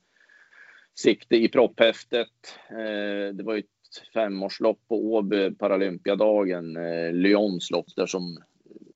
sikte 0.95 1.35
i 1.35 1.49
propphäftet. 1.49 2.59
Eh, 2.69 3.33
det 3.33 3.43
var 3.43 3.53
ju 3.53 3.59
ett 3.59 4.11
femårslopp 4.13 4.79
på 4.87 5.13
Åby 5.13 5.51
Paralympiadagen, 5.51 6.77
eh, 6.77 7.13
Lyons 7.13 7.71
lopp 7.71 7.95
där 7.95 8.05
som 8.05 8.37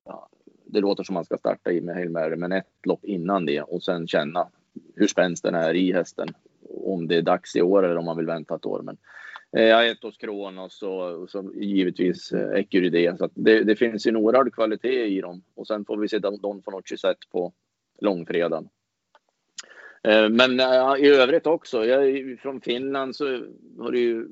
ja, 0.04 0.28
det 0.64 0.80
låter 0.80 1.04
som 1.04 1.14
man 1.14 1.24
ska 1.24 1.36
starta 1.36 1.72
i 1.72 1.80
med 1.80 1.94
Hail 1.94 2.10
Mary, 2.10 2.36
men 2.36 2.52
ett 2.52 2.66
lopp 2.82 3.04
innan 3.04 3.46
det 3.46 3.62
och 3.62 3.82
sen 3.82 4.06
känna 4.06 4.48
hur 4.94 5.06
spänsten 5.06 5.54
är 5.54 5.74
i 5.74 5.92
hästen. 5.92 6.28
Om 6.68 7.08
det 7.08 7.16
är 7.16 7.22
dags 7.22 7.56
i 7.56 7.62
år 7.62 7.82
eller 7.82 7.96
om 7.96 8.04
man 8.04 8.16
vill 8.16 8.26
vänta 8.26 8.54
ett 8.54 8.66
år. 8.66 8.82
Men 8.82 8.96
eh, 9.56 9.80
ett 9.80 10.02
hos 10.02 10.16
Kronos 10.16 10.82
och, 10.82 11.22
och 11.22 11.30
så 11.30 11.52
givetvis 11.54 12.32
eh, 12.32 12.50
Ecuride. 12.50 13.16
Så 13.18 13.28
det, 13.34 13.64
det, 13.64 13.76
finns 13.76 14.06
ju 14.06 14.08
en 14.08 14.16
oerhörd 14.16 14.54
kvalitet 14.54 15.06
i 15.06 15.20
dem. 15.20 15.42
Och 15.54 15.66
sen 15.66 15.84
får 15.84 15.96
vi 15.96 16.08
se 16.08 16.18
Don 16.18 16.62
Fanucci 16.62 16.96
sett 16.96 17.30
på 17.30 17.52
långfredagen. 18.00 18.68
Eh, 20.02 20.28
men 20.28 20.60
eh, 20.60 20.94
i 20.98 21.08
övrigt 21.08 21.46
också. 21.46 21.84
Jag, 21.84 22.38
från 22.42 22.60
Finland 22.60 23.16
så 23.16 23.24
har 23.78 23.92
det 23.92 23.98
ju 23.98 24.28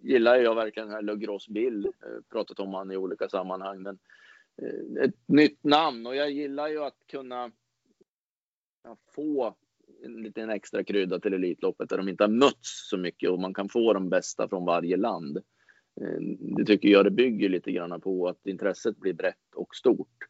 gillar 0.00 0.36
jag 0.36 0.54
verkligen 0.54 0.88
den 0.88 0.94
här 0.94 1.02
Le 1.02 1.14
Gros 1.14 1.48
Bill. 1.48 1.84
Eh, 1.84 2.22
pratat 2.32 2.60
om 2.60 2.74
han 2.74 2.90
i 2.90 2.96
olika 2.96 3.28
sammanhang. 3.28 3.82
Men 3.82 3.98
Eh, 4.62 5.04
ett 5.04 5.14
nytt 5.26 5.64
namn 5.64 6.06
och 6.06 6.16
jag 6.16 6.30
gillar 6.30 6.68
ju 6.68 6.84
att 6.84 7.06
kunna 7.10 7.50
få 9.14 9.56
en 10.04 10.22
liten 10.22 10.50
extra 10.50 10.84
krydda 10.84 11.20
till 11.20 11.34
Elitloppet 11.34 11.88
där 11.88 11.96
de 11.96 12.08
inte 12.08 12.24
har 12.24 12.28
mötts 12.28 12.88
så 12.88 12.96
mycket 12.96 13.30
och 13.30 13.38
man 13.38 13.54
kan 13.54 13.68
få 13.68 13.92
de 13.92 14.08
bästa 14.08 14.48
från 14.48 14.64
varje 14.64 14.96
land. 14.96 15.36
Eh, 16.00 16.20
det 16.56 16.64
tycker 16.64 16.88
jag 16.88 17.04
det 17.04 17.10
bygger 17.10 17.48
lite 17.48 17.72
grann 17.72 18.00
på 18.00 18.28
att 18.28 18.46
intresset 18.46 18.96
blir 18.96 19.12
brett 19.12 19.54
och 19.54 19.74
stort. 19.74 20.28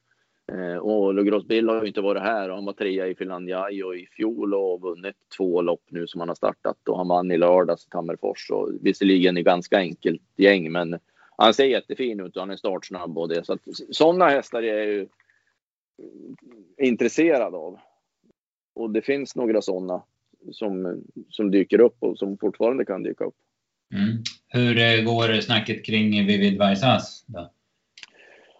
Eh, 0.52 0.76
och 0.76 1.14
Lugros 1.14 1.46
Bill 1.46 1.68
har 1.68 1.82
ju 1.82 1.88
inte 1.88 2.00
varit 2.00 2.22
här. 2.22 2.48
Han 2.48 2.64
var 2.64 2.72
trea 2.72 3.06
i 3.06 3.14
Finlandia 3.14 3.70
i 3.70 4.08
fjol 4.16 4.54
och 4.54 4.60
har 4.60 4.78
vunnit 4.78 5.16
två 5.36 5.62
lopp 5.62 5.84
nu 5.90 6.06
som 6.06 6.20
han 6.20 6.28
har 6.28 6.36
startat. 6.36 6.88
Och 6.88 6.96
han 6.96 7.08
vann 7.08 7.30
i 7.30 7.38
lördags 7.38 7.86
i 7.86 7.90
Tammerfors. 7.90 8.50
Och 8.50 8.70
visserligen 8.80 9.36
i 9.36 9.42
ganska 9.42 9.78
enkelt 9.78 10.22
gäng, 10.36 10.72
men 10.72 10.98
han 11.38 11.54
ser 11.54 11.64
jättefin 11.64 12.20
ut 12.20 12.36
och 12.36 12.42
han 12.42 12.50
är 12.50 12.56
startsnabb 12.56 13.18
och 13.18 13.28
det. 13.28 13.44
Så 13.44 13.52
att, 13.52 13.60
sådana 13.90 14.28
hästar 14.28 14.62
är 14.62 14.78
jag 14.78 14.86
ju 14.86 15.08
intresserad 16.78 17.54
av. 17.54 17.78
Och 18.74 18.90
det 18.90 19.02
finns 19.02 19.36
några 19.36 19.62
sådana 19.62 20.02
som, 20.52 21.02
som 21.28 21.50
dyker 21.50 21.80
upp 21.80 21.96
och 21.98 22.18
som 22.18 22.38
fortfarande 22.38 22.84
kan 22.84 23.02
dyka 23.02 23.24
upp. 23.24 23.36
Mm. 23.94 24.22
Hur 24.48 24.78
eh, 24.78 25.04
går 25.04 25.40
snacket 25.40 25.84
kring 25.84 26.26
Vivid 26.26 26.58
Vaisas? 26.58 27.24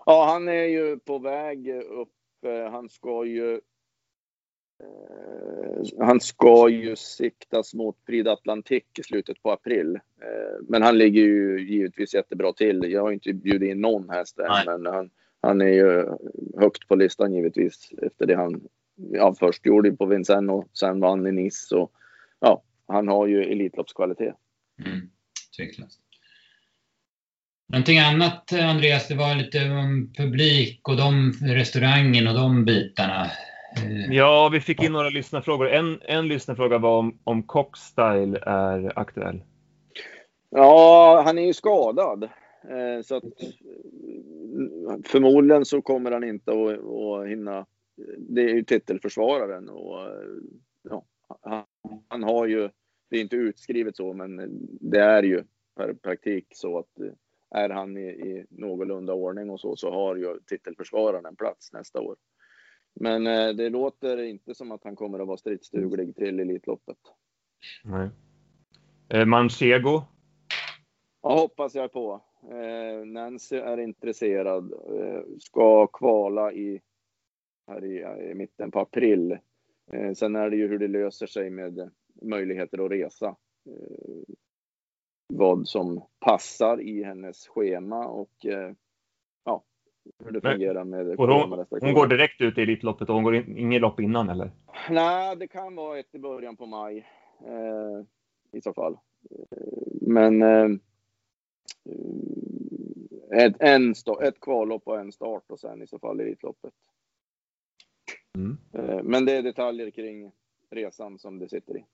Ja, 0.07 0.26
han 0.33 0.49
är 0.49 0.64
ju 0.64 0.99
på 0.99 1.18
väg 1.18 1.68
upp. 1.68 2.12
Han 2.70 2.89
ska 2.89 3.24
ju 3.24 3.61
Eh, 3.61 3.78
han 6.01 6.20
ska 6.20 6.68
ju 6.68 6.97
siktas 6.97 7.74
mot 7.74 8.05
Prix 8.07 8.29
Atlantic 8.29 8.85
i 8.99 9.03
slutet 9.03 9.43
på 9.43 9.53
april. 9.53 9.95
Eh, 9.97 10.64
men 10.68 10.83
han 10.83 10.99
ligger 10.99 11.22
ju 11.22 11.68
givetvis 11.68 12.14
jättebra 12.14 12.53
till. 12.53 12.93
Jag 12.93 13.03
har 13.03 13.12
inte 13.12 13.33
bjudit 13.33 13.70
in 13.70 13.81
någon 13.81 14.11
häst 14.11 14.39
än, 14.39 14.64
men 14.66 14.93
han, 14.93 15.11
han 15.41 15.61
är 15.61 15.68
ju 15.68 16.07
högt 16.57 16.89
på 16.89 16.95
listan 16.95 17.35
givetvis 17.35 17.93
efter 18.03 18.26
det 18.26 18.37
han 18.37 18.61
ja, 18.97 19.35
först 19.39 19.66
gjorde 19.66 19.93
på 19.93 20.07
Vincennes 20.07 20.51
och 20.51 20.70
sen 20.72 21.01
vann 21.01 21.26
i 21.26 21.33
Nice. 21.33 21.76
Och, 21.76 21.93
ja, 22.41 22.62
han 22.89 23.09
har 23.09 23.26
ju 23.26 23.43
Elitloppskvalitet. 23.43 24.35
Mm, 24.85 25.11
tveklöst. 25.57 26.01
Någonting 27.72 27.99
annat 27.99 28.53
Andreas, 28.53 29.09
det 29.09 29.14
var 29.14 29.35
lite 29.35 29.70
om 29.70 30.12
publik 30.16 30.89
och 30.89 30.97
de 30.97 31.33
restaurangen 31.33 32.29
och 32.29 32.35
de 32.35 32.64
bitarna. 32.64 33.31
Eh, 33.77 34.14
ja, 34.14 34.49
vi 34.53 34.61
fick 34.61 34.83
in 34.83 34.93
några 34.93 35.09
lyssnarfrågor. 35.09 35.69
En, 35.69 36.01
en 36.03 36.29
lyssnarfråga 36.29 36.79
var 36.79 36.99
om, 36.99 37.19
om 37.25 37.43
Cockstyle 37.43 38.39
är 38.43 38.99
aktuell. 38.99 39.43
Ja, 40.51 41.23
han 41.25 41.39
är 41.39 41.47
ju 41.47 41.55
skadad. 41.55 42.25
Eh, 42.64 43.03
så 43.05 43.16
att 43.16 43.25
förmodligen 45.07 45.64
så 45.64 45.83
kommer 45.83 46.11
han 46.11 46.25
inte 46.25 46.51
att, 46.51 46.79
att 46.79 47.29
hinna. 47.29 47.66
Det 48.19 48.41
är 48.41 48.55
ju 48.55 48.64
titelförsvararen 48.64 49.69
och 49.69 49.99
ja, 50.91 51.05
han, 51.43 51.64
han 52.09 52.23
har 52.23 52.47
ju, 52.47 52.71
det 53.11 53.16
är 53.16 53.21
inte 53.21 53.37
utskrivet 53.37 53.97
så, 53.97 54.12
men 54.12 54.49
det 54.81 55.01
är 55.01 55.23
ju 55.23 55.45
per 55.77 55.95
praktik 55.95 56.47
så 56.51 56.79
att 56.79 56.89
är 57.55 57.71
han 57.71 57.97
i, 57.97 58.07
i 58.09 58.47
någorlunda 58.51 59.12
ordning 59.12 59.51
och 59.51 59.61
så, 59.61 59.77
så 59.77 59.91
har 59.91 60.16
ju 60.16 60.39
titelförsvararen 60.47 61.27
en 61.27 61.37
plats 61.37 61.73
nästa 61.73 62.01
år. 62.01 62.16
Men 63.01 63.27
eh, 63.27 63.49
det 63.49 63.71
låter 63.71 64.23
inte 64.23 64.55
som 64.55 64.73
att 64.73 64.85
han 64.85 64.97
kommer 64.97 65.19
att 65.19 65.27
vara 65.27 65.37
stridsduglig 65.37 66.17
till 66.17 66.41
Elitloppet. 66.41 66.99
Nej. 67.85 68.11
Eh, 69.09 69.25
Manchego? 69.25 70.03
Ja, 71.23 71.41
hoppas 71.41 71.75
jag 71.75 71.93
på. 71.93 72.23
Eh, 72.43 73.07
Nancy 73.07 73.57
är 73.57 73.81
intresserad. 73.81 74.73
Ska 75.41 75.87
kvala 75.87 76.53
i, 76.53 76.81
här 77.67 77.85
i, 77.85 78.31
i, 78.31 78.35
mitten 78.35 78.71
på 78.71 78.81
april. 78.81 79.39
Sen 80.17 80.37
är 80.37 80.51
det 80.51 80.57
ju 80.57 80.69
hur 80.69 80.79
det 80.79 80.89
löser 80.89 81.27
sig 81.27 81.51
med 81.51 81.91
möjligheter 82.23 82.85
att 82.85 82.91
resa. 82.91 83.37
Vad 85.35 85.69
som 85.69 86.05
passar 86.21 86.81
i 86.81 87.03
hennes 87.03 87.49
schema 87.49 88.07
och 88.07 88.47
hur 90.25 90.31
det 90.33 90.41
fungerar 90.41 90.85
med 90.85 91.17
hon, 91.17 91.67
hon 91.81 91.95
går 91.95 92.07
direkt 92.07 92.41
ut 92.41 92.59
i 92.59 92.63
Elitloppet 92.63 93.09
och 93.09 93.15
hon 93.15 93.25
går 93.25 93.35
in, 93.35 93.59
inget 93.59 93.81
lopp 93.81 94.01
innan 94.01 94.29
eller? 94.29 94.51
Nej, 94.91 95.37
det 95.37 95.49
kan 95.49 95.75
vara 95.75 95.99
ett 95.99 96.15
i 96.15 96.19
början 96.19 96.57
på 96.57 96.67
maj 96.67 97.07
eh, 97.47 98.05
i 98.53 98.61
så 98.61 98.73
fall. 98.73 98.99
Eh, 99.31 99.59
men 100.01 100.43
eh, 100.43 100.69
ett, 103.33 103.57
en 103.59 103.95
ett 104.23 104.41
kvallopp 104.41 104.83
och 104.85 105.01
en 105.01 105.13
start 105.13 105.45
och 105.47 105.61
sen 105.61 105.83
i 105.83 105.87
så 105.87 105.99
fall 105.99 106.21
Elitloppet. 106.21 106.75
Mm. 108.37 108.59
Eh, 108.73 109.03
men 109.03 109.25
det 109.25 109.33
är 109.33 109.43
detaljer 109.43 109.91
kring 109.91 110.33
resan 110.71 111.19
som 111.19 111.39
det 111.39 111.49
sitter 111.49 111.77
i. 111.77 111.85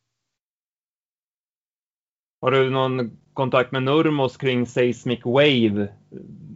Har 2.44 2.50
du 2.50 2.70
någon 2.70 3.10
kontakt 3.32 3.72
med 3.72 3.82
Nurmos 3.82 4.36
kring 4.36 4.66
Seismic 4.66 5.20
Wave? 5.24 5.88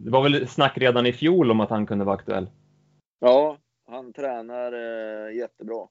Det 0.03 0.09
var 0.09 0.23
väl 0.23 0.47
snack 0.47 0.77
redan 0.77 1.05
i 1.05 1.13
fjol 1.13 1.51
om 1.51 1.59
att 1.59 1.69
han 1.69 1.85
kunde 1.85 2.05
vara 2.05 2.15
aktuell? 2.15 2.49
Ja, 3.19 3.57
han 3.87 4.13
tränar 4.13 4.73
eh, 4.73 5.35
jättebra. 5.35 5.87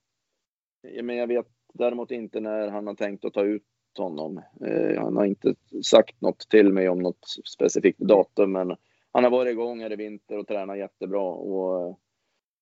Men 1.03 1.17
jag 1.17 1.27
vet 1.27 1.47
däremot 1.75 2.11
inte 2.11 2.41
när 2.41 2.69
han 2.69 2.87
har 2.87 2.95
tänkt 2.95 3.25
att 3.25 3.33
ta 3.33 3.43
ut 3.43 3.63
honom. 3.99 4.43
Eh, 4.67 5.03
han 5.03 5.17
har 5.17 5.25
inte 5.25 5.55
sagt 5.85 6.21
något 6.21 6.49
till 6.49 6.73
mig 6.73 6.89
om 6.89 6.99
något 6.99 7.27
specifikt 7.57 7.99
datum, 7.99 8.53
men 8.53 8.77
han 9.13 9.25
har 9.25 9.31
varit 9.31 9.53
igång 9.53 9.81
här 9.81 9.93
i 9.93 9.97
vinter 9.97 10.39
och 10.39 10.47
tränat 10.47 10.79
jättebra. 10.79 11.23
Och, 11.23 11.89
eh, 11.89 11.97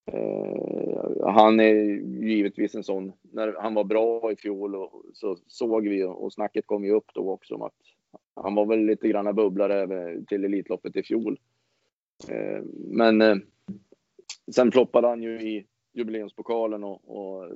eh, 0.06 1.28
han 1.28 1.60
är 1.60 1.74
givetvis 2.24 2.74
en 2.74 2.84
sån, 2.84 3.12
när 3.22 3.54
han 3.60 3.74
var 3.74 3.84
bra 3.84 4.32
i 4.32 4.36
fjol 4.36 4.76
och, 4.76 5.02
så 5.12 5.36
såg 5.46 5.88
vi 5.88 6.04
och 6.04 6.32
snacket 6.32 6.66
kom 6.66 6.84
ju 6.84 6.92
upp 6.92 7.14
då 7.14 7.30
också 7.30 7.54
om 7.54 7.62
att 7.62 7.74
han 8.34 8.54
var 8.54 8.66
väl 8.66 8.80
lite 8.80 9.08
grann 9.08 9.34
bubblare 9.34 10.22
till 10.28 10.44
Elitloppet 10.44 10.96
i 10.96 11.02
fjol. 11.02 11.40
Eh, 12.28 12.62
men 12.74 13.20
eh, 13.20 13.36
sen 14.54 14.72
floppade 14.72 15.08
han 15.08 15.22
ju 15.22 15.40
i 15.40 15.66
jubileumspokalen 15.92 16.84
och, 16.84 17.00
och 17.16 17.50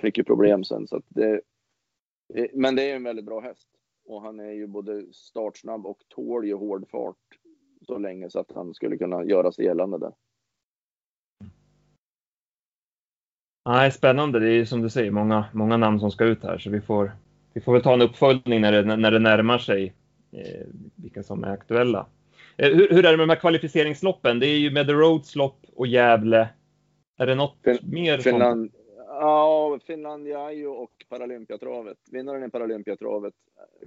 fick 0.00 0.18
ju 0.18 0.24
problem 0.24 0.64
sen. 0.64 0.86
Så 0.86 1.02
det, 1.08 1.40
men 2.52 2.76
det 2.76 2.90
är 2.90 2.96
en 2.96 3.04
väldigt 3.04 3.24
bra 3.24 3.40
häst 3.40 3.68
och 4.06 4.22
han 4.22 4.40
är 4.40 4.52
ju 4.52 4.66
både 4.66 5.12
startsnabb 5.12 5.86
och 5.86 5.98
tål 6.08 6.46
ju 6.46 6.54
hård 6.54 6.88
fart 6.90 7.38
så 7.86 7.98
länge 7.98 8.30
så 8.30 8.38
att 8.38 8.52
han 8.52 8.74
skulle 8.74 8.96
kunna 8.96 9.24
göra 9.24 9.52
sig 9.52 9.64
gällande 9.64 9.98
där. 9.98 10.12
Nej, 13.66 13.92
spännande. 13.92 14.40
Det 14.40 14.50
är 14.50 14.64
som 14.64 14.82
du 14.82 14.90
säger 14.90 15.10
många, 15.10 15.44
många 15.52 15.76
namn 15.76 16.00
som 16.00 16.10
ska 16.10 16.24
ut 16.24 16.42
här 16.42 16.58
så 16.58 16.70
vi 16.70 16.80
får, 16.80 17.12
vi 17.54 17.60
får 17.60 17.72
väl 17.72 17.82
ta 17.82 17.94
en 17.94 18.02
uppföljning 18.02 18.60
när 18.60 18.72
det, 18.72 18.96
när 18.96 19.10
det 19.10 19.18
närmar 19.18 19.58
sig 19.58 19.94
eh, 20.32 20.66
vilka 20.94 21.22
som 21.22 21.44
är 21.44 21.52
aktuella. 21.52 22.06
Eh, 22.56 22.68
hur, 22.68 22.88
hur, 22.88 23.06
är 23.06 23.10
det 23.10 23.16
med 23.16 23.28
de 23.28 23.32
här 23.32 23.40
kvalificeringsloppen? 23.40 24.38
Det 24.38 24.46
är 24.46 24.58
ju 24.58 24.70
med 24.70 24.86
The 24.86 24.92
Roads 24.92 25.36
lopp 25.36 25.58
och 25.74 25.86
Gävle. 25.86 26.48
Är 27.18 27.26
det 27.26 27.34
något 27.34 27.56
fin 27.64 27.78
mer? 27.82 28.18
Finland, 28.18 28.70
ja, 29.08 29.78
Finlandiajo 29.86 30.70
och 30.70 30.92
Paralympiatravet. 31.08 31.98
Vinnaren 32.10 32.44
i 32.44 32.50
Paralympiatravet 32.50 33.34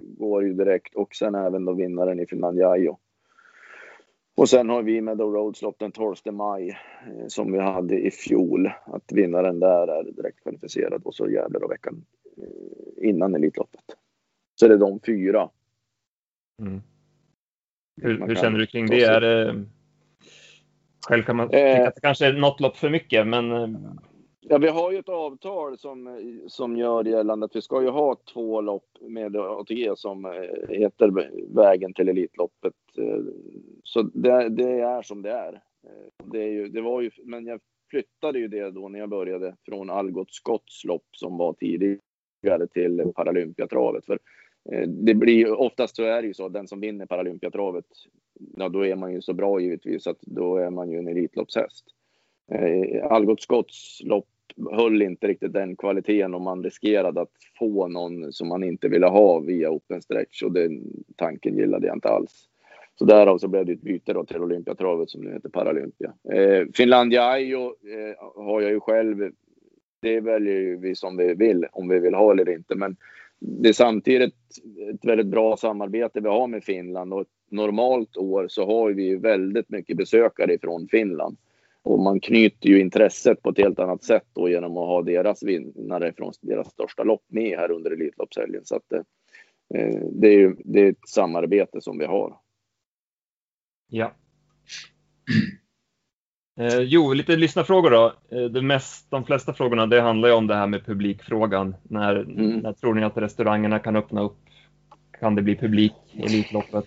går 0.00 0.44
ju 0.44 0.52
direkt 0.52 0.94
och 0.94 1.14
sen 1.14 1.34
även 1.34 1.64
då 1.64 1.72
vinnaren 1.72 2.20
i 2.20 2.26
Finlandiajo. 2.26 2.98
Och 4.40 4.48
sen 4.48 4.68
har 4.68 4.82
vi 4.82 5.00
med 5.00 5.18
då 5.18 5.30
Roads 5.30 5.62
lopp 5.62 5.78
den 5.78 5.92
12 5.92 6.16
maj 6.32 6.68
eh, 6.68 7.26
som 7.28 7.52
vi 7.52 7.58
hade 7.58 7.98
i 7.98 8.10
fjol. 8.10 8.70
Att 8.84 9.12
vinnaren 9.12 9.60
där 9.60 9.88
är 9.88 10.04
direkt 10.04 10.42
kvalificerad 10.42 11.02
och 11.04 11.14
så 11.14 11.30
Gävle 11.30 11.58
då 11.58 11.68
veckan 11.68 12.04
eh, 12.36 13.08
innan 13.08 13.34
Elitloppet. 13.34 13.84
Så 14.54 14.68
det 14.68 14.74
är 14.74 14.78
de 14.78 15.00
fyra 15.06 15.50
Mm. 16.62 16.80
Hur, 18.02 18.26
hur 18.26 18.34
känner 18.34 18.58
du 18.58 18.66
kring 18.66 18.86
det? 18.86 19.04
Är 19.04 19.20
det? 19.20 19.64
Själv 21.08 21.22
kan 21.22 21.36
man 21.36 21.48
tycka 21.48 21.82
eh, 21.82 21.88
att 21.88 21.94
det 21.94 22.00
kanske 22.00 22.26
är 22.26 22.32
något 22.32 22.60
lopp 22.60 22.76
för 22.76 22.90
mycket, 22.90 23.26
men... 23.26 23.50
Ja, 24.42 24.58
vi 24.58 24.68
har 24.68 24.92
ju 24.92 24.98
ett 24.98 25.08
avtal 25.08 25.78
som, 25.78 26.20
som 26.46 26.76
gör 26.76 27.04
gällande 27.04 27.46
att 27.46 27.56
vi 27.56 27.62
ska 27.62 27.82
ju 27.82 27.88
ha 27.88 28.16
två 28.32 28.60
lopp 28.60 28.88
med 29.00 29.36
ATG 29.36 29.92
som 29.96 30.24
eh, 30.24 30.68
heter 30.68 31.30
Vägen 31.54 31.94
till 31.94 32.08
Elitloppet. 32.08 32.74
Eh, 32.98 33.18
så 33.84 34.02
det, 34.02 34.48
det 34.48 34.80
är 34.80 35.02
som 35.02 35.22
det 35.22 35.30
är. 35.30 35.52
Eh, 35.86 36.24
det, 36.24 36.42
är 36.42 36.48
ju, 36.48 36.68
det 36.68 36.80
var 36.80 37.00
ju, 37.00 37.10
men 37.24 37.46
jag 37.46 37.60
flyttade 37.90 38.38
ju 38.38 38.48
det 38.48 38.70
då 38.70 38.88
när 38.88 38.98
jag 38.98 39.08
började 39.08 39.56
från 39.66 39.90
Algot 39.90 40.34
Scotts 40.34 40.84
lopp 40.84 41.06
som 41.16 41.36
var 41.36 41.52
tidigare 41.52 42.66
till 42.72 43.12
Paralympiatravet. 43.14 44.06
För 44.06 44.18
det 44.86 45.14
blir 45.14 45.60
oftast 45.60 45.96
så 45.96 46.02
är 46.02 46.22
det 46.22 46.28
ju 46.28 46.34
så, 46.34 46.48
den 46.48 46.68
som 46.68 46.80
vinner 46.80 47.06
Paralympiatravet, 47.06 47.84
ja 48.56 48.68
då 48.68 48.86
är 48.86 48.96
man 48.96 49.12
ju 49.12 49.22
så 49.22 49.32
bra 49.32 49.60
givetvis 49.60 50.06
att 50.06 50.20
då 50.20 50.56
är 50.56 50.70
man 50.70 50.90
ju 50.90 50.98
en 50.98 51.08
Elitloppshäst. 51.08 51.84
Eh, 52.50 53.06
Algot 53.12 53.40
Scotts 53.40 54.00
lopp 54.04 54.26
höll 54.70 55.02
inte 55.02 55.26
riktigt 55.26 55.52
den 55.52 55.76
kvaliteten 55.76 56.34
och 56.34 56.40
man 56.40 56.64
riskerade 56.64 57.20
att 57.20 57.32
få 57.58 57.88
någon 57.88 58.32
som 58.32 58.48
man 58.48 58.64
inte 58.64 58.88
ville 58.88 59.06
ha 59.06 59.40
via 59.40 59.70
Open 59.70 60.02
Stretch 60.02 60.42
och 60.42 60.52
den 60.52 60.82
tanken 61.16 61.56
gillade 61.56 61.86
jag 61.86 61.96
inte 61.96 62.08
alls. 62.08 62.46
Så 62.98 63.04
därav 63.04 63.38
så 63.38 63.48
blev 63.48 63.66
det 63.66 63.72
ett 63.72 63.82
byte 63.82 64.12
då 64.12 64.24
till 64.24 64.42
Olympiatravet 64.42 65.10
som 65.10 65.20
nu 65.20 65.32
heter 65.32 65.48
Paralympia. 65.48 66.12
Eh, 66.32 66.66
Finlandia 66.74 67.30
Ajo 67.30 67.64
eh, 67.64 68.44
har 68.44 68.60
jag 68.60 68.70
ju 68.70 68.80
själv. 68.80 69.30
Det 70.02 70.20
väljer 70.20 70.76
vi 70.76 70.94
som 70.94 71.16
vi 71.16 71.34
vill, 71.34 71.66
om 71.72 71.88
vi 71.88 71.98
vill 71.98 72.14
ha 72.14 72.32
eller 72.32 72.48
inte. 72.48 72.74
Men 72.74 72.96
det 73.38 73.68
är 73.68 73.72
samtidigt 73.72 74.34
ett 74.94 75.04
väldigt 75.04 75.26
bra 75.26 75.56
samarbete 75.56 76.20
vi 76.20 76.28
har 76.28 76.46
med 76.46 76.64
Finland 76.64 77.12
och 77.12 77.20
ett 77.20 77.28
normalt 77.50 78.16
år 78.16 78.46
så 78.48 78.66
har 78.66 78.90
vi 78.90 79.02
ju 79.02 79.18
väldigt 79.18 79.70
mycket 79.70 79.96
besökare 79.96 80.54
ifrån 80.54 80.88
Finland. 80.90 81.36
Och 81.82 81.98
man 81.98 82.20
knyter 82.20 82.68
ju 82.68 82.80
intresset 82.80 83.42
på 83.42 83.50
ett 83.50 83.58
helt 83.58 83.78
annat 83.78 84.04
sätt 84.04 84.26
då 84.32 84.48
genom 84.48 84.76
att 84.76 84.86
ha 84.86 85.02
deras 85.02 85.42
vinnare 85.42 86.12
från 86.12 86.32
deras 86.40 86.70
största 86.70 87.04
lopp 87.04 87.24
med 87.28 87.58
här 87.58 87.70
under 87.70 87.90
Elitloppshelgen. 87.90 88.64
Så 88.64 88.76
att, 88.76 88.92
eh, 88.92 89.02
det, 90.12 90.28
är 90.28 90.38
ju, 90.38 90.56
det 90.64 90.80
är 90.80 90.90
ett 90.90 91.08
samarbete 91.08 91.80
som 91.80 91.98
vi 91.98 92.04
har. 92.04 92.36
Ja. 93.88 94.12
Eh, 96.60 96.78
jo, 96.80 97.12
lite 97.12 97.36
lyssnarfrågor 97.36 97.90
då. 97.90 98.12
Eh, 98.30 98.44
det 98.44 98.62
mest, 98.62 99.10
de 99.10 99.24
flesta 99.24 99.52
frågorna 99.52 99.86
det 99.86 100.00
handlar 100.00 100.28
ju 100.28 100.34
om 100.34 100.46
det 100.46 100.54
här 100.54 100.66
med 100.66 100.86
publikfrågan. 100.86 101.74
När, 101.82 102.16
mm. 102.16 102.58
när 102.58 102.72
tror 102.72 102.94
ni 102.94 103.04
att 103.04 103.16
restaurangerna 103.16 103.78
kan 103.78 103.96
öppna 103.96 104.20
upp? 104.22 104.38
Kan 105.20 105.34
det 105.34 105.42
bli 105.42 105.56
publik 105.56 105.94
i 106.12 106.22
Elitloppet? 106.22 106.84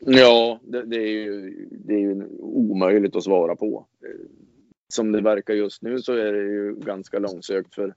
Ja, 0.00 0.60
det, 0.62 0.82
det, 0.82 0.96
är 0.96 1.08
ju, 1.08 1.50
det 1.70 1.94
är 1.94 1.98
ju 1.98 2.26
omöjligt 2.38 3.16
att 3.16 3.24
svara 3.24 3.56
på. 3.56 3.86
Eh, 4.04 4.26
som 4.88 5.12
det 5.12 5.20
verkar 5.20 5.54
just 5.54 5.82
nu 5.82 5.98
så 5.98 6.12
är 6.12 6.32
det 6.32 6.42
ju 6.42 6.74
ganska 6.74 7.18
långsökt 7.18 7.74
för 7.74 7.94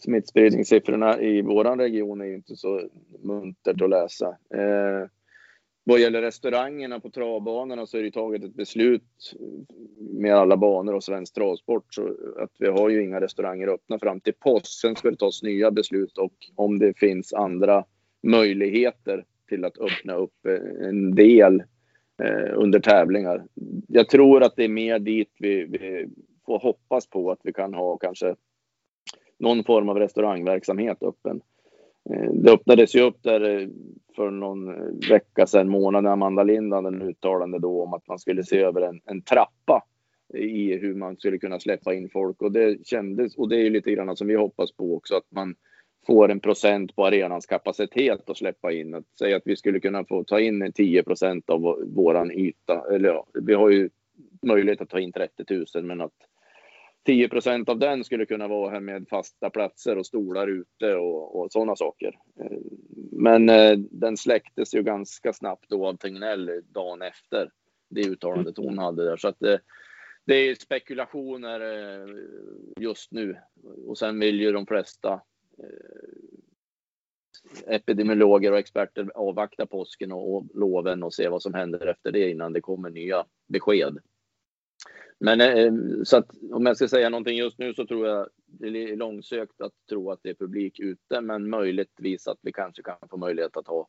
smittspridningssiffrorna 0.00 1.20
i 1.20 1.42
vår 1.42 1.76
region 1.76 2.20
är 2.20 2.24
ju 2.24 2.34
inte 2.34 2.56
så 2.56 2.82
muntert 3.22 3.82
att 3.82 3.90
läsa. 3.90 4.28
Eh, 4.28 5.08
vad 5.84 6.00
gäller 6.00 6.22
restaurangerna 6.22 7.00
på 7.00 7.10
travbanorna 7.10 7.86
så 7.86 7.98
är 7.98 8.02
det 8.02 8.10
taget 8.10 8.44
ett 8.44 8.54
beslut 8.54 9.34
med 9.98 10.34
alla 10.34 10.56
banor 10.56 10.94
och 10.94 11.04
Svensk 11.04 11.34
Travsport 11.34 11.94
så 11.94 12.08
att 12.38 12.52
vi 12.58 12.68
har 12.68 12.88
ju 12.88 13.02
inga 13.02 13.20
restauranger 13.20 13.68
öppna 13.68 13.98
fram 13.98 14.20
till 14.20 14.34
påsk. 14.34 14.80
Sen 14.80 14.96
ska 14.96 15.10
det 15.10 15.16
tas 15.16 15.42
nya 15.42 15.70
beslut 15.70 16.18
och 16.18 16.34
om 16.54 16.78
det 16.78 16.98
finns 16.98 17.32
andra 17.32 17.84
möjligheter 18.22 19.24
till 19.48 19.64
att 19.64 19.78
öppna 19.78 20.14
upp 20.14 20.46
eh, 20.46 20.88
en 20.88 21.14
del 21.14 21.62
eh, 22.22 22.52
under 22.54 22.80
tävlingar. 22.80 23.44
Jag 23.88 24.08
tror 24.08 24.42
att 24.42 24.56
det 24.56 24.64
är 24.64 24.68
mer 24.68 24.98
dit 24.98 25.30
vi, 25.38 25.64
vi 25.64 26.08
får 26.46 26.58
hoppas 26.58 27.06
på 27.06 27.30
att 27.30 27.40
vi 27.42 27.52
kan 27.52 27.74
ha 27.74 27.96
kanske 27.96 28.34
någon 29.38 29.64
form 29.64 29.88
av 29.88 29.98
restaurangverksamhet 29.98 31.02
öppen. 31.02 31.40
Eh, 32.10 32.32
det 32.32 32.52
öppnades 32.52 32.94
ju 32.94 33.00
upp 33.00 33.22
där 33.22 33.60
eh, 33.60 33.68
för 34.16 34.30
någon 34.30 34.90
vecka 35.08 35.46
sedan, 35.46 35.68
månad, 35.68 36.04
när 36.04 36.10
Amanda 36.10 36.42
Lind 36.42 36.74
hade 36.74 36.88
en 36.88 37.02
uttalande 37.02 37.58
då 37.58 37.82
om 37.82 37.94
att 37.94 38.08
man 38.08 38.18
skulle 38.18 38.44
se 38.44 38.58
över 38.58 38.82
en, 38.82 39.00
en, 39.04 39.22
trappa 39.22 39.84
i 40.34 40.76
hur 40.76 40.94
man 40.94 41.16
skulle 41.16 41.38
kunna 41.38 41.60
släppa 41.60 41.94
in 41.94 42.08
folk 42.12 42.42
och 42.42 42.52
det 42.52 42.86
kändes, 42.86 43.36
och 43.36 43.48
det 43.48 43.56
är 43.56 43.62
ju 43.62 43.70
lite 43.70 43.90
grann 43.90 44.16
som 44.16 44.26
vi 44.26 44.34
hoppas 44.34 44.72
på 44.72 44.96
också, 44.96 45.14
att 45.14 45.30
man 45.30 45.54
får 46.08 46.30
en 46.30 46.40
procent 46.40 46.96
på 46.96 47.06
arenans 47.06 47.46
kapacitet 47.46 48.30
att 48.30 48.36
släppa 48.36 48.72
in. 48.72 48.94
Att 48.94 49.18
säga 49.18 49.36
att 49.36 49.42
vi 49.46 49.56
skulle 49.56 49.80
kunna 49.80 50.04
få 50.04 50.24
ta 50.24 50.40
in 50.40 50.72
10 50.72 51.02
procent 51.02 51.50
av 51.50 51.60
våran 51.94 52.32
yta, 52.32 52.84
eller 52.94 53.08
ja, 53.08 53.26
vi 53.34 53.54
har 53.54 53.70
ju 53.70 53.90
möjlighet 54.42 54.80
att 54.80 54.88
ta 54.88 55.00
in 55.00 55.12
30 55.12 55.64
000, 55.74 55.84
men 55.84 56.00
att 56.00 56.12
10 57.06 57.28
procent 57.28 57.68
av 57.68 57.78
den 57.78 58.04
skulle 58.04 58.26
kunna 58.26 58.48
vara 58.48 58.70
här 58.70 58.80
med 58.80 59.08
fasta 59.08 59.50
platser 59.50 59.98
och 59.98 60.06
stolar 60.06 60.46
ute 60.46 60.94
och, 60.94 61.40
och 61.40 61.52
sådana 61.52 61.76
saker. 61.76 62.18
Eh, 62.40 62.58
men 63.12 63.48
eh, 63.48 63.78
den 63.78 64.16
släcktes 64.16 64.74
ju 64.74 64.82
ganska 64.82 65.32
snabbt 65.32 65.64
då 65.68 65.86
av 65.86 65.96
Tegnell 65.96 66.62
dagen 66.68 67.02
efter 67.02 67.50
det 67.88 68.08
uttalandet 68.08 68.56
hon 68.56 68.78
hade 68.78 69.04
där. 69.04 69.16
Så 69.16 69.28
att 69.28 69.40
det, 69.40 69.60
det 70.24 70.34
är 70.34 70.54
spekulationer 70.54 71.60
eh, 71.60 72.08
just 72.80 73.12
nu 73.12 73.36
och 73.86 73.98
sen 73.98 74.20
vill 74.20 74.40
ju 74.40 74.52
de 74.52 74.66
flesta 74.66 75.20
Eh, 75.58 75.68
epidemiologer 77.66 78.52
och 78.52 78.58
experter 78.58 79.10
avvakta 79.14 79.66
påsken 79.66 80.12
och 80.12 80.46
loven 80.54 81.02
och 81.02 81.14
se 81.14 81.28
vad 81.28 81.42
som 81.42 81.54
händer 81.54 81.86
efter 81.86 82.12
det 82.12 82.30
innan 82.30 82.52
det 82.52 82.60
kommer 82.60 82.90
nya 82.90 83.26
besked. 83.48 83.98
Men 85.20 85.40
eh, 85.40 85.72
så 86.04 86.16
att 86.16 86.30
om 86.52 86.66
jag 86.66 86.76
ska 86.76 86.88
säga 86.88 87.08
någonting 87.08 87.38
just 87.38 87.58
nu 87.58 87.74
så 87.74 87.86
tror 87.86 88.06
jag 88.06 88.28
det 88.46 88.66
är 88.66 88.96
långsökt 88.96 89.60
att 89.60 89.72
tro 89.88 90.10
att 90.10 90.20
det 90.22 90.30
är 90.30 90.34
publik 90.34 90.80
ute, 90.80 91.20
men 91.20 91.50
möjligtvis 91.50 92.28
att 92.28 92.38
vi 92.42 92.52
kanske 92.52 92.82
kan 92.82 93.08
få 93.10 93.16
möjlighet 93.16 93.56
att 93.56 93.66
ha 93.66 93.88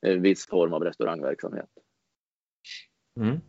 en 0.00 0.22
viss 0.22 0.46
form 0.46 0.72
av 0.72 0.84
restaurangverksamhet. 0.84 1.70
Mm. 3.20 3.40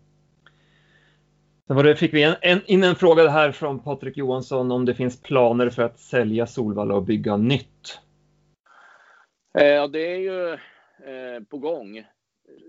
Sen 1.72 1.76
var 1.76 1.84
det, 1.84 1.96
fick 1.96 2.14
vi 2.14 2.24
en, 2.24 2.36
en, 2.42 2.62
in 2.66 2.84
en 2.84 2.96
fråga 2.96 3.28
här 3.28 3.52
från 3.52 3.80
Patrik 3.80 4.18
Johansson 4.18 4.72
om 4.72 4.86
det 4.86 4.96
finns 4.96 5.22
planer 5.22 5.70
för 5.70 5.84
att 5.84 6.00
sälja 6.00 6.48
Solvalla 6.48 6.96
och 6.96 7.04
bygga 7.04 7.38
nytt. 7.38 8.00
Eh, 9.58 9.66
ja, 9.66 9.88
det 9.88 10.14
är 10.14 10.18
ju 10.18 10.52
eh, 10.54 11.44
på 11.50 11.58
gång 11.58 12.06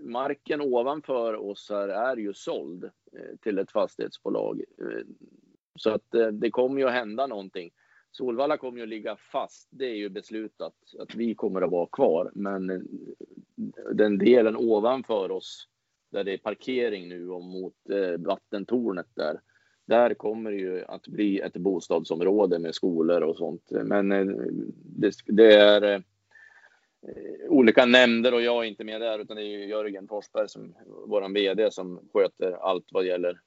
marken 0.03 0.61
ovanför 0.61 1.49
oss 1.49 1.69
här 1.69 1.87
är 1.87 2.17
ju 2.17 2.33
såld 2.33 2.83
eh, 2.83 2.89
till 3.41 3.59
ett 3.59 3.71
fastighetsbolag. 3.71 4.61
Så 5.75 5.89
att 5.89 6.15
det 6.31 6.51
kommer 6.51 6.81
ju 6.81 6.87
att 6.87 6.93
hända 6.93 7.27
någonting. 7.27 7.71
Solvalla 8.11 8.57
kommer 8.57 8.77
ju 8.77 8.83
att 8.83 8.89
ligga 8.89 9.15
fast. 9.15 9.67
Det 9.71 9.85
är 9.85 9.95
ju 9.95 10.09
beslutat 10.09 10.73
att 10.99 11.15
vi 11.15 11.35
kommer 11.35 11.61
att 11.61 11.71
vara 11.71 11.87
kvar. 11.91 12.31
Men 12.35 12.87
den 13.93 14.17
delen 14.17 14.55
ovanför 14.57 15.31
oss 15.31 15.67
där 16.13 16.23
det 16.23 16.33
är 16.33 16.37
parkering 16.37 17.09
nu 17.09 17.29
och 17.29 17.43
mot 17.43 17.89
eh, 17.89 18.21
vattentornet 18.25 19.07
där. 19.13 19.39
Där 19.85 20.13
kommer 20.13 20.51
det 20.51 20.57
ju 20.57 20.85
att 20.85 21.07
bli 21.07 21.39
ett 21.39 21.53
bostadsområde 21.53 22.59
med 22.59 22.75
skolor 22.75 23.21
och 23.21 23.37
sånt. 23.37 23.71
Men 23.71 24.11
eh, 24.11 24.25
det, 24.85 25.13
det 25.25 25.55
är 25.55 25.81
eh, 25.81 26.01
eh, 27.07 27.49
olika 27.49 27.85
nämnder 27.85 28.33
och 28.33 28.41
jag 28.41 28.63
är 28.63 28.67
inte 28.67 28.83
med 28.83 29.01
där 29.01 29.19
utan 29.19 29.37
det 29.37 29.43
är 29.43 29.67
Jörgen 29.67 30.07
Forsberg 30.07 30.49
som 30.49 30.75
våran 31.07 31.33
VD 31.33 31.71
som 31.71 32.09
sköter 32.13 32.51
allt 32.51 32.85
vad 32.91 33.05
gäller 33.05 33.39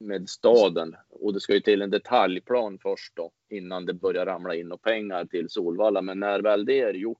med 0.00 0.28
staden 0.28 0.96
och 1.08 1.32
det 1.34 1.40
ska 1.40 1.54
ju 1.54 1.60
till 1.60 1.82
en 1.82 1.90
detaljplan 1.90 2.78
först 2.82 3.16
då 3.16 3.30
innan 3.48 3.86
det 3.86 3.94
börjar 3.94 4.26
ramla 4.26 4.54
in 4.54 4.72
och 4.72 4.82
pengar 4.82 5.24
till 5.24 5.50
Solvalla. 5.50 6.02
Men 6.02 6.20
när 6.20 6.42
väl 6.42 6.64
det 6.64 6.80
är 6.80 6.94
gjort 6.94 7.18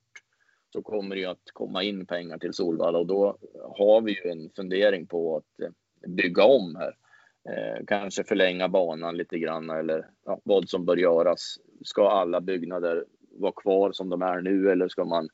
så 0.72 0.82
kommer 0.82 1.16
det 1.16 1.20
ju 1.20 1.26
att 1.26 1.50
komma 1.52 1.82
in 1.82 2.06
pengar 2.06 2.38
till 2.38 2.54
Solvalla 2.54 2.98
och 2.98 3.06
då 3.06 3.38
har 3.76 4.00
vi 4.00 4.12
ju 4.12 4.30
en 4.30 4.50
fundering 4.56 5.06
på 5.06 5.36
att 5.36 5.64
eh, 5.64 5.70
bygga 6.08 6.44
om 6.44 6.76
här. 6.76 6.96
Eh, 7.48 7.84
kanske 7.86 8.24
förlänga 8.24 8.68
banan 8.68 9.16
lite 9.16 9.38
grann 9.38 9.70
eller 9.70 10.06
ja, 10.24 10.40
vad 10.44 10.68
som 10.68 10.84
bör 10.84 10.96
göras. 10.96 11.58
Ska 11.84 12.10
alla 12.10 12.40
byggnader 12.40 13.04
vara 13.30 13.52
kvar 13.52 13.92
som 13.92 14.08
de 14.08 14.22
är 14.22 14.40
nu 14.40 14.70
eller 14.70 14.88
ska 14.88 15.04
man 15.04 15.28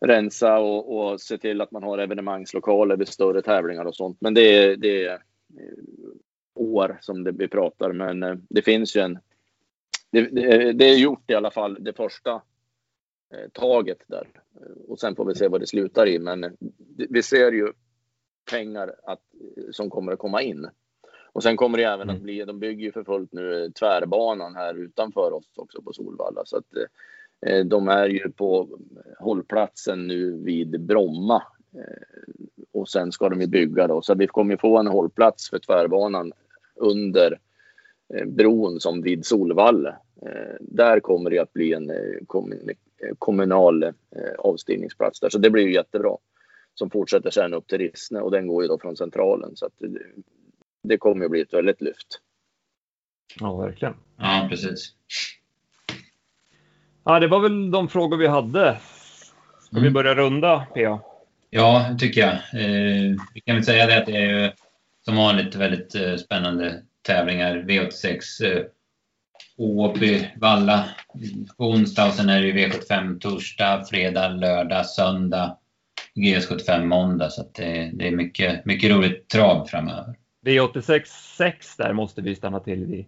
rensa 0.00 0.58
och, 0.58 0.98
och 0.98 1.20
se 1.20 1.38
till 1.38 1.60
att 1.60 1.70
man 1.70 1.82
har 1.82 1.98
evenemangslokaler 1.98 2.96
vid 2.96 3.08
större 3.08 3.42
tävlingar 3.42 3.84
och 3.84 3.96
sånt. 3.96 4.16
Men 4.20 4.34
det 4.34 4.40
är, 4.40 4.76
det 4.76 5.04
är 5.04 5.12
eh, 5.12 5.18
år 6.54 6.98
som 7.00 7.24
det, 7.24 7.32
vi 7.32 7.48
pratar, 7.48 7.92
men 7.92 8.22
eh, 8.22 8.34
det 8.50 8.62
finns 8.62 8.96
ju 8.96 9.00
en... 9.00 9.18
Det, 10.10 10.20
det, 10.20 10.72
det 10.72 10.84
är 10.84 10.96
gjort 10.96 11.30
i 11.30 11.34
alla 11.34 11.50
fall, 11.50 11.76
det 11.80 11.92
första 11.92 12.42
taget 13.52 13.98
där. 14.06 14.28
Och 14.88 15.00
sen 15.00 15.16
får 15.16 15.24
vi 15.24 15.34
se 15.34 15.48
vad 15.48 15.60
det 15.60 15.66
slutar 15.66 16.06
i, 16.06 16.18
men 16.18 16.56
vi 17.08 17.22
ser 17.22 17.52
ju 17.52 17.72
pengar 18.50 18.94
att, 19.02 19.22
som 19.70 19.90
kommer 19.90 20.12
att 20.12 20.18
komma 20.18 20.42
in. 20.42 20.68
Och 21.32 21.42
sen 21.42 21.56
kommer 21.56 21.78
det 21.78 21.84
även 21.84 22.10
att 22.10 22.16
mm. 22.16 22.22
bli, 22.22 22.44
de 22.44 22.58
bygger 22.58 22.84
ju 22.84 22.92
för 22.92 23.04
fullt 23.04 23.32
nu 23.32 23.72
tvärbanan 23.78 24.54
här 24.54 24.74
utanför 24.74 25.32
oss 25.32 25.52
också 25.56 25.82
på 25.82 25.92
Solvalla. 25.92 26.42
Så 26.44 26.56
att 26.56 26.66
Eh, 27.46 27.64
de 27.64 27.88
är 27.88 28.08
ju 28.08 28.30
på 28.30 28.68
hållplatsen 29.18 30.06
nu 30.06 30.30
vid 30.30 30.80
Bromma 30.80 31.42
eh, 31.74 32.34
och 32.72 32.88
sen 32.88 33.12
ska 33.12 33.28
de 33.28 33.40
ju 33.40 33.46
bygga 33.46 33.86
då. 33.86 34.02
Så 34.02 34.14
vi 34.14 34.26
kommer 34.26 34.56
få 34.56 34.78
en 34.78 34.86
hållplats 34.86 35.50
för 35.50 35.58
tvärbanan 35.58 36.32
under 36.74 37.38
eh, 38.14 38.26
bron 38.26 38.80
som 38.80 39.02
vid 39.02 39.26
Solvalla. 39.26 39.96
Där 40.60 41.00
kommer 41.00 41.30
det 41.30 41.38
att 41.38 41.52
bli 41.52 41.72
en 41.72 41.92
kommunal 43.18 43.92
avstigningsplats 44.38 45.20
där, 45.20 45.28
så 45.28 45.38
det 45.38 45.50
blir 45.50 45.62
ju 45.62 45.74
jättebra. 45.74 46.16
Som 46.74 46.90
fortsätter 46.90 47.30
sen 47.30 47.54
upp 47.54 47.66
till 47.66 47.78
Rissne 47.78 48.20
och 48.20 48.30
den 48.30 48.46
går 48.46 48.62
ju 48.62 48.68
då 48.68 48.78
från 48.78 48.96
centralen 48.96 49.56
så 49.56 49.66
att 49.66 49.72
det, 50.82 50.98
kommer 50.98 51.24
att 51.24 51.30
bli 51.30 51.40
ett 51.40 51.54
väldigt 51.54 51.80
lyft. 51.80 52.20
Ja, 53.40 53.56
verkligen. 53.56 53.94
Ja, 54.16 54.46
precis. 54.50 54.94
Ja, 57.04 57.20
det 57.20 57.28
var 57.28 57.40
väl 57.40 57.70
de 57.70 57.88
frågor 57.88 58.16
vi 58.16 58.26
hade. 58.26 58.78
Ska 59.60 59.76
mm. 59.76 59.82
vi 59.82 59.90
börja 59.90 60.14
runda, 60.14 60.66
PA? 60.74 61.00
Ja, 61.50 61.88
det 61.92 61.98
tycker 61.98 62.20
jag. 62.20 62.32
Eh, 62.32 63.16
vi 63.34 63.40
kan 63.40 63.54
väl 63.54 63.64
säga 63.64 63.86
det 63.86 63.98
att 63.98 64.06
det 64.06 64.16
är 64.16 64.42
ju 64.42 64.50
som 65.04 65.16
vanligt 65.16 65.54
väldigt 65.54 65.94
eh, 65.94 66.16
spännande 66.16 66.82
tävlingar. 67.02 67.56
V86 67.56 68.44
eh, 68.44 68.64
Åby, 69.58 70.30
Valla 70.36 70.84
på 71.56 71.64
onsdag 71.64 72.06
och 72.06 72.14
sen 72.14 72.28
är 72.28 72.42
det 72.42 72.52
V75 72.52 73.18
torsdag, 73.18 73.84
fredag, 73.90 74.28
lördag, 74.28 74.86
söndag. 74.86 75.56
GS75 76.14 76.84
måndag 76.84 77.30
så 77.30 77.42
det, 77.54 77.90
det, 77.94 78.08
är 78.08 78.16
mycket, 78.16 78.64
mycket 78.64 78.90
roligt 78.90 79.28
trav 79.28 79.64
framöver. 79.64 80.14
V86 80.46 81.02
6 81.36 81.76
där 81.76 81.92
måste 81.92 82.22
vi 82.22 82.34
stanna 82.34 82.60
till 82.60 82.86
vid. 82.86 83.04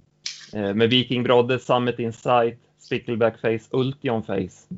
Eh, 0.55 0.75
med 0.75 0.91
Viking 0.91 1.23
Brodde, 1.23 1.59
Summit 1.59 1.99
Insight, 1.99 2.59
Stickleback 2.79 3.41
Face, 3.41 3.69
Ultion 3.71 4.23
Face. 4.23 4.75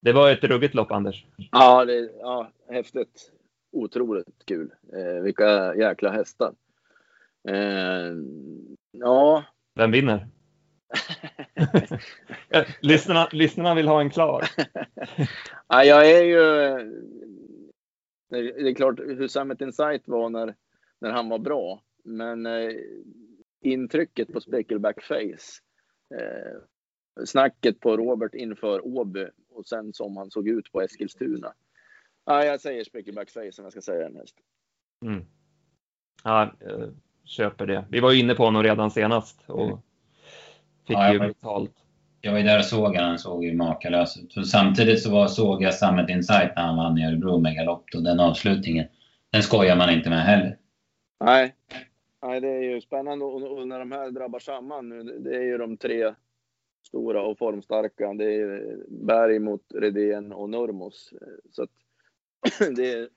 Det 0.00 0.12
var 0.12 0.30
ett 0.30 0.44
ruggigt 0.44 0.74
lopp, 0.74 0.92
Anders. 0.92 1.26
Ja, 1.52 1.84
det, 1.84 2.10
ja 2.20 2.50
häftigt. 2.70 3.30
Otroligt 3.72 4.44
kul. 4.46 4.70
Eh, 4.92 5.22
vilka 5.22 5.74
jäkla 5.74 6.10
hästar. 6.10 6.52
Eh, 7.48 8.12
ja. 8.92 9.44
Vem 9.74 9.90
vinner? 9.90 10.28
Lyssnarna, 12.80 13.28
lyssnarna 13.32 13.74
vill 13.74 13.88
ha 13.88 14.00
en 14.00 14.10
klar. 14.10 14.44
ja, 15.68 15.84
jag 15.84 16.10
är 16.10 16.24
ju... 16.24 16.38
Det 18.28 18.68
är 18.70 18.74
klart 18.74 18.98
hur 18.98 19.28
Summit 19.28 19.60
Insight 19.60 20.08
var 20.08 20.30
när, 20.30 20.54
när 21.00 21.10
han 21.10 21.28
var 21.28 21.38
bra. 21.38 21.82
Men 22.04 22.46
eh, 22.46 22.72
intrycket 23.60 24.32
på 24.32 24.40
Speckleback 24.40 25.02
Face 25.02 25.60
eh, 26.14 26.58
snacket 27.24 27.80
på 27.80 27.96
Robert 27.96 28.34
inför 28.34 28.86
Åby 28.86 29.26
och 29.50 29.66
sen 29.66 29.92
som 29.92 30.16
han 30.16 30.30
såg 30.30 30.48
ut 30.48 30.72
på 30.72 30.80
Eskilstuna. 30.80 31.52
Ja, 32.24 32.44
jag 32.44 32.60
säger 32.60 32.84
Speckelback 32.84 33.30
Face 33.30 33.52
som 33.52 33.64
jag 33.64 33.72
ska 33.72 33.80
säga 33.80 34.08
mest. 34.08 34.36
Mm. 35.04 35.24
Ja, 36.24 36.52
jag 36.60 36.94
köper 37.24 37.66
det. 37.66 37.84
Vi 37.90 38.00
var 38.00 38.12
ju 38.12 38.20
inne 38.20 38.34
på 38.34 38.44
honom 38.44 38.62
redan 38.62 38.90
senast 38.90 39.40
och 39.46 39.66
mm. 39.66 39.78
Fick 40.86 40.96
ja, 40.96 41.12
ju 41.12 41.18
betalt. 41.18 41.72
Jag 42.20 42.32
var 42.32 42.38
ju 42.38 42.44
där 42.44 42.58
och 42.58 42.64
såg 42.64 42.96
han, 42.96 43.08
han 43.08 43.18
såg 43.18 43.44
ju 43.44 43.54
makalös 43.54 44.16
ut. 44.16 44.46
Samtidigt 44.46 45.02
så 45.02 45.10
var, 45.10 45.28
såg 45.28 45.62
jag 45.62 45.74
Summit 45.74 46.08
Insight 46.08 46.50
när 46.56 46.62
han 46.62 46.76
vann 46.76 46.98
i 46.98 47.06
Örebro 47.06 47.38
med 47.38 47.54
galopp 47.54 47.84
och 47.94 48.02
den 48.02 48.20
avslutningen, 48.20 48.86
den 49.30 49.42
skojar 49.42 49.76
man 49.76 49.90
inte 49.90 50.10
med 50.10 50.24
heller. 50.24 50.58
Nej, 51.24 51.54
Nej 52.22 52.40
det 52.40 52.48
är 52.48 52.62
ju 52.62 52.80
spännande 52.80 53.24
och, 53.24 53.58
och 53.58 53.68
när 53.68 53.78
de 53.78 53.92
här 53.92 54.10
drabbar 54.10 54.38
samman 54.38 54.88
nu, 54.88 55.02
det 55.02 55.36
är 55.36 55.42
ju 55.42 55.58
de 55.58 55.76
tre 55.76 56.14
stora 56.86 57.22
och 57.22 57.38
formstarka. 57.38 58.14
Det 58.14 58.34
är 58.34 58.76
Berg 58.88 59.38
mot 59.38 59.62
Redén 59.74 60.32
och 60.32 60.50
Nurmos. 60.50 61.12
Så 61.50 61.62
att 61.62 61.70
det 62.76 62.92
är, 62.92 63.08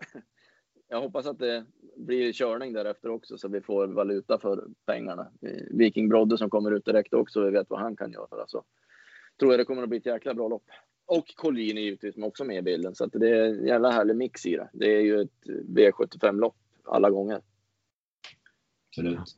jag 0.90 1.02
hoppas 1.02 1.26
att 1.26 1.40
det 1.40 1.66
blir 1.96 2.34
körning 2.34 2.74
därefter 2.74 3.10
också 3.10 3.38
så 3.38 3.48
vi 3.48 3.62
får 3.62 3.88
valuta 3.88 4.40
för 4.40 4.64
pengarna. 4.86 5.28
Viking 5.72 6.10
Brodde 6.10 6.38
som 6.38 6.50
kommer 6.50 6.72
ut 6.72 6.86
direkt 6.86 7.14
också, 7.14 7.44
vi 7.44 7.52
vet 7.52 7.70
vad 7.70 7.80
han 7.80 7.96
kan 7.96 8.12
göra. 8.12 8.42
Alltså, 8.42 8.64
tror 9.40 9.52
jag 9.52 9.60
det 9.60 9.66
kommer 9.66 9.84
att 9.84 9.90
bli 9.90 9.98
ett 9.98 10.06
jäkla 10.06 10.34
bra 10.34 10.48
lopp. 10.48 10.66
Och 11.08 11.36
Collini 11.36 11.82
givetvis 11.82 12.14
som 12.14 12.24
också 12.24 12.44
med 12.44 12.58
i 12.58 12.62
bilden. 12.62 12.96
Så 12.96 13.04
att 13.04 13.12
det 13.14 13.30
är 13.30 13.44
en 13.44 13.68
jävla 13.68 13.92
härlig 13.92 14.16
mix 14.16 14.46
i 14.46 14.56
det. 14.56 14.70
Det 14.74 14.96
är 14.96 15.02
ju 15.02 15.22
ett 15.22 15.46
V75-lopp 15.76 16.56
alla 16.84 17.10
gånger. 17.10 17.42
Absolut. 18.90 19.38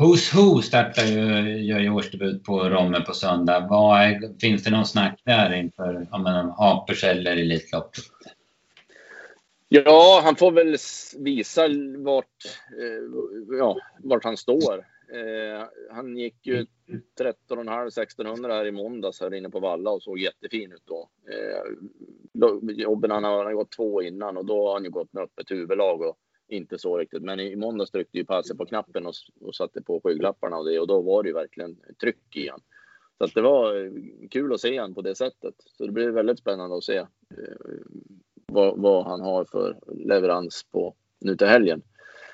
Who's 0.00 0.36
Who 0.36 0.62
startar 0.62 1.02
ju, 1.02 1.56
gör 1.64 1.80
ju 1.80 1.90
årsdebut 1.90 2.44
på 2.44 2.68
Romme 2.68 3.00
på 3.00 3.14
söndag. 3.14 3.66
Vad 3.70 4.00
är, 4.00 4.40
finns 4.40 4.64
det 4.64 4.70
någon 4.70 4.86
snack 4.86 5.20
där 5.24 5.54
inför 5.54 6.06
om 6.10 6.26
eller 7.02 7.36
Elitloppet? 7.36 8.04
Ja, 9.68 10.20
han 10.24 10.36
får 10.36 10.52
väl 10.52 10.76
visa 11.24 11.68
vart, 11.98 12.44
eh, 12.80 13.56
ja, 13.58 13.78
vart 13.98 14.24
han 14.24 14.36
står. 14.36 14.78
Eh, 15.12 15.66
han 15.90 16.16
gick 16.16 16.46
ju 16.46 16.66
13,5 17.20 17.86
1600 17.86 18.54
här 18.54 18.66
i 18.66 18.72
måndags 18.72 19.20
här 19.20 19.34
inne 19.34 19.50
på 19.50 19.60
Valla 19.60 19.90
och 19.90 20.02
såg 20.02 20.18
jättefin 20.18 20.72
ut 20.72 20.82
då. 20.84 21.08
Eh, 21.30 22.72
jobben 22.74 23.10
han 23.10 23.24
har 23.24 23.52
gått 23.52 23.72
två 23.72 24.02
innan 24.02 24.36
och 24.36 24.44
då 24.44 24.66
har 24.66 24.72
han 24.72 24.84
ju 24.84 24.90
gått 24.90 25.12
med 25.12 25.22
öppet 25.22 25.50
huvudlag 25.50 26.02
och 26.02 26.16
inte 26.48 26.78
så 26.78 26.98
riktigt. 26.98 27.22
Men 27.22 27.40
i 27.40 27.56
måndags 27.56 27.90
tryckte 27.90 28.18
ju 28.18 28.24
Passe 28.24 28.54
på 28.54 28.66
knappen 28.66 29.06
och, 29.06 29.14
och 29.40 29.54
satte 29.54 29.82
på 29.82 30.00
skygglapparna 30.04 30.56
och 30.56 30.68
det 30.68 30.80
och 30.80 30.86
då 30.86 31.02
var 31.02 31.22
det 31.22 31.28
ju 31.28 31.34
verkligen 31.34 31.76
tryck 32.00 32.36
i 32.36 32.48
han. 32.48 32.60
Så 33.18 33.24
att 33.24 33.34
det 33.34 33.42
var 33.42 33.92
kul 34.30 34.52
att 34.52 34.60
se 34.60 34.78
han 34.78 34.94
på 34.94 35.02
det 35.02 35.14
sättet. 35.14 35.54
Så 35.58 35.86
det 35.86 35.92
blir 35.92 36.10
väldigt 36.10 36.38
spännande 36.38 36.76
att 36.76 36.84
se 36.84 36.96
eh, 36.96 37.06
vad, 38.52 38.78
vad, 38.78 39.06
han 39.06 39.20
har 39.20 39.44
för 39.44 39.78
leverans 40.04 40.66
på 40.72 40.94
nu 41.20 41.36
till 41.36 41.46
helgen. 41.46 41.82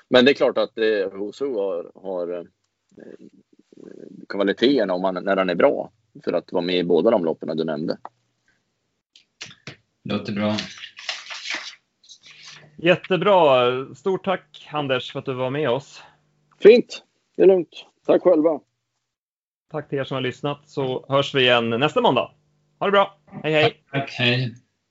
Men 0.09 0.25
det 0.25 0.31
är 0.31 0.35
klart 0.35 0.57
att 0.57 0.77
eh, 0.77 1.11
Hosu 1.11 1.53
har, 1.53 1.91
har 1.95 2.33
eh, 2.37 2.43
kvaliteterna 4.29 4.93
om 4.93 5.03
han, 5.03 5.23
när 5.23 5.37
han 5.37 5.49
är 5.49 5.55
bra 5.55 5.91
för 6.23 6.33
att 6.33 6.51
vara 6.51 6.65
med 6.65 6.75
i 6.75 6.83
båda 6.83 7.11
de 7.11 7.25
loppen 7.25 7.57
du 7.57 7.63
nämnde. 7.63 7.97
Låter 10.03 10.33
bra. 10.33 10.55
Jättebra. 12.77 13.95
Stort 13.95 14.25
tack 14.25 14.69
Anders 14.71 15.11
för 15.11 15.19
att 15.19 15.25
du 15.25 15.33
var 15.33 15.49
med 15.49 15.69
oss. 15.69 16.01
Fint. 16.59 17.03
Det 17.35 17.43
är 17.43 17.47
lugnt. 17.47 17.85
Tack 18.05 18.21
själva. 18.21 18.59
Tack 19.71 19.89
till 19.89 19.99
er 19.99 20.03
som 20.03 20.15
har 20.15 20.21
lyssnat 20.21 20.69
så 20.69 21.05
hörs 21.09 21.35
vi 21.35 21.41
igen 21.41 21.69
nästa 21.69 22.01
måndag. 22.01 22.31
Ha 22.79 22.87
det 22.87 22.91
bra. 22.91 23.19
Hej 23.43 23.53
hej. 23.53 23.83
Tack, 23.91 24.11
hej. 24.11 24.55